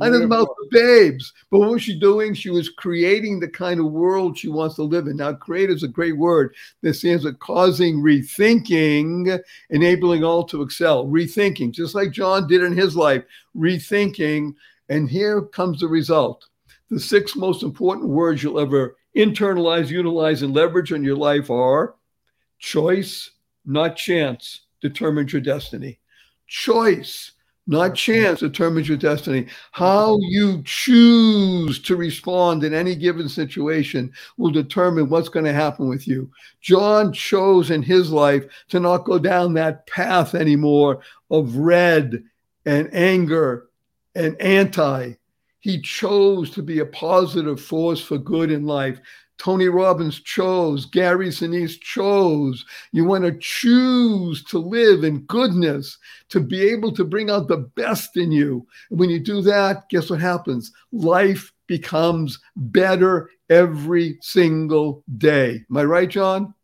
I 0.00 0.06
didn't 0.10 0.24
about 0.24 0.48
the 0.48 0.68
babes. 0.70 1.32
But 1.50 1.60
what 1.60 1.70
was 1.70 1.82
she 1.82 1.98
doing? 1.98 2.34
She 2.34 2.50
was 2.50 2.68
creating 2.68 3.40
the 3.40 3.48
kind 3.48 3.80
of 3.80 3.92
world 3.92 4.38
she 4.38 4.48
wants 4.48 4.76
to 4.76 4.82
live 4.82 5.06
in. 5.06 5.16
Now, 5.16 5.32
create 5.32 5.70
is 5.70 5.82
a 5.82 5.88
great 5.88 6.16
word 6.16 6.54
that 6.82 6.94
stands 6.94 7.24
for 7.24 7.32
causing 7.32 8.02
rethinking, 8.02 9.40
enabling 9.70 10.24
all 10.24 10.44
to 10.44 10.62
excel. 10.62 11.06
Rethinking, 11.06 11.72
just 11.72 11.94
like 11.94 12.12
John 12.12 12.46
did 12.46 12.62
in 12.62 12.76
his 12.76 12.96
life, 12.96 13.24
rethinking. 13.56 14.54
And 14.88 15.10
here 15.10 15.42
comes 15.42 15.80
the 15.80 15.88
result. 15.88 16.46
The 16.90 17.00
six 17.00 17.34
most 17.34 17.62
important 17.62 18.08
words 18.08 18.42
you'll 18.42 18.60
ever 18.60 18.96
internalize, 19.16 19.88
utilize, 19.88 20.42
and 20.42 20.54
leverage 20.54 20.92
in 20.92 21.02
your 21.02 21.16
life 21.16 21.50
are 21.50 21.96
choice, 22.58 23.30
not 23.64 23.96
chance, 23.96 24.60
determines 24.80 25.32
your 25.32 25.42
destiny. 25.42 25.98
Choice 26.46 27.32
not 27.68 27.96
chance 27.96 28.40
determines 28.40 28.88
your 28.88 28.96
destiny. 28.96 29.46
How 29.72 30.18
you 30.20 30.62
choose 30.64 31.80
to 31.80 31.96
respond 31.96 32.62
in 32.62 32.72
any 32.72 32.94
given 32.94 33.28
situation 33.28 34.12
will 34.36 34.52
determine 34.52 35.08
what's 35.08 35.28
going 35.28 35.46
to 35.46 35.52
happen 35.52 35.88
with 35.88 36.06
you. 36.06 36.30
John 36.60 37.12
chose 37.12 37.72
in 37.72 37.82
his 37.82 38.12
life 38.12 38.44
to 38.68 38.78
not 38.78 39.04
go 39.04 39.18
down 39.18 39.54
that 39.54 39.86
path 39.88 40.34
anymore 40.34 41.00
of 41.30 41.56
red 41.56 42.22
and 42.64 42.88
anger 42.94 43.66
and 44.14 44.40
anti. 44.40 45.14
He 45.58 45.80
chose 45.80 46.50
to 46.50 46.62
be 46.62 46.78
a 46.78 46.86
positive 46.86 47.60
force 47.60 48.00
for 48.00 48.18
good 48.18 48.52
in 48.52 48.64
life. 48.64 49.00
Tony 49.38 49.68
Robbins 49.68 50.20
chose, 50.20 50.86
Gary 50.86 51.28
Sinise 51.28 51.80
chose. 51.80 52.64
You 52.92 53.04
want 53.04 53.24
to 53.24 53.36
choose 53.38 54.42
to 54.44 54.58
live 54.58 55.04
in 55.04 55.20
goodness, 55.26 55.98
to 56.30 56.40
be 56.40 56.68
able 56.68 56.92
to 56.92 57.04
bring 57.04 57.30
out 57.30 57.48
the 57.48 57.70
best 57.76 58.16
in 58.16 58.32
you. 58.32 58.66
And 58.90 58.98
when 58.98 59.10
you 59.10 59.20
do 59.20 59.42
that, 59.42 59.88
guess 59.90 60.10
what 60.10 60.20
happens? 60.20 60.72
Life 60.92 61.52
becomes 61.66 62.38
better 62.56 63.30
every 63.50 64.18
single 64.20 65.04
day. 65.18 65.64
Am 65.70 65.76
I 65.76 65.84
right, 65.84 66.08
John? 66.08 66.54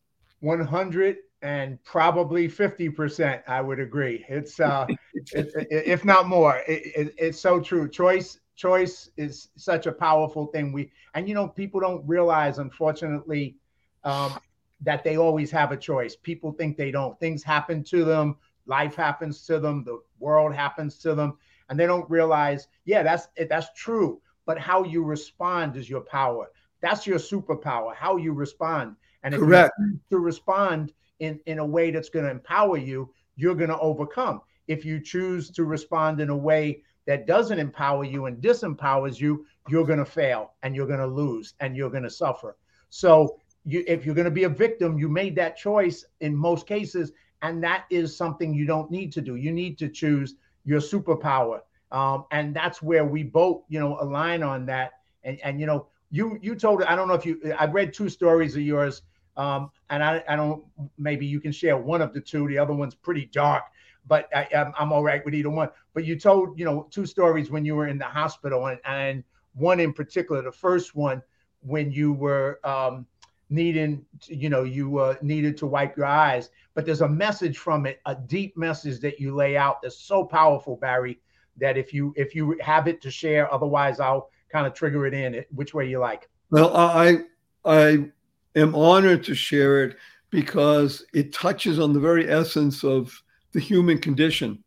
100 0.41 1.17
and 1.43 1.83
probably 1.85 2.49
50%, 2.49 3.43
I 3.49 3.61
would 3.61 3.81
agree. 3.81 4.25
It's, 4.29 4.61
uh, 4.61 4.87
it, 5.33 5.51
if 5.71 6.05
not 6.05 6.29
more, 6.29 6.63
it, 6.69 6.83
it, 6.97 7.15
it's 7.19 7.41
so 7.41 7.61
true. 7.61 7.89
Choice 7.89 8.39
choice 8.55 9.11
is 9.17 9.49
such 9.57 9.87
a 9.87 9.93
powerful 9.93 10.47
thing. 10.47 10.73
We 10.73 10.91
and 11.15 11.29
you 11.29 11.35
know 11.35 11.49
people 11.49 11.81
don't 11.81 12.07
realize, 12.07 12.59
unfortunately, 12.59 13.57
um, 14.05 14.39
that 14.81 15.05
they 15.05 15.17
always 15.17 15.51
have 15.51 15.73
a 15.73 15.77
choice. 15.77 16.17
People 16.17 16.53
think 16.53 16.77
they 16.77 16.91
don't. 16.91 17.19
Things 17.19 17.43
happen 17.43 17.83
to 17.85 18.05
them. 18.05 18.37
Life 18.67 18.95
happens 18.95 19.45
to 19.47 19.59
them. 19.59 19.85
The 19.85 20.01
world 20.19 20.55
happens 20.55 20.99
to 20.99 21.15
them, 21.15 21.39
and 21.69 21.79
they 21.79 21.87
don't 21.87 22.09
realize. 22.11 22.69
Yeah, 22.85 23.03
that's 23.03 23.29
that's 23.49 23.69
true. 23.75 24.21
But 24.45 24.59
how 24.59 24.85
you 24.85 25.05
respond 25.05 25.77
is 25.77 25.89
your 25.89 26.01
power. 26.01 26.51
That's 26.81 27.07
your 27.07 27.19
superpower. 27.19 27.95
How 27.95 28.17
you 28.17 28.33
respond. 28.33 28.97
And 29.23 29.35
if 29.35 29.41
Correct. 29.41 29.73
to 30.11 30.19
respond 30.19 30.93
in 31.21 31.41
in 31.47 31.59
a 31.59 31.67
way 31.67 31.91
that's 31.91 32.09
going 32.09 32.25
to 32.25 32.31
empower 32.31 32.77
you, 32.77 33.11
you're 33.37 33.55
going 33.55 33.71
to 33.71 33.79
overcome. 33.79 34.41
If 34.69 34.85
you 34.85 35.01
choose 35.01 35.51
to 35.51 35.65
respond 35.65 36.21
in 36.21 36.29
a 36.29 36.37
way 36.37 36.83
that 37.07 37.27
doesn't 37.27 37.59
empower 37.59 38.05
you 38.05 38.27
and 38.27 38.43
disempowers 38.43 39.21
you, 39.21 39.47
you're 39.69 39.87
going 39.87 39.99
to 39.99 40.05
fail 40.05 40.53
and 40.63 40.75
you're 40.75 40.87
going 40.87 41.01
to 41.01 41.07
lose 41.07 41.55
and 41.61 41.77
you're 41.77 41.91
going 41.91 42.03
to 42.03 42.11
suffer. 42.11 42.57
So, 42.91 43.39
you, 43.65 43.85
if 43.87 44.05
you're 44.05 44.15
going 44.15 44.27
to 44.27 44.31
be 44.31 44.45
a 44.45 44.49
victim, 44.49 44.99
you 44.99 45.09
made 45.09 45.37
that 45.37 45.57
choice 45.57 46.05
in 46.21 46.35
most 46.35 46.67
cases, 46.67 47.13
and 47.43 47.63
that 47.63 47.85
is 47.91 48.17
something 48.17 48.53
you 48.53 48.67
don't 48.67 48.91
need 48.91 49.13
to 49.13 49.21
do. 49.21 49.37
You 49.37 49.53
need 49.53 49.79
to 49.79 49.89
choose 49.89 50.35
your 50.65 50.81
superpower, 50.81 51.61
um, 51.93 52.25
and 52.33 52.55
that's 52.55 52.83
where 52.83 53.05
we 53.05 53.23
both, 53.23 53.63
you 53.69 53.79
know, 53.79 53.99
align 54.01 54.43
on 54.43 54.67
that. 54.67 54.93
And 55.23 55.39
and 55.45 55.61
you 55.61 55.67
know, 55.67 55.87
you 56.11 56.39
you 56.43 56.57
told 56.57 56.83
I 56.83 56.97
don't 56.97 57.07
know 57.07 57.15
if 57.15 57.25
you 57.25 57.55
I 57.57 57.67
read 57.67 57.95
two 57.95 58.09
stories 58.09 58.57
of 58.57 58.63
yours, 58.63 59.03
um, 59.37 59.71
and 59.91 60.03
I 60.03 60.25
I 60.29 60.35
don't 60.35 60.65
maybe 60.99 61.25
you 61.25 61.41
can 61.41 61.53
share 61.53 61.77
one 61.77 62.03
of 62.03 62.13
the 62.13 62.21
two. 62.21 62.49
The 62.49 62.59
other 62.59 62.75
one's 62.75 62.97
pretty 62.97 63.27
dark 63.27 63.63
but 64.07 64.29
I, 64.35 64.49
am 64.53 64.73
I'm 64.79 64.93
all 64.93 65.03
right 65.03 65.25
with 65.25 65.35
either 65.35 65.51
one. 65.51 65.69
But 65.95 66.05
you 66.05 66.19
told, 66.19 66.59
you 66.59 66.65
know, 66.65 66.89
two 66.91 67.07
stories 67.07 67.51
when 67.51 67.65
you 67.65 67.75
were 67.75 67.89
in 67.89 67.99
the 67.99 68.05
hospital, 68.05 68.67
and, 68.67 68.81
and 68.85 69.25
one 69.55 69.81
in 69.81 69.93
particular, 69.93 70.43
the 70.43 70.53
first 70.53 70.95
one 70.95 71.23
when 71.61 71.93
you 71.93 72.13
were 72.13 72.59
um, 72.65 73.07
needing, 73.51 74.05
to, 74.23 74.35
you 74.35 74.49
know, 74.49 74.65
you 74.65 74.99
uh, 74.99 75.15
needed 75.23 75.57
to 75.59 75.67
wipe 75.67 75.97
your 75.97 76.07
eyes. 76.07 76.51
But 76.75 76.87
there's 76.87 77.03
a 77.03 77.09
message 77.09 77.59
from 77.59 77.87
it, 77.87 78.01
a 78.07 78.15
deep 78.15 78.57
message 78.57 79.01
that 79.01 79.21
you 79.21 79.35
lay 79.35 79.57
out 79.57 79.83
that's 79.83 79.99
so 79.99 80.25
powerful, 80.25 80.77
Barry, 80.77 81.21
that 81.59 81.77
if 81.77 81.93
you 81.93 82.15
if 82.17 82.35
you 82.35 82.59
have 82.61 82.89
it 82.89 83.03
to 83.03 83.11
share, 83.11 83.53
otherwise 83.53 84.01
I'll 84.01 84.31
kind 84.51 84.67
of 84.67 84.75
trigger 84.75 85.07
it 85.07 85.15
in, 85.15 85.45
which 85.55 85.75
way 85.75 85.89
you 85.89 85.99
like. 85.99 86.29
Well, 86.51 86.75
I 86.75 87.19
I 87.65 88.09
am 88.57 88.75
honored 88.75 89.23
to 89.25 89.35
share 89.35 89.85
it 89.85 89.97
because 90.31 91.05
it 91.13 91.33
touches 91.33 91.79
on 91.79 91.93
the 91.93 92.01
very 92.01 92.29
essence 92.29 92.83
of 92.83 93.23
the 93.53 93.61
human 93.61 93.99
condition. 93.99 94.63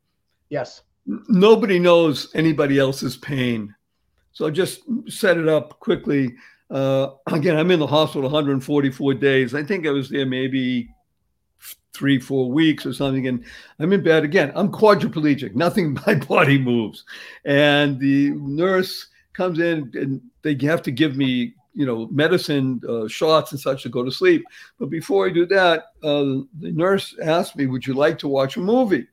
Yes. 0.50 0.84
Nobody 1.06 1.80
knows 1.80 2.34
anybody 2.34 2.80
else's 2.80 3.18
pain. 3.18 3.74
So 4.32 4.48
I 4.48 4.50
just 4.50 4.82
set 5.08 5.38
it 5.38 5.48
up 5.48 5.80
quickly. 5.80 6.36
Uh, 6.70 7.10
again, 7.28 7.58
I'm 7.58 7.72
in 7.72 7.80
the 7.80 7.88
hospital 7.88 8.24
144 8.24 9.14
days. 9.16 9.54
I 9.54 9.64
think 9.64 9.86
I 9.86 9.92
was 9.92 10.10
there 10.10 10.26
maybe 10.26 10.90
three, 11.94 12.20
four 12.20 12.52
weeks 12.52 12.86
or 12.86 12.94
something. 12.94 13.28
And 13.28 13.46
I'm 13.80 13.94
in 13.94 14.04
bed 14.04 14.24
again. 14.24 14.52
I'm 14.56 14.72
quadriplegic. 14.72 15.56
Nothing, 15.56 15.98
my 16.08 16.16
body 16.16 16.58
moves. 16.58 17.06
And 17.46 18.00
the 18.00 18.32
nurse 18.32 19.08
comes 19.34 19.60
in 19.60 19.92
and 19.96 20.22
they 20.42 20.58
have 20.66 20.82
to 20.84 20.92
give 20.92 21.16
me, 21.16 21.56
you 21.76 21.86
know, 21.86 22.08
medicine 22.08 22.82
uh, 22.88 23.08
shots 23.08 23.52
and 23.52 23.60
such 23.60 23.84
to 23.84 23.90
go 23.90 24.04
to 24.04 24.12
sleep. 24.12 24.44
But 24.80 24.90
before 24.90 25.28
I 25.28 25.32
do 25.32 25.46
that, 25.48 25.88
uh, 26.02 26.42
the 26.60 26.72
nurse 26.72 27.16
asked 27.22 27.56
me, 27.56 27.68
Would 27.68 27.86
you 27.86 27.94
like 27.94 28.18
to 28.20 28.28
watch 28.28 28.58
a 28.58 28.62
movie? 28.62 29.08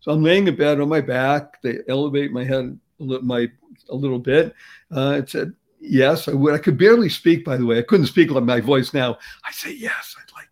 So 0.00 0.12
I'm 0.12 0.22
laying 0.22 0.46
in 0.46 0.56
bed 0.56 0.80
on 0.80 0.88
my 0.88 1.00
back. 1.00 1.60
They 1.62 1.78
elevate 1.88 2.32
my 2.32 2.44
head 2.44 2.78
my 2.98 3.48
a 3.88 3.94
little 3.94 4.18
bit. 4.18 4.54
Uh, 4.94 5.16
it 5.18 5.30
said, 5.30 5.52
yes, 5.80 6.28
I 6.28 6.32
would. 6.32 6.54
I 6.54 6.58
could 6.58 6.78
barely 6.78 7.08
speak, 7.08 7.44
by 7.44 7.56
the 7.56 7.66
way. 7.66 7.78
I 7.78 7.82
couldn't 7.82 8.06
speak 8.06 8.30
like 8.30 8.44
my 8.44 8.60
voice 8.60 8.92
now. 8.92 9.18
I 9.44 9.52
say, 9.52 9.72
yes, 9.72 10.16
I'd 10.18 10.32
like. 10.34 10.48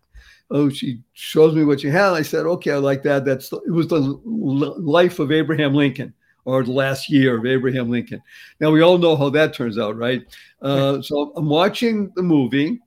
Oh, 0.49 0.69
she 0.69 1.01
shows 1.13 1.55
me 1.55 1.65
what 1.65 1.83
you 1.83 1.91
have. 1.91 2.13
I 2.13 2.21
said, 2.21 2.45
okay, 2.45 2.71
I 2.71 2.77
like 2.77 3.03
that. 3.03 3.25
That's 3.25 3.51
it 3.51 3.71
was 3.71 3.87
the 3.87 3.99
life 3.99 5.19
of 5.19 5.31
Abraham 5.31 5.73
Lincoln 5.73 6.13
or 6.47 6.63
the 6.63 6.71
last 6.71 7.09
year 7.09 7.37
of 7.37 7.45
Abraham 7.45 7.89
Lincoln. 7.89 8.21
Now 8.59 8.71
we 8.71 8.81
all 8.81 8.97
know 8.97 9.15
how 9.15 9.29
that 9.29 9.53
turns 9.53 9.77
out, 9.77 9.97
right? 9.97 10.23
Uh, 10.61 11.01
so 11.01 11.33
I'm 11.35 11.49
watching 11.49 12.11
the 12.15 12.23
movie, 12.23 12.79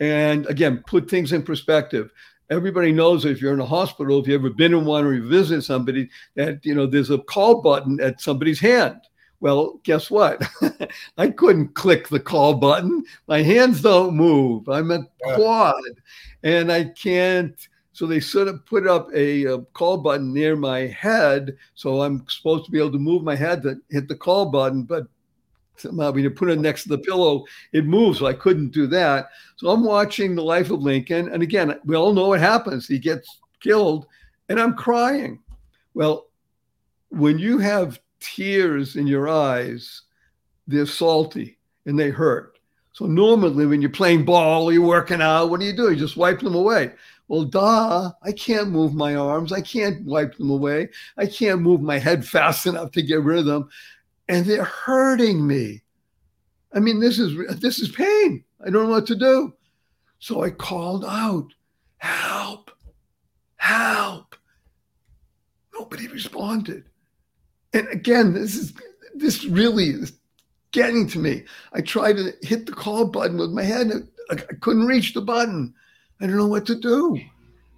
and 0.00 0.46
again, 0.46 0.82
put 0.86 1.08
things 1.08 1.32
in 1.32 1.42
perspective. 1.42 2.10
Everybody 2.50 2.92
knows 2.92 3.24
if 3.24 3.40
you're 3.40 3.54
in 3.54 3.60
a 3.60 3.66
hospital, 3.66 4.20
if 4.20 4.26
you've 4.26 4.40
ever 4.40 4.50
been 4.50 4.74
in 4.74 4.84
one 4.84 5.04
or 5.04 5.14
you 5.14 5.28
visit 5.28 5.62
somebody, 5.62 6.08
that 6.34 6.64
you 6.64 6.74
know 6.74 6.86
there's 6.86 7.10
a 7.10 7.18
call 7.18 7.60
button 7.60 8.00
at 8.00 8.20
somebody's 8.20 8.60
hand 8.60 9.00
well, 9.44 9.78
guess 9.82 10.10
what? 10.10 10.42
I 11.18 11.28
couldn't 11.28 11.74
click 11.74 12.08
the 12.08 12.18
call 12.18 12.54
button. 12.54 13.04
My 13.28 13.42
hands 13.42 13.82
don't 13.82 14.14
move. 14.14 14.66
I'm 14.70 14.90
a 14.90 15.06
quad 15.34 15.82
and 16.42 16.72
I 16.72 16.84
can't. 16.84 17.54
So 17.94 18.06
they 18.06 18.18
sort 18.18 18.48
of 18.48 18.66
put 18.66 18.88
up 18.88 19.08
a, 19.14 19.44
a, 19.44 19.58
call 19.72 19.98
button 19.98 20.34
near 20.34 20.56
my 20.56 20.80
head. 20.80 21.56
So 21.76 22.02
I'm 22.02 22.26
supposed 22.28 22.64
to 22.64 22.72
be 22.72 22.78
able 22.78 22.90
to 22.90 22.98
move 22.98 23.22
my 23.22 23.36
head 23.36 23.62
to 23.62 23.76
hit 23.88 24.08
the 24.08 24.16
call 24.16 24.46
button, 24.46 24.82
but 24.82 25.06
somehow 25.76 26.10
when 26.10 26.24
you 26.24 26.30
put 26.30 26.50
it 26.50 26.58
next 26.58 26.82
to 26.82 26.88
the 26.88 26.98
pillow, 26.98 27.44
it 27.72 27.86
moves. 27.86 28.18
So 28.18 28.26
I 28.26 28.32
couldn't 28.32 28.72
do 28.72 28.88
that. 28.88 29.28
So 29.56 29.70
I'm 29.70 29.84
watching 29.84 30.34
the 30.34 30.42
life 30.42 30.72
of 30.72 30.82
Lincoln. 30.82 31.28
And 31.28 31.40
again, 31.40 31.78
we 31.84 31.94
all 31.94 32.12
know 32.12 32.26
what 32.26 32.40
happens. 32.40 32.88
He 32.88 32.98
gets 32.98 33.40
killed 33.60 34.06
and 34.48 34.60
I'm 34.60 34.74
crying. 34.74 35.40
Well, 35.94 36.26
when 37.10 37.38
you 37.38 37.58
have 37.58 38.00
tears 38.18 38.96
in 38.96 39.06
your 39.06 39.28
eyes, 39.28 40.02
they're 40.66 40.84
salty 40.84 41.58
and 41.86 41.96
they 41.96 42.10
hurt. 42.10 42.58
So 42.94 43.06
normally 43.06 43.66
when 43.66 43.80
you're 43.80 43.90
playing 43.90 44.24
ball 44.24 44.64
or 44.64 44.72
you're 44.72 44.82
working 44.82 45.20
out, 45.20 45.50
what 45.50 45.58
do 45.58 45.66
you 45.66 45.72
do? 45.72 45.90
You 45.90 45.96
just 45.96 46.16
wipe 46.16 46.38
them 46.38 46.54
away. 46.54 46.92
Well, 47.28 47.44
duh, 47.44 48.12
I 48.22 48.32
can't 48.32 48.68
move 48.68 48.94
my 48.94 49.14
arms. 49.14 49.52
I 49.52 49.60
can't 49.62 50.04
wipe 50.04 50.36
them 50.36 50.50
away. 50.50 50.90
I 51.16 51.26
can't 51.26 51.62
move 51.62 51.80
my 51.80 51.98
head 51.98 52.24
fast 52.26 52.66
enough 52.66 52.90
to 52.92 53.02
get 53.02 53.22
rid 53.22 53.38
of 53.38 53.46
them. 53.46 53.68
And 54.28 54.44
they're 54.46 54.64
hurting 54.64 55.46
me. 55.46 55.82
I 56.72 56.80
mean, 56.80 56.98
this 56.98 57.18
is 57.18 57.36
this 57.60 57.78
is 57.78 57.88
pain. 57.88 58.44
I 58.64 58.70
don't 58.70 58.84
know 58.84 58.90
what 58.90 59.06
to 59.06 59.14
do. 59.14 59.54
So 60.18 60.42
I 60.42 60.50
called 60.50 61.04
out, 61.04 61.48
help, 61.98 62.70
help. 63.56 64.34
Nobody 65.72 66.08
responded. 66.08 66.84
And 67.74 67.86
again, 67.88 68.32
this 68.32 68.56
is 68.56 68.72
this 69.14 69.44
really 69.44 69.90
is 69.90 70.12
getting 70.72 71.06
to 71.08 71.18
me. 71.18 71.44
I 71.72 71.80
tried 71.80 72.16
to 72.16 72.32
hit 72.42 72.66
the 72.66 72.72
call 72.72 73.06
button 73.06 73.38
with 73.38 73.50
my 73.50 73.62
head. 73.62 74.08
I 74.30 74.36
couldn't 74.36 74.86
reach 74.86 75.14
the 75.14 75.20
button. 75.20 75.74
I 76.20 76.26
don't 76.26 76.36
know 76.36 76.46
what 76.46 76.66
to 76.66 76.74
do. 76.74 77.20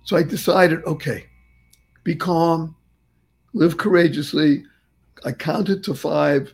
So 0.05 0.17
I 0.17 0.23
decided, 0.23 0.85
okay, 0.85 1.27
be 2.05 2.15
calm, 2.15 2.77
live 3.55 3.77
courageously. 3.77 4.65
I 5.25 5.33
counted 5.33 5.83
to 5.85 5.95
five. 5.95 6.53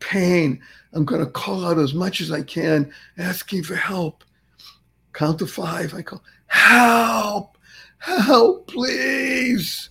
Pain. 0.00 0.60
I'm 0.92 1.04
going 1.04 1.24
to 1.24 1.30
call 1.30 1.64
out 1.64 1.78
as 1.78 1.94
much 1.94 2.20
as 2.20 2.32
I 2.32 2.42
can, 2.42 2.92
asking 3.18 3.62
for 3.62 3.76
help. 3.76 4.24
Count 5.12 5.38
to 5.38 5.46
five. 5.46 5.94
I 5.94 6.02
call, 6.02 6.24
help, 6.48 7.56
help, 7.98 8.66
please 8.66 9.90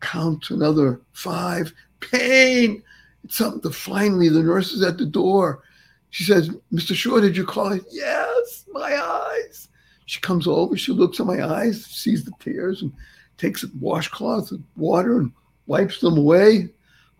count 0.00 0.50
another 0.50 1.00
five. 1.12 1.72
Pain. 2.00 2.82
It's 3.24 3.36
something 3.36 3.72
finally, 3.72 4.28
the 4.28 4.42
nurse 4.42 4.72
is 4.72 4.82
at 4.82 4.98
the 4.98 5.06
door. 5.06 5.62
She 6.10 6.24
says, 6.24 6.50
Mr. 6.72 6.94
Shore, 6.94 7.20
did 7.20 7.36
you 7.36 7.44
call? 7.44 7.76
Yes, 7.90 8.66
my 8.70 8.96
eyes. 8.96 9.68
She 10.06 10.20
comes 10.20 10.46
over, 10.46 10.76
she 10.76 10.92
looks 10.92 11.20
at 11.20 11.26
my 11.26 11.42
eyes, 11.42 11.84
sees 11.84 12.24
the 12.24 12.32
tears, 12.38 12.82
and 12.82 12.92
takes 13.38 13.62
a 13.62 13.68
washcloth 13.80 14.50
and 14.50 14.64
water 14.76 15.18
and 15.18 15.32
wipes 15.66 16.00
them 16.00 16.18
away. 16.18 16.68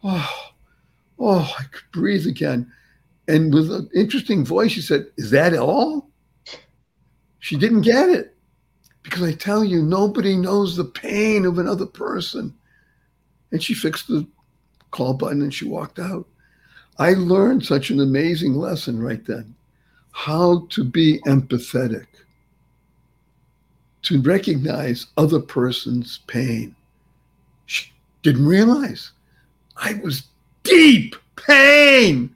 Oh, 0.02 0.52
oh, 1.18 1.54
I 1.58 1.62
could 1.64 1.90
breathe 1.92 2.26
again. 2.26 2.70
And 3.26 3.54
with 3.54 3.72
an 3.72 3.88
interesting 3.94 4.44
voice, 4.44 4.72
she 4.72 4.82
said, 4.82 5.06
Is 5.16 5.30
that 5.30 5.56
all? 5.56 6.10
She 7.38 7.56
didn't 7.56 7.82
get 7.82 8.10
it. 8.10 8.36
Because 9.02 9.22
I 9.22 9.32
tell 9.32 9.64
you, 9.64 9.82
nobody 9.82 10.36
knows 10.36 10.76
the 10.76 10.84
pain 10.84 11.44
of 11.44 11.58
another 11.58 11.86
person. 11.86 12.54
And 13.52 13.62
she 13.62 13.74
fixed 13.74 14.08
the 14.08 14.26
call 14.90 15.14
button 15.14 15.42
and 15.42 15.52
she 15.52 15.66
walked 15.66 15.98
out. 15.98 16.26
I 16.98 17.14
learned 17.14 17.64
such 17.64 17.90
an 17.90 18.00
amazing 18.00 18.54
lesson 18.54 19.00
right 19.02 19.24
then 19.24 19.54
how 20.14 20.64
to 20.70 20.84
be 20.84 21.20
empathetic, 21.26 22.06
to 24.04 24.20
recognize 24.22 25.06
other 25.16 25.40
person's 25.40 26.18
pain. 26.26 26.74
She 27.66 27.92
didn't 28.22 28.46
realize 28.46 29.12
I 29.76 29.94
was 29.94 30.24
deep 30.62 31.16
pain. 31.36 32.34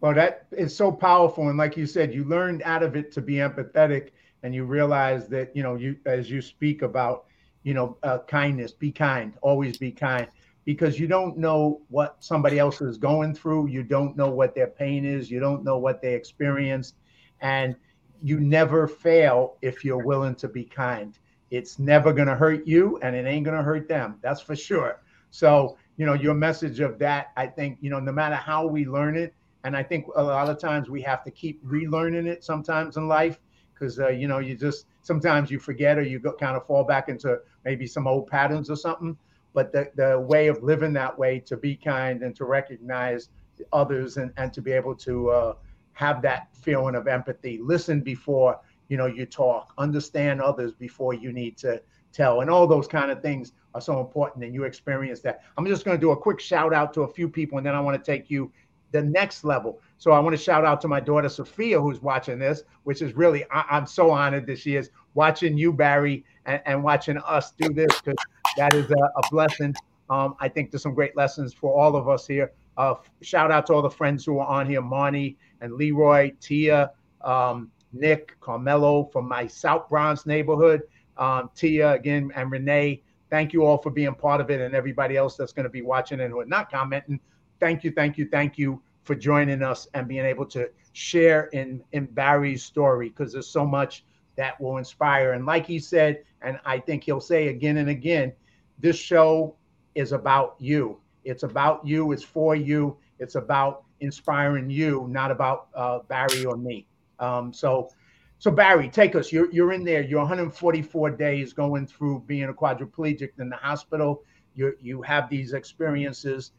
Well, 0.00 0.14
that 0.14 0.46
is 0.52 0.74
so 0.74 0.90
powerful. 0.90 1.48
And 1.48 1.58
like 1.58 1.76
you 1.76 1.86
said, 1.86 2.14
you 2.14 2.24
learned 2.24 2.62
out 2.64 2.82
of 2.82 2.96
it 2.96 3.12
to 3.12 3.20
be 3.20 3.34
empathetic 3.34 4.10
and 4.42 4.54
you 4.54 4.64
realize 4.64 5.28
that, 5.28 5.54
you 5.54 5.62
know, 5.62 5.74
you 5.74 5.96
as 6.06 6.30
you 6.30 6.40
speak 6.40 6.82
about 6.82 7.26
you 7.62 7.74
know, 7.74 7.96
uh, 8.02 8.18
kindness, 8.26 8.72
be 8.72 8.90
kind, 8.90 9.34
always 9.42 9.76
be 9.76 9.90
kind, 9.90 10.26
because 10.64 10.98
you 10.98 11.06
don't 11.06 11.36
know 11.36 11.80
what 11.88 12.16
somebody 12.20 12.58
else 12.58 12.80
is 12.80 12.96
going 12.96 13.34
through. 13.34 13.66
You 13.68 13.82
don't 13.82 14.16
know 14.16 14.30
what 14.30 14.54
their 14.54 14.66
pain 14.66 15.04
is. 15.04 15.30
You 15.30 15.40
don't 15.40 15.64
know 15.64 15.78
what 15.78 16.00
they 16.00 16.14
experienced. 16.14 16.94
And 17.40 17.76
you 18.22 18.40
never 18.40 18.86
fail 18.86 19.56
if 19.62 19.84
you're 19.84 20.04
willing 20.04 20.34
to 20.36 20.48
be 20.48 20.64
kind. 20.64 21.18
It's 21.50 21.78
never 21.78 22.12
going 22.12 22.28
to 22.28 22.36
hurt 22.36 22.66
you 22.66 22.98
and 23.02 23.16
it 23.16 23.26
ain't 23.26 23.44
going 23.44 23.56
to 23.56 23.62
hurt 23.62 23.88
them. 23.88 24.18
That's 24.22 24.40
for 24.40 24.54
sure. 24.54 25.00
So, 25.30 25.76
you 25.96 26.06
know, 26.06 26.14
your 26.14 26.34
message 26.34 26.80
of 26.80 26.98
that, 26.98 27.32
I 27.36 27.46
think, 27.46 27.78
you 27.80 27.90
know, 27.90 28.00
no 28.00 28.12
matter 28.12 28.36
how 28.36 28.66
we 28.66 28.86
learn 28.86 29.16
it, 29.16 29.34
and 29.64 29.76
I 29.76 29.82
think 29.82 30.06
a 30.16 30.22
lot 30.22 30.48
of 30.48 30.58
times 30.58 30.88
we 30.88 31.02
have 31.02 31.22
to 31.24 31.30
keep 31.30 31.64
relearning 31.64 32.26
it 32.26 32.42
sometimes 32.42 32.96
in 32.96 33.08
life 33.08 33.38
because 33.74 33.98
uh, 33.98 34.08
you 34.08 34.28
know 34.28 34.38
you 34.38 34.54
just 34.54 34.86
sometimes 35.02 35.50
you 35.50 35.58
forget 35.58 35.98
or 35.98 36.02
you 36.02 36.18
go, 36.18 36.32
kind 36.32 36.56
of 36.56 36.66
fall 36.66 36.84
back 36.84 37.08
into 37.08 37.38
maybe 37.64 37.86
some 37.86 38.06
old 38.06 38.26
patterns 38.26 38.70
or 38.70 38.76
something. 38.76 39.16
But 39.52 39.72
the, 39.72 39.90
the 39.96 40.20
way 40.20 40.46
of 40.46 40.62
living 40.62 40.92
that 40.92 41.18
way 41.18 41.40
to 41.40 41.56
be 41.56 41.74
kind 41.74 42.22
and 42.22 42.36
to 42.36 42.44
recognize 42.44 43.30
others 43.72 44.16
and, 44.16 44.32
and 44.36 44.52
to 44.52 44.62
be 44.62 44.72
able 44.72 44.94
to 44.94 45.30
uh, 45.30 45.54
have 46.00 46.22
that 46.22 46.48
feeling 46.54 46.94
of 46.94 47.06
empathy, 47.06 47.60
listen 47.62 48.00
before 48.00 48.58
you 48.88 48.96
know 48.96 49.04
you 49.04 49.26
talk, 49.26 49.74
understand 49.76 50.40
others 50.40 50.72
before 50.72 51.12
you 51.12 51.30
need 51.30 51.58
to 51.58 51.80
tell, 52.10 52.40
and 52.40 52.48
all 52.48 52.66
those 52.66 52.88
kind 52.88 53.10
of 53.10 53.20
things 53.20 53.52
are 53.74 53.82
so 53.82 54.00
important. 54.00 54.42
And 54.42 54.54
you 54.54 54.64
experience 54.64 55.20
that. 55.20 55.42
I'm 55.58 55.66
just 55.66 55.84
going 55.84 55.96
to 55.96 56.00
do 56.00 56.12
a 56.12 56.16
quick 56.16 56.40
shout 56.40 56.72
out 56.72 56.94
to 56.94 57.02
a 57.02 57.08
few 57.08 57.28
people, 57.28 57.58
and 57.58 57.66
then 57.66 57.74
I 57.74 57.80
want 57.80 58.02
to 58.02 58.12
take 58.12 58.30
you 58.30 58.50
the 58.92 59.02
next 59.02 59.44
level. 59.44 59.80
So 59.98 60.12
I 60.12 60.18
want 60.18 60.34
to 60.34 60.42
shout 60.42 60.64
out 60.64 60.80
to 60.80 60.88
my 60.88 61.00
daughter 61.00 61.28
Sophia, 61.28 61.78
who's 61.78 62.00
watching 62.00 62.38
this, 62.38 62.62
which 62.84 63.02
is 63.02 63.14
really 63.14 63.44
I, 63.52 63.76
am 63.76 63.86
so 63.86 64.10
honored 64.10 64.46
that 64.46 64.58
she 64.58 64.76
is 64.76 64.90
watching 65.12 65.58
you, 65.58 65.70
Barry, 65.70 66.24
and, 66.46 66.62
and 66.64 66.82
watching 66.82 67.18
us 67.18 67.52
do 67.52 67.68
this 67.74 68.00
because 68.00 68.24
that 68.56 68.72
is 68.72 68.90
a, 68.90 68.94
a 68.94 69.30
blessing. 69.30 69.74
Um, 70.08 70.34
I 70.40 70.48
think 70.48 70.70
there's 70.70 70.82
some 70.82 70.94
great 70.94 71.14
lessons 71.14 71.52
for 71.52 71.78
all 71.78 71.94
of 71.94 72.08
us 72.08 72.26
here. 72.26 72.52
Uh, 72.80 72.94
shout 73.20 73.50
out 73.50 73.66
to 73.66 73.74
all 73.74 73.82
the 73.82 73.90
friends 73.90 74.24
who 74.24 74.38
are 74.38 74.46
on 74.46 74.66
here, 74.66 74.82
Marnie 74.82 75.36
and 75.60 75.74
Leroy, 75.74 76.32
Tia, 76.40 76.92
um, 77.20 77.70
Nick, 77.92 78.38
Carmelo 78.40 79.04
from 79.12 79.28
my 79.28 79.46
South 79.46 79.88
Bronx 79.88 80.24
neighborhood, 80.24 80.82
um, 81.16 81.50
Tia 81.54 81.92
again, 81.92 82.30
and 82.34 82.50
Renee. 82.50 83.02
Thank 83.28 83.52
you 83.52 83.64
all 83.64 83.78
for 83.78 83.90
being 83.90 84.14
part 84.14 84.40
of 84.40 84.50
it, 84.50 84.60
and 84.60 84.74
everybody 84.74 85.16
else 85.16 85.36
that's 85.36 85.52
going 85.52 85.64
to 85.64 85.70
be 85.70 85.82
watching 85.82 86.20
and 86.20 86.32
who 86.32 86.40
are 86.40 86.46
not 86.46 86.70
commenting 86.70 87.20
thank 87.60 87.84
you, 87.84 87.92
thank 87.92 88.18
you, 88.18 88.26
thank 88.26 88.58
you 88.58 88.82
for 89.04 89.14
joining 89.14 89.62
us 89.62 89.86
and 89.94 90.08
being 90.08 90.24
able 90.24 90.46
to 90.46 90.68
share 90.92 91.44
in 91.52 91.84
in 91.92 92.06
Barry's 92.06 92.64
story 92.64 93.10
because 93.10 93.32
there's 93.32 93.46
so 93.46 93.64
much 93.64 94.04
that 94.36 94.60
will 94.60 94.78
inspire. 94.78 95.32
And 95.32 95.46
like 95.46 95.66
he 95.66 95.78
said, 95.78 96.24
and 96.42 96.58
I 96.64 96.78
think 96.78 97.04
he'll 97.04 97.20
say 97.20 97.48
again 97.48 97.76
and 97.76 97.90
again, 97.90 98.32
this 98.78 98.96
show 98.96 99.54
is 99.94 100.12
about 100.12 100.56
you. 100.58 100.98
It's 101.24 101.42
about 101.42 101.86
you. 101.86 102.12
It's 102.12 102.22
for 102.22 102.56
you. 102.56 102.96
It's 103.18 103.34
about 103.34 103.84
inspiring 104.00 104.70
you, 104.70 105.06
not 105.08 105.30
about 105.30 105.68
uh, 105.74 106.00
Barry 106.08 106.44
or 106.44 106.56
me. 106.56 106.86
Um, 107.18 107.52
so, 107.52 107.90
so 108.38 108.50
Barry, 108.50 108.88
take 108.88 109.14
us. 109.14 109.30
You're 109.30 109.52
you're 109.52 109.72
in 109.72 109.84
there. 109.84 110.02
You're 110.02 110.20
144 110.20 111.10
days 111.10 111.52
going 111.52 111.86
through 111.86 112.24
being 112.26 112.44
a 112.44 112.54
quadriplegic 112.54 113.30
in 113.38 113.50
the 113.50 113.56
hospital. 113.56 114.22
You 114.54 114.74
you 114.80 115.02
have 115.02 115.28
these 115.28 115.52
experiences, 115.52 116.52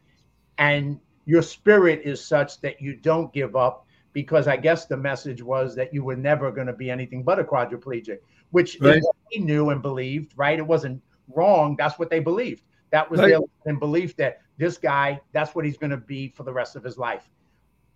and 0.58 1.00
your 1.24 1.42
spirit 1.42 2.02
is 2.04 2.24
such 2.24 2.60
that 2.60 2.80
you 2.80 2.94
don't 2.96 3.32
give 3.32 3.56
up 3.56 3.86
because 4.12 4.46
I 4.46 4.56
guess 4.56 4.86
the 4.86 4.96
message 4.96 5.42
was 5.42 5.74
that 5.74 5.92
you 5.92 6.04
were 6.04 6.16
never 6.16 6.52
going 6.52 6.66
to 6.66 6.72
be 6.72 6.90
anything 6.90 7.22
but 7.22 7.38
a 7.38 7.44
quadriplegic, 7.44 8.18
which 8.50 8.78
right. 8.80 9.02
they 9.32 9.40
knew 9.40 9.70
and 9.70 9.82
believed. 9.82 10.34
Right? 10.36 10.58
It 10.58 10.66
wasn't 10.66 11.02
wrong. 11.34 11.74
That's 11.76 11.98
what 11.98 12.10
they 12.10 12.20
believed. 12.20 12.62
That 12.92 13.10
was 13.10 13.20
right. 13.20 13.34
their 13.64 13.76
belief 13.76 14.16
that 14.16 14.42
this 14.58 14.78
guy, 14.78 15.20
that's 15.32 15.54
what 15.54 15.64
he's 15.64 15.78
going 15.78 15.90
to 15.90 15.96
be 15.96 16.28
for 16.28 16.44
the 16.44 16.52
rest 16.52 16.76
of 16.76 16.84
his 16.84 16.98
life. 16.98 17.28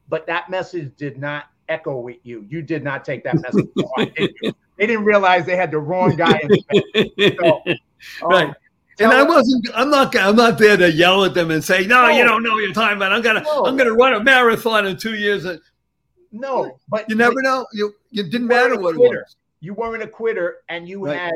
But 0.08 0.26
that 0.26 0.50
message 0.50 0.96
did 0.96 1.18
not 1.18 1.44
echo 1.68 2.00
with 2.00 2.16
you. 2.24 2.44
You 2.48 2.62
did 2.62 2.82
not 2.82 3.04
take 3.04 3.22
that 3.24 3.40
message. 3.40 3.66
did 4.16 4.54
they 4.76 4.86
didn't 4.86 5.04
realize 5.04 5.46
they 5.46 5.56
had 5.56 5.70
the 5.70 5.78
wrong 5.78 6.16
guy. 6.16 6.40
So, 8.18 8.26
um, 8.26 8.30
right. 8.30 8.54
And 9.00 9.10
I 9.10 9.22
wasn't. 9.22 9.68
I'm 9.74 9.90
not. 9.90 10.14
I'm 10.14 10.36
not 10.36 10.58
there 10.58 10.76
to 10.76 10.92
yell 10.92 11.24
at 11.24 11.32
them 11.32 11.50
and 11.50 11.64
say, 11.64 11.86
"No, 11.86 12.06
no 12.06 12.16
you 12.16 12.24
don't 12.24 12.42
know 12.42 12.52
what 12.52 12.62
you're 12.62 12.74
talking 12.74 12.98
about." 12.98 13.12
I'm 13.12 13.22
gonna. 13.22 13.40
No. 13.40 13.64
I'm 13.64 13.76
gonna 13.76 13.94
run 13.94 14.12
a 14.12 14.22
marathon 14.22 14.86
in 14.86 14.98
two 14.98 15.14
years. 15.14 15.46
No, 16.30 16.78
but 16.88 17.08
you 17.08 17.16
never 17.16 17.40
know. 17.40 17.66
You. 17.72 17.94
It 18.12 18.30
didn't 18.30 18.46
matter 18.46 18.78
what 18.78 18.94
it 18.94 18.98
was. 18.98 19.36
You 19.60 19.72
weren't 19.74 20.02
a 20.02 20.06
quitter, 20.06 20.58
and 20.68 20.86
you 20.88 21.06
right. 21.06 21.18
had. 21.18 21.34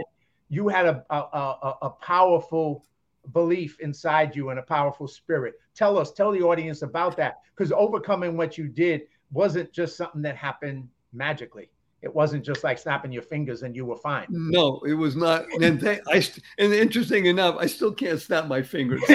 You 0.51 0.69
had 0.69 0.87
a, 0.87 1.05
a 1.11 1.17
a, 1.17 1.77
a 1.83 1.91
powerful 1.91 2.85
belief 3.33 3.79
inside 3.81 4.35
you 4.35 4.51
and 4.51 4.59
a 4.59 4.63
powerful 4.63 5.07
spirit. 5.07 5.55
Tell 5.75 5.99
us, 5.99 6.13
tell 6.13 6.33
the 6.33 6.43
audience 6.43 6.83
about 6.83 7.17
that, 7.17 7.39
because 7.57 7.73
overcoming 7.73 8.37
what 8.37 8.59
you 8.59 8.69
did 8.69 9.03
wasn't 9.33 9.73
just 9.73 9.97
something 9.97 10.23
that 10.23 10.37
happened 10.37 10.89
magically. 11.13 11.71
It 12.03 12.15
wasn't 12.15 12.45
just 12.45 12.65
like 12.65 12.79
snapping 12.79 13.13
your 13.13 13.23
fingers 13.23 13.63
and 13.63 13.77
you 13.77 13.85
were 13.85 13.97
fine. 13.97 14.27
Mm. 14.29 14.51
No, 14.51 14.81
it 14.87 14.95
was 14.95 15.17
not. 15.17 15.45
And 15.61 15.79
they, 15.81 16.01
I 16.09 16.27
and 16.59 16.73
interesting 16.73 17.27
enough, 17.27 17.57
I 17.59 17.67
still 17.67 17.93
can't 17.93 18.21
snap 18.21 18.47
my 18.47 18.63
fingers. 18.63 19.03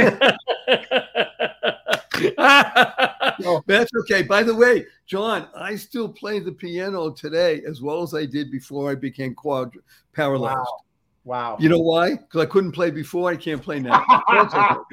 That's 3.68 3.92
okay. 4.02 4.22
By 4.22 4.44
the 4.44 4.56
way, 4.56 4.86
John, 5.08 5.48
I 5.56 5.76
still 5.76 6.10
play 6.10 6.40
the 6.40 6.52
piano 6.52 7.10
today 7.10 7.62
as 7.68 7.82
well 7.82 8.04
as 8.04 8.14
I 8.14 8.26
did 8.26 8.52
before 8.52 8.92
I 8.92 8.96
became 8.96 9.34
quad 9.34 9.74
paralyzed. 10.14 10.58
Wow. 10.58 10.82
Wow. 11.26 11.58
You 11.60 11.70
know 11.70 11.80
why? 11.80 12.12
Because 12.12 12.44
I 12.44 12.46
couldn't 12.46 12.74
play 12.74 12.92
before. 12.92 13.32
I 13.32 13.36
can't 13.36 13.62
play 13.62 13.80
now. 13.80 14.06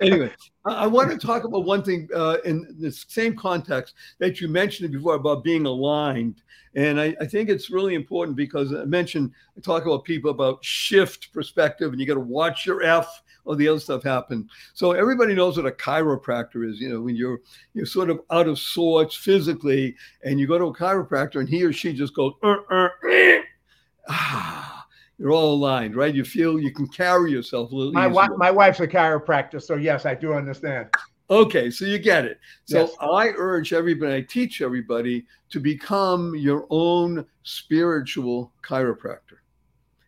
anyway, 0.00 0.32
I, 0.64 0.84
I, 0.84 0.86
want 0.86 1.10
to 1.10 1.18
talk 1.18 1.44
about 1.44 1.66
one 1.66 1.82
thing 1.82 2.08
uh, 2.14 2.38
in 2.46 2.74
the 2.80 2.90
same 2.90 3.36
context 3.36 3.94
that 4.18 4.40
you 4.40 4.48
mentioned 4.48 4.90
before 4.90 5.14
about 5.14 5.44
being 5.44 5.66
aligned. 5.66 6.40
And 6.74 6.98
I, 6.98 7.14
I, 7.20 7.26
think 7.26 7.50
it's 7.50 7.68
really 7.68 7.94
important 7.94 8.34
because 8.34 8.72
I 8.72 8.86
mentioned, 8.86 9.32
I 9.58 9.60
talk 9.60 9.84
about 9.84 10.04
people 10.04 10.30
about 10.30 10.64
shift 10.64 11.34
perspective 11.34 11.92
and 11.92 12.00
you 12.00 12.06
got 12.06 12.14
to 12.14 12.20
watch 12.20 12.64
your 12.64 12.82
F 12.82 13.22
or 13.44 13.54
the 13.54 13.68
other 13.68 13.80
stuff 13.80 14.02
happen. 14.02 14.48
So 14.72 14.92
everybody 14.92 15.34
knows 15.34 15.58
what 15.58 15.66
a 15.66 15.70
chiropractor 15.70 16.66
is. 16.66 16.80
You 16.80 16.88
know, 16.94 17.02
when 17.02 17.14
you're 17.14 17.40
you're 17.74 17.84
sort 17.84 18.08
of 18.08 18.20
out 18.30 18.48
of 18.48 18.58
sorts 18.58 19.14
physically 19.14 19.96
and 20.24 20.40
you 20.40 20.46
go 20.46 20.58
to 20.58 20.66
a 20.66 20.74
chiropractor 20.74 21.40
and 21.40 21.48
he 21.48 21.62
or 21.62 21.74
she 21.74 21.92
just 21.92 22.14
goes, 22.14 22.32
uh, 22.42 22.56
uh, 22.70 22.88
eh. 23.10 23.42
ah 24.08 24.67
you're 25.18 25.32
all 25.32 25.54
aligned, 25.54 25.96
right? 25.96 26.14
You 26.14 26.24
feel 26.24 26.60
you 26.60 26.72
can 26.72 26.86
carry 26.86 27.32
yourself 27.32 27.72
a 27.72 27.74
little. 27.74 27.92
My 27.92 28.06
wife, 28.06 28.30
my 28.36 28.50
wife's 28.50 28.80
a 28.80 28.86
chiropractor, 28.86 29.60
so 29.60 29.74
yes, 29.74 30.06
I 30.06 30.14
do 30.14 30.32
understand. 30.32 30.88
Okay, 31.30 31.70
so 31.70 31.84
you 31.84 31.98
get 31.98 32.24
it. 32.24 32.38
So 32.64 32.82
yes. 32.82 32.96
I 33.00 33.34
urge 33.36 33.72
everybody, 33.72 34.14
I 34.14 34.20
teach 34.22 34.62
everybody 34.62 35.26
to 35.50 35.60
become 35.60 36.34
your 36.36 36.66
own 36.70 37.26
spiritual 37.42 38.52
chiropractor. 38.62 39.38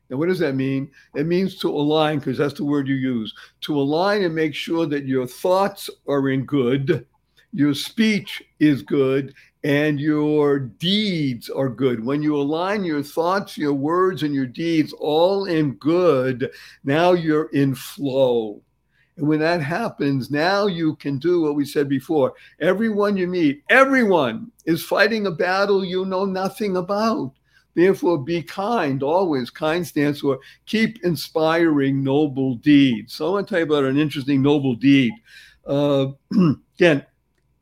Now, 0.08 0.16
what 0.16 0.28
does 0.28 0.38
that 0.38 0.54
mean? 0.54 0.90
It 1.14 1.26
means 1.26 1.58
to 1.58 1.68
align, 1.68 2.20
because 2.20 2.38
that's 2.38 2.54
the 2.54 2.64
word 2.64 2.88
you 2.88 2.94
use. 2.94 3.34
To 3.62 3.78
align 3.78 4.22
and 4.22 4.34
make 4.34 4.54
sure 4.54 4.86
that 4.86 5.04
your 5.04 5.26
thoughts 5.26 5.90
are 6.08 6.30
in 6.30 6.46
good, 6.46 7.06
your 7.52 7.74
speech 7.74 8.42
is 8.58 8.82
good, 8.82 9.34
and 9.62 10.00
your 10.00 10.58
deeds 10.58 11.50
are 11.50 11.68
good. 11.68 12.04
When 12.04 12.22
you 12.22 12.36
align 12.36 12.84
your 12.84 13.02
thoughts, 13.02 13.58
your 13.58 13.74
words, 13.74 14.22
and 14.22 14.34
your 14.34 14.46
deeds 14.46 14.94
all 14.94 15.44
in 15.44 15.74
good, 15.74 16.50
now 16.84 17.12
you're 17.12 17.50
in 17.50 17.74
flow. 17.74 18.62
And 19.16 19.28
when 19.28 19.40
that 19.40 19.60
happens, 19.60 20.30
now 20.30 20.66
you 20.66 20.96
can 20.96 21.18
do 21.18 21.42
what 21.42 21.54
we 21.54 21.66
said 21.66 21.88
before. 21.88 22.32
Everyone 22.58 23.18
you 23.18 23.26
meet, 23.26 23.62
everyone 23.68 24.50
is 24.64 24.82
fighting 24.82 25.26
a 25.26 25.30
battle 25.30 25.84
you 25.84 26.06
know 26.06 26.24
nothing 26.24 26.78
about. 26.78 27.32
Therefore, 27.74 28.18
be 28.18 28.42
kind 28.42 29.02
always. 29.02 29.50
Kind 29.50 29.86
stands 29.86 30.20
for 30.20 30.40
keep 30.66 31.04
inspiring 31.04 32.02
noble 32.02 32.56
deeds. 32.56 33.14
So 33.14 33.28
I 33.28 33.30
want 33.30 33.48
to 33.48 33.50
tell 33.50 33.58
you 33.60 33.66
about 33.66 33.84
an 33.84 33.98
interesting 33.98 34.42
noble 34.42 34.74
deed. 34.74 35.12
Uh, 35.66 36.08
again, 36.78 37.04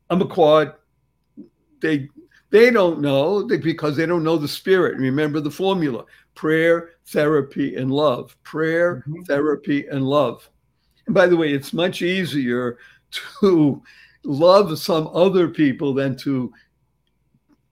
I'm 0.09 0.21
a 0.21 0.27
quad 0.27 0.73
they 1.81 2.09
they 2.51 2.71
don't 2.71 2.99
know 2.99 3.45
because 3.45 3.95
they 3.95 4.05
don't 4.05 4.23
know 4.23 4.37
the 4.37 4.47
spirit. 4.47 4.97
Remember 4.97 5.39
the 5.39 5.51
formula: 5.51 6.05
prayer, 6.35 6.91
therapy, 7.07 7.75
and 7.75 7.91
love. 7.91 8.35
Prayer, 8.43 9.03
mm-hmm. 9.07 9.21
therapy, 9.23 9.87
and 9.87 10.05
love. 10.05 10.49
And 11.05 11.15
by 11.15 11.27
the 11.27 11.37
way, 11.37 11.53
it's 11.53 11.73
much 11.73 12.01
easier 12.01 12.77
to 13.39 13.81
love 14.23 14.77
some 14.77 15.09
other 15.13 15.47
people 15.47 15.93
than 15.93 16.15
to 16.17 16.51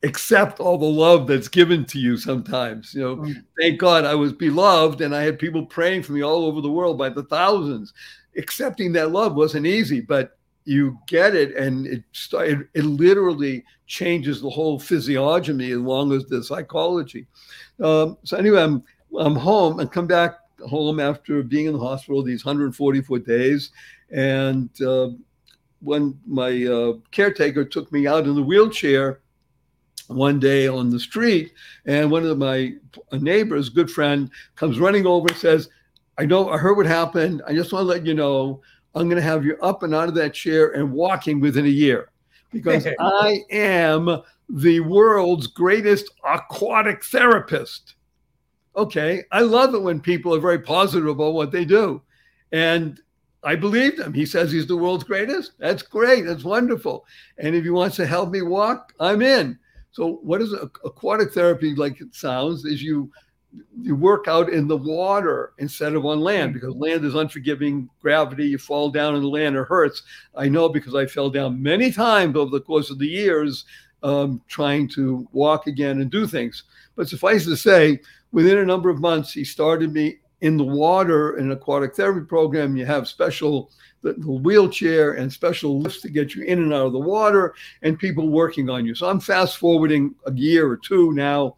accept 0.04 0.60
all 0.60 0.78
the 0.78 0.86
love 0.86 1.28
that's 1.28 1.48
given 1.48 1.84
to 1.84 1.98
you 1.98 2.18
sometimes 2.18 2.94
you 2.94 3.02
know 3.02 3.16
mm-hmm. 3.18 3.40
thank 3.60 3.80
god 3.80 4.06
i 4.06 4.14
was 4.14 4.32
beloved 4.32 5.02
and 5.02 5.16
i 5.16 5.24
had 5.24 5.40
people 5.40 5.66
praying 5.66 6.04
for 6.04 6.14
me 6.14 6.22
all 6.22 6.46
over 6.46 6.62
the 6.62 6.72
world 6.72 7.00
by 7.00 7.10
the 7.10 7.24
thousands 7.24 7.94
accepting 8.38 8.94
that 8.94 9.12
love 9.12 9.34
wasn't 9.34 9.66
easy 9.66 10.00
but 10.00 10.37
you 10.68 11.00
get 11.08 11.34
it 11.34 11.56
and 11.56 11.88
it, 11.88 12.04
it, 12.34 12.68
it 12.74 12.84
literally 12.84 13.64
changes 13.86 14.42
the 14.42 14.50
whole 14.50 14.78
physiognomy 14.78 15.72
as 15.72 15.80
long 15.80 16.12
as 16.12 16.26
the 16.26 16.44
psychology. 16.44 17.26
Um, 17.82 18.18
so 18.24 18.38
anyway 18.38 18.62
i'm 18.62 18.84
i'm 19.18 19.36
home. 19.36 19.80
And 19.80 19.92
come 19.92 20.08
back 20.08 20.36
home 20.68 21.00
after 21.00 21.42
being 21.42 21.68
in 21.68 21.74
the 21.74 21.80
hospital 21.80 22.22
these 22.22 22.44
144 22.44 23.20
days 23.20 23.72
and 24.12 24.70
uh, 24.82 25.10
when 25.80 26.20
my 26.26 26.66
uh, 26.66 26.94
caretaker 27.12 27.64
took 27.64 27.92
me 27.92 28.08
out 28.08 28.26
in 28.26 28.36
the 28.36 28.44
wheelchair 28.44 29.22
one 30.08 30.40
day 30.40 30.68
on 30.68 30.90
the 30.90 31.00
street 31.00 31.54
and 31.86 32.10
one 32.12 32.26
of 32.26 32.38
my 32.38 32.74
neighbors 33.14 33.70
good 33.70 33.90
friend 33.90 34.30
comes 34.56 34.80
running 34.80 35.06
over 35.06 35.28
and 35.30 35.38
says 35.38 35.70
i 36.18 36.26
know 36.26 36.50
i 36.50 36.58
heard 36.58 36.76
what 36.76 36.86
happened. 36.86 37.42
I 37.48 37.54
just 37.54 37.72
want 37.72 37.84
to 37.84 37.88
let 37.88 38.06
you 38.06 38.14
know 38.16 38.62
I'm 38.98 39.10
going 39.10 39.22
to 39.22 39.28
have 39.28 39.46
you 39.46 39.58
up 39.62 39.84
and 39.84 39.94
out 39.94 40.08
of 40.08 40.16
that 40.16 40.34
chair 40.34 40.72
and 40.72 40.92
walking 40.92 41.40
within 41.40 41.66
a 41.66 41.70
year 41.70 42.10
because 42.52 42.88
I 43.00 43.42
am 43.52 44.22
the 44.50 44.80
world's 44.82 45.48
greatest 45.48 46.10
aquatic 46.24 47.04
therapist. 47.04 47.96
Okay, 48.76 49.24
I 49.32 49.42
love 49.42 49.74
it 49.74 49.82
when 49.82 50.00
people 50.00 50.34
are 50.36 50.40
very 50.40 50.60
positive 50.60 51.08
about 51.08 51.34
what 51.34 51.52
they 51.52 51.66
do. 51.66 52.02
And 52.52 53.00
I 53.44 53.56
believed 53.56 54.00
him. 54.00 54.14
He 54.14 54.26
says 54.26 54.52
he's 54.52 54.68
the 54.68 54.78
world's 54.78 55.04
greatest. 55.04 55.54
That's 55.58 55.84
great. 55.84 56.26
That's 56.26 56.44
wonderful. 56.44 57.06
And 57.38 57.56
if 57.56 57.64
he 57.64 57.70
wants 57.70 57.96
to 57.98 58.06
help 58.06 58.30
me 58.30 58.42
walk, 58.42 58.94
I'm 59.00 59.22
in. 59.22 59.58
So, 59.92 60.20
what 60.22 60.42
is 60.42 60.54
aquatic 60.54 61.34
therapy 61.34 61.74
like 61.74 62.02
it 62.02 62.14
sounds? 62.14 62.66
Is 62.66 62.84
you 62.84 63.12
you 63.82 63.96
work 63.96 64.28
out 64.28 64.50
in 64.50 64.68
the 64.68 64.78
water 64.78 65.54
instead 65.58 65.94
of 65.94 66.06
on 66.06 66.20
land 66.20 66.54
because 66.54 66.76
land 66.76 67.06
is 67.06 67.16
unforgiving. 67.16 67.90
Gravity 68.02 68.48
you 68.48 68.58
fall 68.58 68.90
down 68.90 69.16
in 69.16 69.22
the 69.22 69.28
land 69.28 69.56
it 69.56 69.66
hurts. 69.68 70.04
I 70.36 70.50
know 70.50 70.70
because 70.70 70.96
i 70.96 71.06
fell 71.06 71.30
down 71.30 71.62
many 71.62 71.92
times 71.92 72.36
over 72.36 72.52
the 72.52 72.62
course 72.62 72.90
of 72.90 73.00
the 73.00 73.08
years 73.08 73.66
um, 74.04 74.42
trying 74.48 74.88
to 74.90 75.28
walk 75.32 75.68
again 75.68 76.02
and 76.02 76.12
do 76.12 76.28
things. 76.28 76.64
But 76.96 77.10
suffice 77.10 77.46
to 77.46 77.56
say 77.56 78.00
within 78.32 78.58
a 78.58 78.66
number 78.66 78.90
of 78.90 79.00
months 79.00 79.32
he 79.32 79.44
started 79.44 79.94
me 79.94 80.18
in 80.42 80.58
the 80.58 80.64
water 80.64 81.38
in 81.38 81.46
an 81.46 81.52
aquatic 81.52 81.96
therapy 81.96 82.26
program. 82.26 82.76
You 82.76 82.86
have 82.86 83.08
special 83.08 83.72
the, 84.04 84.14
the 84.14 84.32
wheelchair 84.32 85.14
and 85.14 85.32
special 85.32 85.80
lifts 85.80 86.02
to 86.02 86.10
get 86.10 86.36
you 86.36 86.44
in 86.44 86.60
and 86.60 86.74
out 86.74 86.86
of 86.86 86.94
the 86.94 87.00
water 87.00 87.56
and 87.82 87.98
people 87.98 88.30
working 88.30 88.70
on 88.70 88.86
you. 88.86 88.94
So 88.94 89.10
i'm 89.10 89.20
fast 89.20 89.58
forwarding 89.58 90.14
a 90.26 90.34
year 90.34 90.70
or 90.70 90.78
two 90.78 91.14
now 91.14 91.56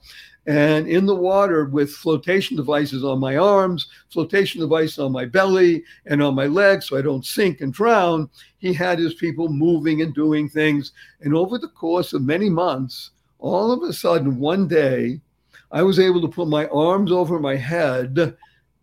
and 0.49 0.87
in 0.87 1.05
the 1.05 1.15
water 1.15 1.65
with 1.65 1.91
flotation 1.91 2.57
devices 2.57 3.03
on 3.03 3.19
my 3.19 3.37
arms, 3.37 3.85
flotation 4.09 4.59
device 4.59 4.97
on 4.97 5.11
my 5.11 5.23
belly 5.23 5.83
and 6.07 6.23
on 6.23 6.33
my 6.33 6.47
legs 6.47 6.87
so 6.87 6.97
I 6.97 7.03
don't 7.03 7.23
sink 7.23 7.61
and 7.61 7.71
drown. 7.71 8.27
He 8.57 8.73
had 8.73 8.97
his 8.97 9.13
people 9.13 9.49
moving 9.49 10.01
and 10.01 10.11
doing 10.11 10.49
things. 10.49 10.93
And 11.21 11.35
over 11.35 11.59
the 11.59 11.67
course 11.67 12.13
of 12.13 12.23
many 12.23 12.49
months, 12.49 13.11
all 13.37 13.71
of 13.71 13.83
a 13.83 13.93
sudden, 13.93 14.39
one 14.39 14.67
day, 14.67 15.21
I 15.71 15.83
was 15.83 15.99
able 15.99 16.19
to 16.21 16.27
put 16.27 16.47
my 16.47 16.65
arms 16.69 17.11
over 17.11 17.39
my 17.39 17.55
head 17.55 18.35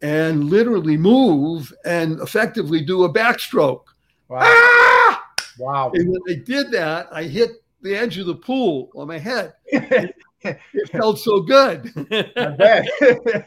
and 0.02 0.44
literally 0.44 0.96
move 0.96 1.72
and 1.84 2.20
effectively 2.20 2.80
do 2.80 3.02
a 3.02 3.12
backstroke. 3.12 3.86
Wow. 4.28 4.42
Ah! 4.42 5.26
Wow. 5.58 5.90
And 5.94 6.10
when 6.10 6.20
I 6.28 6.40
did 6.44 6.70
that, 6.70 7.08
I 7.10 7.24
hit 7.24 7.64
the 7.82 7.96
edge 7.96 8.18
of 8.18 8.26
the 8.26 8.36
pool 8.36 8.90
on 8.94 9.08
my 9.08 9.18
head. 9.18 9.54
it 10.72 10.88
felt 10.90 11.18
so 11.18 11.40
good. 11.40 11.92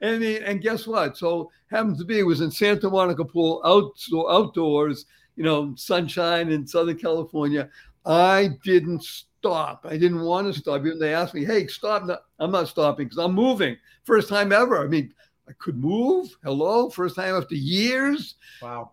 And 0.00 0.22
the, 0.22 0.38
and 0.40 0.60
guess 0.60 0.86
what? 0.86 1.16
So 1.16 1.50
happens 1.70 1.98
to 1.98 2.04
be 2.04 2.18
it 2.18 2.22
was 2.22 2.40
in 2.40 2.50
Santa 2.50 2.88
Monica 2.88 3.24
Pool, 3.24 3.60
out 3.64 3.92
so 3.96 4.30
outdoors, 4.30 5.06
you 5.36 5.44
know, 5.44 5.74
sunshine 5.76 6.50
in 6.50 6.66
Southern 6.66 6.96
California. 6.96 7.68
I 8.04 8.50
didn't 8.64 9.02
stop. 9.02 9.86
I 9.88 9.96
didn't 9.96 10.20
want 10.20 10.52
to 10.52 10.58
stop. 10.58 10.80
Even 10.80 10.98
they 10.98 11.14
asked 11.14 11.34
me, 11.34 11.44
"Hey, 11.44 11.66
stop!" 11.66 12.04
No, 12.04 12.16
I'm 12.38 12.52
not 12.52 12.68
stopping 12.68 13.06
because 13.06 13.18
I'm 13.18 13.34
moving. 13.34 13.76
First 14.04 14.28
time 14.28 14.52
ever. 14.52 14.82
I 14.82 14.86
mean, 14.86 15.12
I 15.48 15.52
could 15.58 15.76
move. 15.76 16.36
Hello, 16.42 16.88
first 16.88 17.16
time 17.16 17.34
after 17.34 17.54
years. 17.54 18.36
wow. 18.62 18.92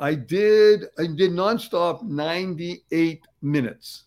I 0.00 0.14
did. 0.14 0.86
I 0.98 1.06
did 1.06 1.30
nonstop 1.30 2.02
98 2.02 3.20
minutes. 3.42 4.04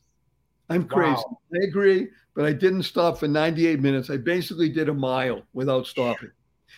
I'm 0.69 0.85
crazy. 0.85 1.15
Wow. 1.15 1.39
I 1.55 1.65
agree, 1.65 2.09
but 2.37 2.45
I 2.45 2.53
didn't 2.53 2.83
stop 2.83 3.17
for 3.17 3.27
98 3.27 3.79
minutes. 3.79 4.11
I 4.11 4.17
basically 4.17 4.69
did 4.69 4.89
a 4.89 4.93
mile 4.93 5.41
without 5.53 5.87
stopping. 5.87 6.29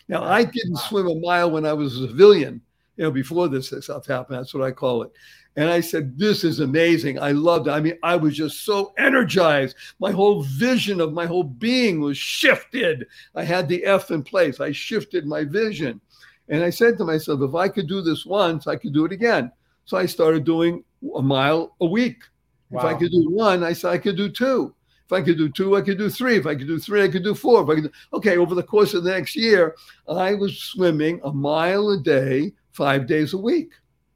Now 0.08 0.24
I 0.24 0.46
didn't 0.46 0.78
swim 0.78 1.08
a 1.08 1.20
mile 1.20 1.52
when 1.52 1.66
I 1.66 1.74
was 1.74 1.98
a 1.98 2.08
civilian. 2.08 2.62
You 2.96 3.04
know, 3.04 3.12
before 3.12 3.50
this 3.50 3.74
stuff 3.82 4.08
happened. 4.08 4.40
That's 4.40 4.54
what 4.54 4.64
I 4.64 4.72
call 4.72 5.04
it. 5.04 5.12
And 5.58 5.70
I 5.70 5.82
said, 5.82 6.18
"This 6.18 6.46
is 6.46 6.62
amazing. 6.62 7.20
I 7.20 7.34
loved 7.34 7.68
it. 7.68 7.72
I 7.72 7.82
mean, 7.82 7.98
I 8.04 8.16
was 8.16 8.38
just 8.38 8.64
so 8.64 8.94
energized. 8.98 9.76
My 10.00 10.12
whole 10.12 10.44
vision 10.44 11.02
of 11.02 11.12
my 11.12 11.26
whole 11.26 11.44
being 11.44 12.00
was 12.00 12.18
shifted. 12.18 13.06
I 13.36 13.44
had 13.44 13.68
the 13.68 13.84
F 13.84 14.12
in 14.12 14.24
place. 14.24 14.62
I 14.62 14.72
shifted 14.72 15.26
my 15.26 15.44
vision." 15.44 16.00
And 16.48 16.64
I 16.64 16.70
said 16.70 16.98
to 16.98 17.06
myself, 17.06 17.42
if 17.42 17.54
I 17.54 17.68
could 17.68 17.88
do 17.88 18.02
this 18.02 18.26
once, 18.26 18.66
I 18.66 18.78
could 18.78 18.94
do 18.94 19.04
it 19.04 19.12
again. 19.12 19.52
So 19.84 19.98
I 19.98 20.06
started 20.06 20.46
doing 20.46 20.86
a 21.16 21.22
mile 21.22 21.76
a 21.82 21.86
week. 21.86 22.24
If 22.72 22.80
I 22.80 22.94
could 22.94 23.12
do 23.12 23.30
one, 23.30 23.64
I 23.66 23.74
said 23.74 23.92
I 23.92 23.98
could 23.98 24.16
do 24.16 24.30
two. 24.30 24.74
If 25.10 25.14
I 25.14 25.24
could 25.24 25.38
do 25.38 25.50
two, 25.50 25.76
I 25.76 25.82
could 25.82 25.98
do 25.98 26.08
three. 26.08 26.36
If 26.36 26.46
I 26.46 26.54
could 26.54 26.68
do 26.68 26.78
three, 26.78 27.04
I 27.04 27.08
could 27.08 27.24
do 27.24 27.34
four. 27.34 27.64
If 27.64 27.70
I 27.70 27.76
could 27.82 27.84
do, 27.86 27.92
okay, 28.14 28.38
over 28.38 28.54
the 28.54 28.62
course 28.62 28.94
of 28.94 29.04
the 29.04 29.10
next 29.10 29.36
year, 29.36 29.76
I 30.08 30.36
was 30.36 30.60
swimming 30.60 31.20
a 31.24 31.34
mile 31.34 31.90
a 31.90 31.98
day, 32.00 32.54
five 32.74 33.08
days 33.08 33.34
a 33.34 33.38
week. 33.38 33.72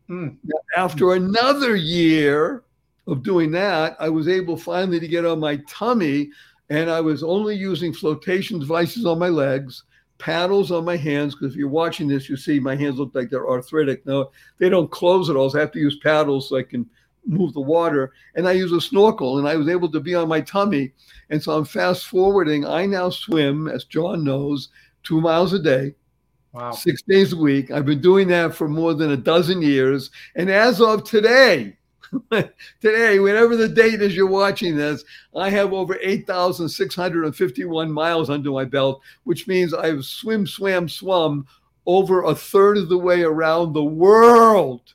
Hmm. 0.05 0.29
Now, 0.43 0.59
After 0.77 1.15
another 1.15 1.75
year 1.75 2.63
of 3.07 3.23
doing 3.23 3.49
that, 3.53 3.97
I 3.99 4.07
was 4.07 4.27
able 4.27 4.55
finally 4.55 4.99
to 4.99 5.07
get 5.07 5.25
on 5.25 5.39
my 5.39 5.57
tummy, 5.67 6.29
and 6.69 6.91
I 6.91 7.01
was 7.01 7.23
only 7.23 7.55
using 7.55 7.91
flotation 7.91 8.59
devices 8.59 9.07
on 9.07 9.17
my 9.17 9.29
legs, 9.29 9.85
paddles 10.19 10.71
on 10.71 10.85
my 10.85 10.95
hands. 10.95 11.33
Because 11.33 11.53
if 11.53 11.57
you're 11.57 11.69
watching 11.69 12.07
this, 12.07 12.29
you 12.29 12.37
see 12.37 12.59
my 12.59 12.75
hands 12.75 12.99
look 12.99 13.15
like 13.15 13.31
they're 13.31 13.49
arthritic. 13.49 14.05
No, 14.05 14.29
they 14.59 14.69
don't 14.69 14.91
close 14.91 15.31
at 15.31 15.35
all. 15.35 15.49
So 15.49 15.57
I 15.57 15.61
have 15.61 15.71
to 15.71 15.79
use 15.79 15.97
paddles 16.03 16.49
so 16.49 16.57
I 16.57 16.61
can 16.61 16.87
move 17.25 17.53
the 17.53 17.61
water. 17.61 18.11
And 18.35 18.47
I 18.47 18.53
use 18.53 18.71
a 18.71 18.81
snorkel, 18.81 19.37
and 19.39 19.47
I 19.47 19.55
was 19.55 19.67
able 19.69 19.91
to 19.91 19.99
be 19.99 20.15
on 20.15 20.27
my 20.27 20.41
tummy. 20.41 20.91
And 21.29 21.41
so 21.41 21.57
I'm 21.57 21.65
fast 21.65 22.05
forwarding. 22.05 22.65
I 22.65 22.85
now 22.85 23.09
swim, 23.09 23.67
as 23.67 23.85
John 23.85 24.23
knows, 24.23 24.69
two 25.03 25.21
miles 25.21 25.53
a 25.53 25.59
day 25.59 25.95
Wow. 26.53 26.71
six 26.71 27.01
days 27.01 27.33
a 27.33 27.37
week. 27.37 27.71
I've 27.71 27.85
been 27.85 28.01
doing 28.01 28.27
that 28.27 28.53
for 28.53 28.67
more 28.67 28.93
than 28.93 29.11
a 29.11 29.17
dozen 29.17 29.63
years. 29.63 30.11
And 30.35 30.51
as 30.51 30.79
of 30.79 31.03
today, 31.03 31.77
today, 32.79 33.19
whatever 33.19 33.55
the 33.55 33.67
date 33.67 34.03
is 34.03 34.15
you're 34.15 34.27
watching 34.27 34.77
this, 34.77 35.03
I 35.35 35.49
have 35.49 35.73
over 35.73 35.97
8,651 35.99 37.91
miles 37.91 38.29
under 38.29 38.51
my 38.51 38.65
belt, 38.65 39.01
which 39.23 39.47
means 39.47 39.73
I've 39.73 40.05
swim, 40.05 40.45
swam, 40.45 40.87
swum 40.87 41.47
over 41.87 42.23
a 42.23 42.35
third 42.35 42.77
of 42.77 42.87
the 42.87 42.99
way 42.99 43.23
around 43.23 43.73
the 43.73 43.83
world. 43.83 44.93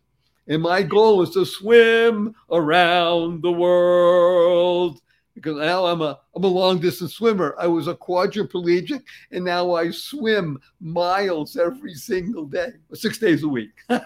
And 0.49 0.63
my 0.63 0.83
goal 0.83 1.23
is 1.23 1.31
to 1.31 1.45
swim 1.45 2.35
around 2.51 3.43
the 3.43 3.53
world 3.53 5.01
because 5.35 5.57
now 5.57 5.87
I'm 5.87 6.01
a 6.03 6.19
I'm 6.35 6.45
a 6.45 6.49
long 6.49 6.81
distance 6.81 7.15
swimmer. 7.15 7.55
I 7.59 7.67
was 7.67 7.87
a 7.87 7.95
quadriplegic 7.95 9.03
and 9.31 9.45
now 9.45 9.75
I 9.75 9.91
swim 9.91 10.59
miles 10.81 11.57
every 11.57 11.95
single 11.95 12.45
day, 12.47 12.71
six 12.95 13.19
days 13.19 13.43
a 13.43 13.49
week. 13.49 13.71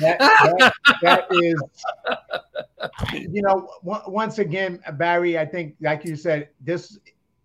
That, 0.00 0.18
that, 0.20 0.72
that 1.02 1.26
is, 1.32 1.60
you 3.12 3.42
know, 3.42 3.68
on- 3.84 4.12
once 4.12 4.38
again, 4.38 4.78
Barry. 4.92 5.36
I 5.36 5.44
think, 5.44 5.74
like 5.80 6.04
you 6.04 6.14
said, 6.14 6.50
this 6.60 7.00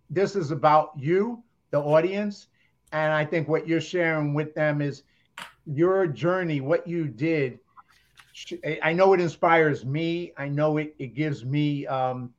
this 0.08 0.36
is 0.36 0.52
about 0.52 0.92
you, 0.96 1.42
the 1.72 1.80
audience, 1.80 2.46
and 2.92 3.12
I 3.12 3.24
think 3.24 3.48
what 3.48 3.66
you're 3.66 3.80
sharing 3.80 4.34
with 4.34 4.54
them 4.54 4.80
is 4.80 5.02
your 5.66 6.06
journey, 6.06 6.60
what 6.60 6.86
you 6.86 7.08
did. 7.08 7.58
I- 8.64 8.78
I 8.82 8.92
know 8.92 9.12
it 9.12 9.20
inspires 9.20 9.84
me. 9.84 10.32
I 10.36 10.48
know 10.48 10.76
it 10.78 10.94
it 10.98 11.14
gives 11.14 11.44
me 11.44 11.86
um, 11.86 12.32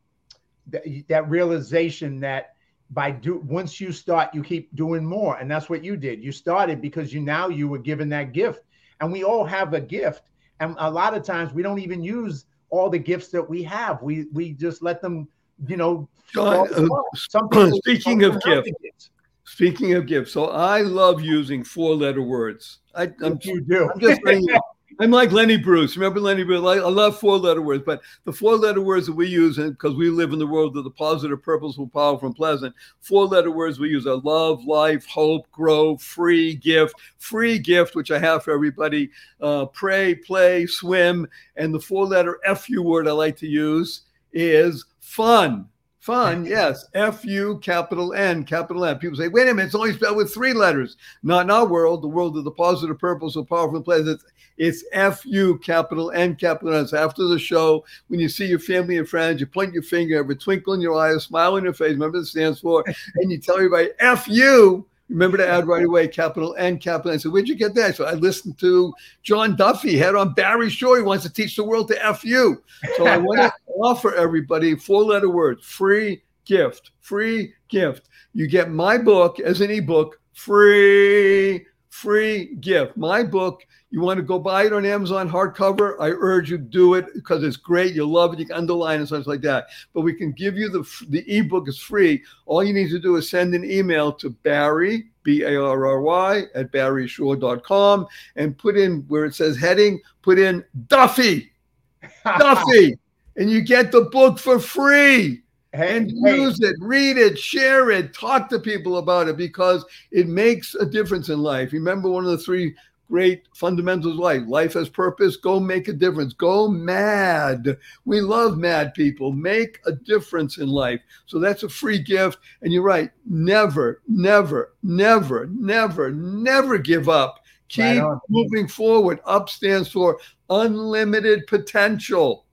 that, 0.68 0.84
that 1.08 1.30
realization 1.30 2.20
that 2.22 2.56
by 2.91 3.12
do 3.12 3.38
once 3.46 3.82
you 3.82 3.91
start, 3.91 4.34
you 4.34 4.43
keep 4.43 4.76
doing 4.76 5.06
more, 5.06 5.38
and 5.38 5.50
that's 5.50 5.70
what 5.70 5.84
you 5.84 5.98
did. 5.98 6.24
You 6.24 6.32
started 6.32 6.82
because 6.82 7.14
you 7.14 7.22
now 7.22 7.48
you 7.50 7.68
were 7.68 7.80
given 7.80 8.10
that 8.10 8.34
gift 8.34 8.62
and 9.02 9.12
we 9.12 9.24
all 9.24 9.43
have 9.43 9.74
a 9.74 9.82
gift 9.82 10.24
and 10.60 10.76
a 10.80 10.89
lot 10.89 11.14
of 11.14 11.24
times 11.24 11.54
we 11.54 11.62
don't 11.62 11.80
even 11.80 12.04
use 12.04 12.46
all 12.70 12.89
the 12.89 13.00
gifts 13.00 13.28
that 13.30 13.48
we 13.48 13.64
have 13.64 14.02
we 14.02 14.26
we 14.34 14.52
just 14.54 14.82
let 14.82 15.02
them 15.02 15.28
you 15.68 15.78
know 15.78 16.08
John, 16.34 16.68
uh, 16.68 16.86
apart. 16.86 17.06
Some 17.16 17.50
people 17.50 17.78
speaking 17.84 18.24
of 18.24 18.41
gifts, 18.41 18.72
gifts. 18.82 19.10
Speaking 19.46 19.93
of 19.93 20.08
gifts, 20.08 20.32
so 20.32 20.46
I 20.48 20.82
love 20.82 21.22
using 21.22 21.64
four 21.64 21.96
letter 21.96 22.22
words. 22.22 22.80
I, 22.96 23.12
I'm, 23.22 23.39
you 23.43 23.62
do 23.62 23.89
I'm 23.89 24.00
just 24.00 24.22
saying, 24.26 24.48
I'm 24.98 25.12
like 25.12 25.34
Lenny 25.34 25.58
Bruce. 25.58 25.98
Remember 25.98 26.22
Lenny 26.22 26.43
Bruce? 26.43 26.64
I, 26.64 26.88
love 26.88 27.20
four 27.20 27.38
letter 27.38 27.62
words, 27.62 27.84
but 27.86 28.02
the 28.24 28.32
four 28.32 28.56
letter 28.56 28.80
words 28.80 29.08
that 29.08 29.16
we 29.16 29.28
use, 29.28 29.58
because 29.58 29.93
we 29.96 30.10
live 30.10 30.32
in 30.32 30.39
the 30.39 30.48
world 30.48 30.78
of 30.78 30.86
the 30.86 30.89
positive, 30.89 31.43
purposeful, 31.43 31.88
powerful, 31.88 32.28
and 32.28 32.36
pleasant, 32.36 32.74
four 33.02 33.26
letter 33.26 33.52
words 33.52 33.78
we 33.78 33.89
use 33.89 34.08
are 34.08 34.16
love, 34.18 34.64
life, 34.64 35.06
hope, 35.06 35.52
grow, 35.52 35.98
free, 35.98 36.56
gift, 36.56 36.96
free 37.18 37.60
gift, 37.60 37.96
which 37.96 38.10
I 38.10 38.20
have 38.20 38.43
for 38.43 38.54
everybody, 38.54 39.12
uh, 39.41 39.66
pray, 39.66 40.16
play, 40.16 40.66
swim. 40.66 41.28
And 41.58 41.74
the 41.74 41.80
four 41.80 42.06
letter 42.06 42.39
FU 42.56 42.82
word 42.82 43.08
I 43.08 43.12
like 43.12 43.36
to 43.38 43.48
use 43.48 44.04
is 44.32 44.86
fun. 45.02 45.68
Fun, 46.06 46.45
yes. 46.45 46.86
F 46.93 47.26
U 47.26 47.58
capital 47.64 48.14
N, 48.14 48.43
capital 48.43 48.86
N. 48.86 48.99
People 48.99 49.18
say, 49.18 49.28
wait 49.28 49.47
a 49.47 49.53
minute, 49.56 49.66
it's 49.66 49.74
only 49.74 49.91
spelled 49.91 50.18
with 50.18 50.32
three 50.32 50.53
letters. 50.53 50.97
Not 51.24 51.45
in 51.45 51.49
our 51.49 51.66
world, 51.66 52.03
the 52.03 52.08
world 52.08 52.38
of 52.38 52.43
the 52.43 52.51
positive, 52.51 52.99
purposeful, 52.99 53.43
powerful, 53.43 53.78
and 53.78 53.84
pleasant. 53.84 54.22
It's 54.60 54.84
F 54.93 55.26
U 55.26 55.58
capital 55.58 56.12
N 56.12 56.36
capital 56.36 56.76
N. 56.76 56.86
So 56.86 57.03
after 57.03 57.24
the 57.24 57.39
show, 57.39 57.84
when 58.10 58.20
you 58.20 58.30
see 58.30 58.45
your 58.45 58.60
family 58.60 58.99
and 58.99 59.10
friends, 59.10 59.39
you 59.39 59.47
point 59.47 59.74
your 59.74 59.82
finger, 59.82 60.18
have 60.18 60.30
a 60.30 60.36
twinkle 60.36 60.74
in 60.74 60.82
your 60.82 60.95
eye, 60.95 61.10
a 61.10 61.20
smile 61.20 61.56
on 61.56 61.64
your 61.64 61.74
face, 61.74 61.93
remember 61.93 62.20
what 62.20 62.26
it 62.26 62.28
stands 62.28 62.60
for, 62.60 62.86
and 63.16 63.32
you 63.32 63.39
tell 63.39 63.56
everybody 63.56 63.89
F 63.97 64.28
you. 64.28 64.86
Remember 65.10 65.38
to 65.38 65.47
add 65.47 65.68
right 65.68 65.86
away 65.86 66.08
capital 66.08 66.56
N, 66.58 66.78
capital 66.78 67.14
N. 67.14 67.20
So 67.20 67.32
where'd 67.32 67.47
you 67.47 67.56
get 67.56 67.74
that? 67.76 67.95
So 67.95 68.06
I 68.06 68.14
listened 68.14 68.60
to 68.60 68.93
John 69.24 69.56
Duffy, 69.56 69.97
had 69.97 70.14
on 70.14 70.34
Barry 70.34 70.70
Shore. 70.70 70.97
He 70.97 71.03
wants 71.03 71.24
to 71.26 71.34
teach 71.34 71.56
the 71.56 71.64
world 71.64 71.88
to 71.89 72.06
F 72.06 72.24
you. 72.24 72.64
So 72.97 73.08
I 73.08 73.18
want 73.18 73.39
to 73.39 73.53
offer 73.84 74.14
everybody 74.16 74.76
four 74.76 75.04
letter 75.04 75.30
words 75.30 75.66
free 75.66 76.24
gift, 76.46 76.92
free 77.02 77.54
gift. 77.68 78.10
You 78.34 78.48
get 78.48 78.72
my 78.72 78.98
book 78.98 79.40
as 79.40 79.62
an 79.62 79.72
ebook, 79.72 80.20
free, 80.34 81.66
free 81.90 82.56
gift. 82.56 82.98
My 82.98 83.24
book, 83.24 83.66
you 83.90 84.02
want 84.02 84.18
to 84.18 84.24
go 84.24 84.38
buy 84.38 84.66
it 84.66 84.74
on 84.74 84.86
Amazon 84.86 85.30
hardcover? 85.30 85.96
I 86.00 86.10
urge 86.10 86.50
you 86.50 86.58
do 86.58 86.96
it 86.96 87.06
because 87.14 87.44
it's 87.44 87.56
great. 87.56 87.96
You'll 87.96 88.10
love 88.10 88.34
it. 88.34 88.40
You 88.40 88.46
can 88.46 88.58
underline 88.58 89.00
and 89.00 89.08
such 89.08 89.26
like 89.26 89.42
that. 89.42 89.68
But 89.94 90.02
we 90.02 90.14
can 90.14 90.34
give 90.34 90.58
you 90.58 90.70
the 90.70 90.84
the 91.10 91.24
ebook 91.28 91.70
is 91.70 91.80
free. 91.80 92.24
All 92.46 92.64
you 92.64 92.74
need 92.74 92.90
to 92.90 93.00
do 93.00 93.16
is 93.16 93.30
send 93.30 93.56
an 93.56 93.64
email 93.64 94.12
to 94.14 94.30
Barry, 94.30 95.06
B 95.24 95.44
A 95.44 95.56
R 95.56 95.88
R 95.88 96.02
Y, 96.02 96.44
at 96.54 96.72
barryshore.com 96.72 98.08
and 98.36 98.58
put 98.58 98.78
in 98.78 99.06
where 99.08 99.26
it 99.26 99.34
says 99.34 99.58
heading, 99.58 100.02
put 100.22 100.38
in 100.38 100.64
Duffy, 100.88 101.54
Duffy, 102.26 102.98
and 103.38 103.50
you 103.50 103.62
get 103.62 103.92
the 103.92 104.02
book 104.02 104.40
for 104.40 104.60
free 104.60 105.42
hey, 105.74 105.98
and 105.98 106.12
hey, 106.24 106.36
use 106.36 106.60
it, 106.62 106.76
read 106.80 107.18
it, 107.18 107.38
share 107.38 107.92
it, 107.92 108.14
talk 108.14 108.50
to 108.50 108.60
people 108.60 108.98
about 108.98 109.28
it 109.28 109.38
because 109.38 109.86
it 110.12 110.28
makes 110.28 110.76
a 110.76 110.86
difference 110.86 111.30
in 111.30 111.40
life. 111.40 111.74
Remember 111.74 112.10
one 112.10 112.26
of 112.26 112.32
the 112.32 112.38
three 112.38 112.76
great 113.08 113.44
fundamentals 113.54 114.14
of 114.14 114.20
life 114.20 114.42
life 114.48 114.74
has 114.74 114.90
purpose, 114.90 115.38
go 115.38 115.60
make 115.60 115.88
a 115.88 115.94
difference, 115.94 116.34
go 116.34 116.68
mad. 116.68 117.78
We 118.06 118.22
love 118.22 118.58
mad 118.58 118.94
people, 118.94 119.32
make 119.32 119.80
a 119.86 119.92
difference 119.92 120.58
in 120.58 120.70
life. 120.70 121.02
So 121.26 121.40
that's 121.40 121.64
a 121.64 121.70
free 121.70 122.00
gift. 122.00 122.40
And 122.62 122.74
you're 122.74 122.82
right, 122.82 123.12
never, 123.26 124.02
never, 124.08 124.74
never, 124.82 125.48
never, 125.48 126.12
never 126.12 126.78
give 126.78 127.10
up. 127.10 127.42
Keep 127.68 128.04
on. 128.04 128.20
moving 128.30 128.68
forward. 128.68 129.20
Up 129.26 129.50
stands 129.50 129.90
for 129.90 130.20
unlimited 130.50 131.48
potential. 131.48 132.45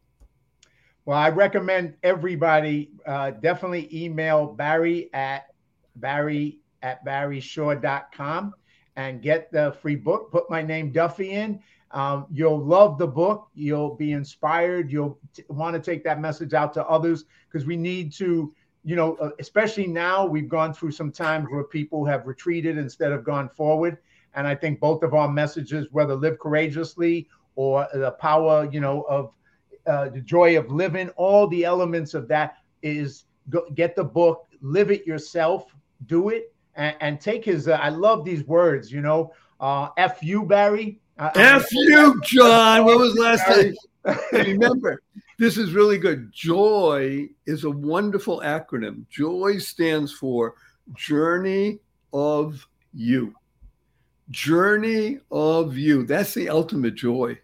Well 1.04 1.18
i 1.18 1.28
recommend 1.28 1.94
everybody 2.02 2.90
uh, 3.06 3.30
definitely 3.30 3.88
email 3.92 4.46
barry 4.46 5.10
at 5.14 5.46
barry 5.96 6.58
at 6.82 7.04
barryshore.com 7.04 8.54
and 8.96 9.22
get 9.22 9.50
the 9.52 9.72
free 9.80 9.96
book 9.96 10.30
put 10.30 10.48
my 10.50 10.62
name 10.62 10.90
duffy 10.92 11.30
in 11.32 11.60
Um, 11.92 12.26
you'll 12.32 12.64
love 12.64 12.96
the 12.98 13.06
book. 13.06 13.48
You'll 13.54 13.94
be 13.96 14.12
inspired. 14.12 14.90
You'll 14.90 15.18
t- 15.34 15.44
want 15.48 15.74
to 15.74 15.80
take 15.80 16.02
that 16.04 16.20
message 16.20 16.54
out 16.54 16.72
to 16.74 16.86
others 16.86 17.24
because 17.48 17.66
we 17.66 17.76
need 17.76 18.12
to, 18.14 18.52
you 18.82 18.96
know, 18.96 19.16
uh, 19.16 19.30
especially 19.38 19.86
now 19.86 20.24
we've 20.26 20.48
gone 20.48 20.72
through 20.72 20.92
some 20.92 21.12
times 21.12 21.48
where 21.50 21.64
people 21.64 22.04
have 22.06 22.26
retreated 22.26 22.78
instead 22.78 23.12
of 23.12 23.24
gone 23.24 23.48
forward. 23.50 23.98
And 24.34 24.46
I 24.46 24.54
think 24.54 24.80
both 24.80 25.02
of 25.02 25.12
our 25.12 25.28
messages, 25.28 25.88
whether 25.92 26.14
live 26.14 26.38
courageously 26.38 27.28
or 27.56 27.86
the 27.92 28.12
power, 28.12 28.66
you 28.72 28.80
know, 28.80 29.02
of 29.02 29.32
uh, 29.86 30.08
the 30.08 30.20
joy 30.20 30.58
of 30.58 30.70
living, 30.70 31.08
all 31.10 31.46
the 31.48 31.64
elements 31.64 32.14
of 32.14 32.28
that 32.28 32.56
is 32.82 33.24
go, 33.48 33.68
get 33.74 33.96
the 33.96 34.04
book, 34.04 34.46
live 34.60 34.90
it 34.90 35.06
yourself, 35.06 35.74
do 36.06 36.28
it, 36.28 36.54
and, 36.76 36.96
and 37.00 37.20
take 37.20 37.44
his. 37.44 37.68
Uh, 37.68 37.72
I 37.72 37.88
love 37.88 38.24
these 38.24 38.44
words, 38.44 38.92
you 38.92 39.00
know. 39.00 39.32
Uh, 39.60 39.88
F 39.96 40.22
you, 40.22 40.44
Barry. 40.44 41.00
F 41.18 41.66
you, 41.72 42.20
John. 42.24 42.84
What 42.84 42.98
was 42.98 43.14
last 43.14 43.44
time? 43.46 43.74
Remember, 44.32 45.02
this 45.38 45.56
is 45.56 45.72
really 45.72 45.98
good. 45.98 46.32
Joy 46.32 47.28
is 47.46 47.64
a 47.64 47.70
wonderful 47.70 48.40
acronym. 48.40 49.08
Joy 49.08 49.58
stands 49.58 50.12
for 50.12 50.54
Journey 50.94 51.78
of 52.12 52.66
You. 52.92 53.34
Journey 54.30 55.20
of 55.30 55.76
You. 55.76 56.04
That's 56.04 56.34
the 56.34 56.48
ultimate 56.48 56.94
joy. 56.94 57.38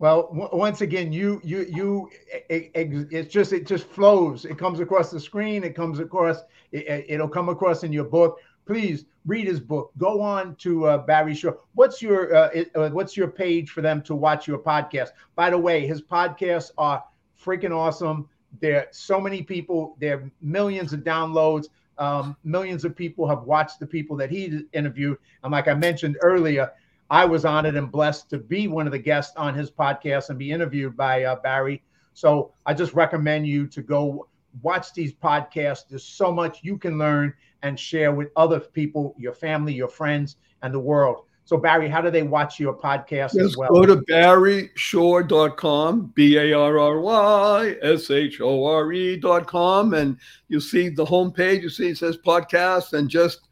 Well, 0.00 0.28
w- 0.28 0.48
once 0.52 0.80
again, 0.80 1.12
you 1.12 1.40
you 1.42 1.66
you 1.68 2.10
it, 2.48 2.70
it, 2.74 3.08
it's 3.10 3.32
just 3.32 3.52
it 3.52 3.66
just 3.66 3.84
flows. 3.84 4.44
It 4.44 4.56
comes 4.56 4.80
across 4.80 5.10
the 5.10 5.18
screen. 5.18 5.64
It 5.64 5.74
comes 5.74 5.98
across. 5.98 6.38
It, 6.70 7.18
will 7.18 7.28
come 7.28 7.48
across 7.48 7.82
in 7.82 7.92
your 7.92 8.04
book. 8.04 8.38
Please 8.64 9.06
read 9.26 9.46
his 9.46 9.58
book. 9.58 9.90
Go 9.98 10.20
on 10.20 10.54
to 10.56 10.86
uh, 10.86 10.98
Barry 10.98 11.34
Shore. 11.34 11.58
What's 11.74 12.00
your 12.00 12.34
uh, 12.34 12.64
uh, 12.76 12.90
what's 12.90 13.16
your 13.16 13.28
page 13.28 13.70
for 13.70 13.82
them 13.82 14.02
to 14.02 14.14
watch 14.14 14.46
your 14.46 14.58
podcast? 14.58 15.08
By 15.34 15.50
the 15.50 15.58
way, 15.58 15.86
his 15.86 16.00
podcasts 16.00 16.70
are 16.78 17.02
freaking 17.42 17.74
awesome. 17.76 18.28
There 18.60 18.86
so 18.92 19.20
many 19.20 19.42
people. 19.42 19.96
There 20.00 20.18
are 20.18 20.30
millions 20.40 20.92
of 20.92 21.00
downloads. 21.00 21.66
Um, 21.98 22.36
millions 22.44 22.84
of 22.84 22.94
people 22.94 23.26
have 23.26 23.42
watched 23.42 23.80
the 23.80 23.86
people 23.86 24.16
that 24.18 24.30
he 24.30 24.60
interviewed. 24.72 25.18
And 25.42 25.50
like 25.50 25.66
I 25.66 25.74
mentioned 25.74 26.16
earlier, 26.22 26.70
I 27.10 27.24
was 27.24 27.44
honored 27.44 27.76
and 27.76 27.90
blessed 27.90 28.30
to 28.30 28.38
be 28.38 28.68
one 28.68 28.86
of 28.86 28.92
the 28.92 28.98
guests 28.98 29.36
on 29.36 29.54
his 29.54 29.70
podcast 29.70 30.30
and 30.30 30.38
be 30.38 30.50
interviewed 30.50 30.96
by 30.96 31.24
uh, 31.24 31.36
Barry. 31.36 31.82
So 32.12 32.52
I 32.66 32.74
just 32.74 32.94
recommend 32.94 33.46
you 33.46 33.66
to 33.68 33.82
go 33.82 34.28
watch 34.62 34.92
these 34.92 35.12
podcasts. 35.12 35.88
There's 35.88 36.04
so 36.04 36.32
much 36.32 36.58
you 36.62 36.76
can 36.76 36.98
learn 36.98 37.32
and 37.62 37.78
share 37.78 38.10
with 38.12 38.30
other 38.36 38.60
people, 38.60 39.14
your 39.18 39.32
family, 39.32 39.72
your 39.72 39.88
friends, 39.88 40.36
and 40.62 40.74
the 40.74 40.80
world. 40.80 41.24
So, 41.44 41.56
Barry, 41.56 41.88
how 41.88 42.02
do 42.02 42.10
they 42.10 42.24
watch 42.24 42.60
your 42.60 42.74
podcast 42.74 43.32
Just 43.32 43.38
as 43.38 43.56
well? 43.56 43.70
Go 43.70 43.86
to 43.86 43.96
barryshore.com, 43.96 46.12
B 46.14 46.36
A 46.36 46.52
R 46.52 46.78
R 46.78 47.00
Y 47.00 47.76
S 47.80 48.10
H 48.10 48.42
O 48.42 48.66
R 48.66 48.92
E.com, 48.92 49.94
and 49.94 50.18
you'll 50.48 50.60
see 50.60 50.90
the 50.90 51.06
homepage. 51.06 51.62
You 51.62 51.70
see 51.70 51.88
it 51.88 51.96
says 51.96 52.18
podcast, 52.18 52.92
and 52.92 53.08
just 53.08 53.48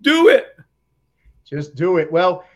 do 0.00 0.28
it. 0.28 0.56
Just 1.44 1.74
do 1.74 1.98
it. 1.98 2.10
Well, 2.10 2.46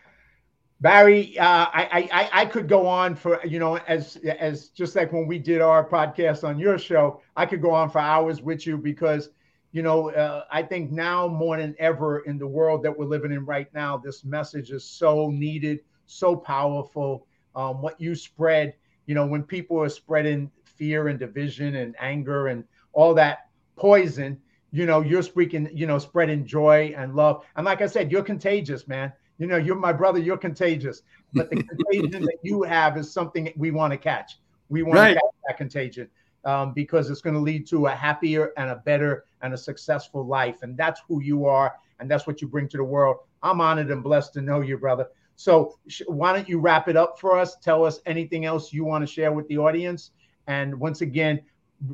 Barry, 0.81 1.37
uh, 1.37 1.45
I, 1.73 2.09
I 2.13 2.29
I 2.41 2.45
could 2.45 2.69
go 2.69 2.87
on 2.87 3.15
for 3.15 3.45
you 3.45 3.59
know 3.59 3.75
as 3.87 4.15
as 4.39 4.69
just 4.69 4.95
like 4.95 5.11
when 5.11 5.27
we 5.27 5.37
did 5.37 5.59
our 5.61 5.87
podcast 5.87 6.47
on 6.47 6.57
your 6.57 6.77
show, 6.77 7.19
I 7.35 7.45
could 7.45 7.61
go 7.61 7.71
on 7.71 7.89
for 7.89 7.99
hours 7.99 8.41
with 8.41 8.65
you 8.65 8.77
because 8.77 9.29
you 9.73 9.81
know 9.83 10.09
uh, 10.11 10.45
I 10.49 10.63
think 10.63 10.89
now 10.91 11.27
more 11.27 11.57
than 11.57 11.75
ever 11.79 12.19
in 12.19 12.37
the 12.37 12.47
world 12.47 12.81
that 12.83 12.97
we're 12.97 13.05
living 13.07 13.33
in 13.33 13.45
right 13.45 13.67
now, 13.73 13.97
this 13.97 14.23
message 14.23 14.71
is 14.71 14.85
so 14.85 15.29
needed, 15.29 15.81
so 16.05 16.35
powerful. 16.37 17.27
Um, 17.55 17.81
what 17.81 17.99
you 17.99 18.15
spread, 18.15 18.73
you 19.05 19.15
know, 19.15 19.25
when 19.25 19.43
people 19.43 19.81
are 19.81 19.89
spreading 19.89 20.49
fear 20.63 21.09
and 21.09 21.19
division 21.19 21.75
and 21.75 21.93
anger 21.99 22.47
and 22.47 22.63
all 22.93 23.13
that 23.15 23.49
poison, 23.75 24.39
you 24.71 24.85
know, 24.85 25.01
you're 25.01 25.23
speaking, 25.23 25.69
you 25.73 25.87
know, 25.87 25.97
spreading 25.99 26.45
joy 26.45 26.93
and 26.95 27.15
love. 27.15 27.43
And 27.57 27.65
like 27.65 27.81
I 27.81 27.87
said, 27.87 28.11
you're 28.13 28.23
contagious, 28.23 28.87
man 28.87 29.11
you 29.39 29.47
know, 29.47 29.57
you're 29.57 29.75
my 29.75 29.93
brother, 29.93 30.19
you're 30.19 30.37
contagious. 30.37 31.01
But 31.33 31.49
the 31.49 31.63
contagion 31.91 32.23
that 32.23 32.37
you 32.43 32.61
have 32.63 32.97
is 32.97 33.11
something 33.11 33.51
we 33.55 33.71
want 33.71 33.91
to 33.91 33.97
catch. 33.97 34.37
We 34.67 34.83
want 34.83 34.99
right. 34.99 35.13
to 35.13 35.15
catch 35.15 35.33
that 35.47 35.57
contagion 35.57 36.09
um, 36.45 36.73
because 36.73 37.09
it's 37.09 37.21
going 37.21 37.33
to 37.33 37.39
lead 37.39 37.65
to 37.67 37.87
a 37.87 37.91
happier 37.91 38.51
and 38.57 38.69
a 38.69 38.75
better 38.75 39.25
and 39.41 39.53
a 39.53 39.57
successful 39.57 40.25
life. 40.25 40.57
And 40.61 40.77
that's 40.77 41.01
who 41.07 41.23
you 41.23 41.45
are. 41.45 41.73
And 41.99 42.11
that's 42.11 42.27
what 42.27 42.41
you 42.41 42.47
bring 42.47 42.67
to 42.69 42.77
the 42.77 42.83
world. 42.83 43.17
I'm 43.41 43.61
honored 43.61 43.89
and 43.89 44.03
blessed 44.03 44.33
to 44.33 44.41
know 44.41 44.61
you, 44.61 44.77
brother. 44.77 45.07
So 45.37 45.79
sh- 45.87 46.01
why 46.07 46.33
don't 46.33 46.47
you 46.49 46.59
wrap 46.59 46.89
it 46.89 46.97
up 46.97 47.17
for 47.17 47.39
us? 47.39 47.55
Tell 47.57 47.85
us 47.85 48.01
anything 48.05 48.45
else 48.45 48.73
you 48.73 48.83
want 48.83 49.07
to 49.07 49.11
share 49.11 49.31
with 49.31 49.47
the 49.47 49.57
audience. 49.57 50.11
And 50.47 50.77
once 50.77 50.99
again, 50.99 51.41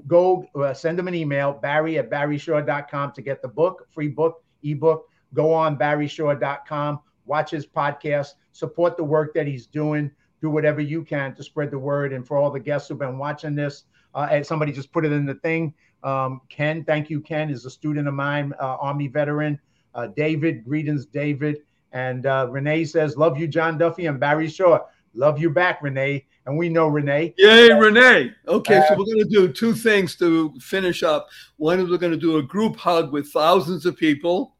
go 0.07 0.47
uh, 0.55 0.73
send 0.73 0.97
them 0.97 1.07
an 1.07 1.13
email, 1.13 1.53
barry 1.53 1.99
at 1.99 2.09
barryshore.com 2.09 3.11
to 3.11 3.21
get 3.21 3.43
the 3.43 3.47
book, 3.47 3.87
free 3.91 4.07
book, 4.07 4.43
ebook. 4.63 5.07
Go 5.35 5.53
on 5.53 5.77
barryshore.com 5.77 6.99
watch 7.25 7.51
his 7.51 7.65
podcast, 7.65 8.33
support 8.51 8.97
the 8.97 9.03
work 9.03 9.33
that 9.33 9.47
he's 9.47 9.67
doing, 9.67 10.11
do 10.41 10.49
whatever 10.49 10.81
you 10.81 11.03
can 11.03 11.35
to 11.35 11.43
spread 11.43 11.71
the 11.71 11.79
word. 11.79 12.13
And 12.13 12.25
for 12.25 12.37
all 12.37 12.51
the 12.51 12.59
guests 12.59 12.89
who've 12.89 12.99
been 12.99 13.17
watching 13.17 13.55
this, 13.55 13.83
uh, 14.13 14.27
and 14.31 14.45
somebody 14.45 14.71
just 14.71 14.91
put 14.91 15.05
it 15.05 15.11
in 15.11 15.25
the 15.25 15.35
thing. 15.35 15.73
Um, 16.03 16.41
Ken, 16.49 16.83
thank 16.85 17.09
you, 17.09 17.19
Ken, 17.19 17.49
is 17.49 17.65
a 17.65 17.69
student 17.69 18.07
of 18.07 18.13
mine, 18.13 18.53
uh, 18.59 18.77
Army 18.79 19.07
veteran. 19.07 19.59
Uh, 19.93 20.07
David, 20.07 20.63
greetings, 20.63 21.05
David. 21.05 21.63
And 21.91 22.25
uh, 22.25 22.47
Renee 22.49 22.85
says, 22.85 23.17
Love 23.17 23.37
you, 23.37 23.47
John 23.47 23.77
Duffy 23.77 24.05
and 24.05 24.19
Barry 24.19 24.49
Shore. 24.49 24.85
Love 25.13 25.39
you 25.39 25.49
back, 25.49 25.81
Renee. 25.81 26.25
And 26.45 26.57
we 26.57 26.69
know 26.69 26.87
Renee. 26.87 27.33
Yay, 27.37 27.71
Renee. 27.71 28.31
Okay, 28.47 28.83
so 28.87 28.93
uh, 28.93 28.97
we're 28.97 29.05
going 29.05 29.19
to 29.19 29.29
do 29.29 29.51
two 29.51 29.73
things 29.73 30.15
to 30.17 30.53
finish 30.59 31.01
up. 31.01 31.27
One 31.57 31.79
is 31.79 31.89
we're 31.89 31.97
going 31.97 32.11
to 32.11 32.17
do 32.17 32.37
a 32.37 32.43
group 32.43 32.75
hug 32.75 33.11
with 33.11 33.31
thousands 33.31 33.85
of 33.85 33.97
people 33.97 34.54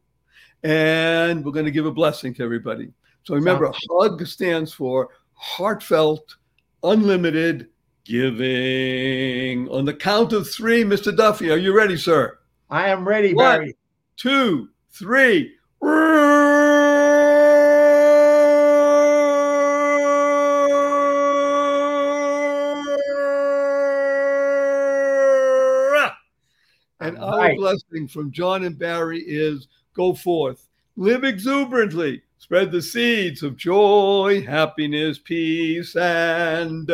and 0.66 1.44
we're 1.44 1.52
going 1.52 1.64
to 1.64 1.70
give 1.70 1.86
a 1.86 1.92
blessing 1.92 2.34
to 2.34 2.42
everybody. 2.42 2.92
So 3.22 3.34
remember, 3.34 3.72
HUG 3.88 4.26
stands 4.26 4.72
for 4.72 5.10
heartfelt, 5.34 6.36
unlimited 6.82 7.68
giving. 8.04 9.68
On 9.68 9.84
the 9.84 9.94
count 9.94 10.32
of 10.32 10.50
three, 10.50 10.82
Mr. 10.82 11.16
Duffy, 11.16 11.50
are 11.52 11.56
you 11.56 11.72
ready, 11.72 11.96
sir? 11.96 12.38
I 12.68 12.88
am 12.88 13.06
ready, 13.06 13.32
One, 13.32 13.44
Barry. 13.44 13.76
Two, 14.16 14.70
three. 14.90 15.54
Our 27.46 27.56
blessing 27.56 28.08
from 28.08 28.30
John 28.32 28.64
and 28.64 28.78
Barry 28.78 29.20
is 29.20 29.68
Go 29.96 30.12
forth, 30.12 30.68
live 30.96 31.24
exuberantly, 31.24 32.22
spread 32.36 32.70
the 32.70 32.82
seeds 32.82 33.42
of 33.42 33.56
joy, 33.56 34.44
happiness, 34.46 35.18
peace, 35.18 35.96
and 35.96 36.90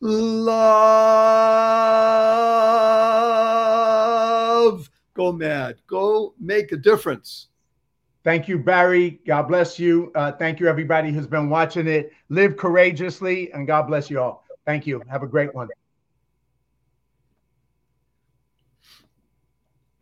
love. 0.00 0.80
Go 5.12 5.32
mad. 5.32 5.76
Go 5.86 6.32
make 6.40 6.72
a 6.72 6.78
difference. 6.78 7.48
Thank 8.24 8.48
you, 8.48 8.58
Barry. 8.58 9.20
God 9.26 9.42
bless 9.48 9.78
you. 9.78 10.12
Uh, 10.14 10.32
thank 10.32 10.58
you, 10.58 10.66
everybody 10.66 11.12
who's 11.12 11.26
been 11.26 11.50
watching 11.50 11.86
it. 11.86 12.10
Live 12.30 12.56
courageously, 12.56 13.52
and 13.52 13.66
God 13.66 13.82
bless 13.88 14.08
you 14.08 14.18
all. 14.18 14.44
Thank 14.64 14.86
you. 14.86 15.02
Have 15.10 15.22
a 15.22 15.28
great 15.28 15.54
one. 15.54 15.68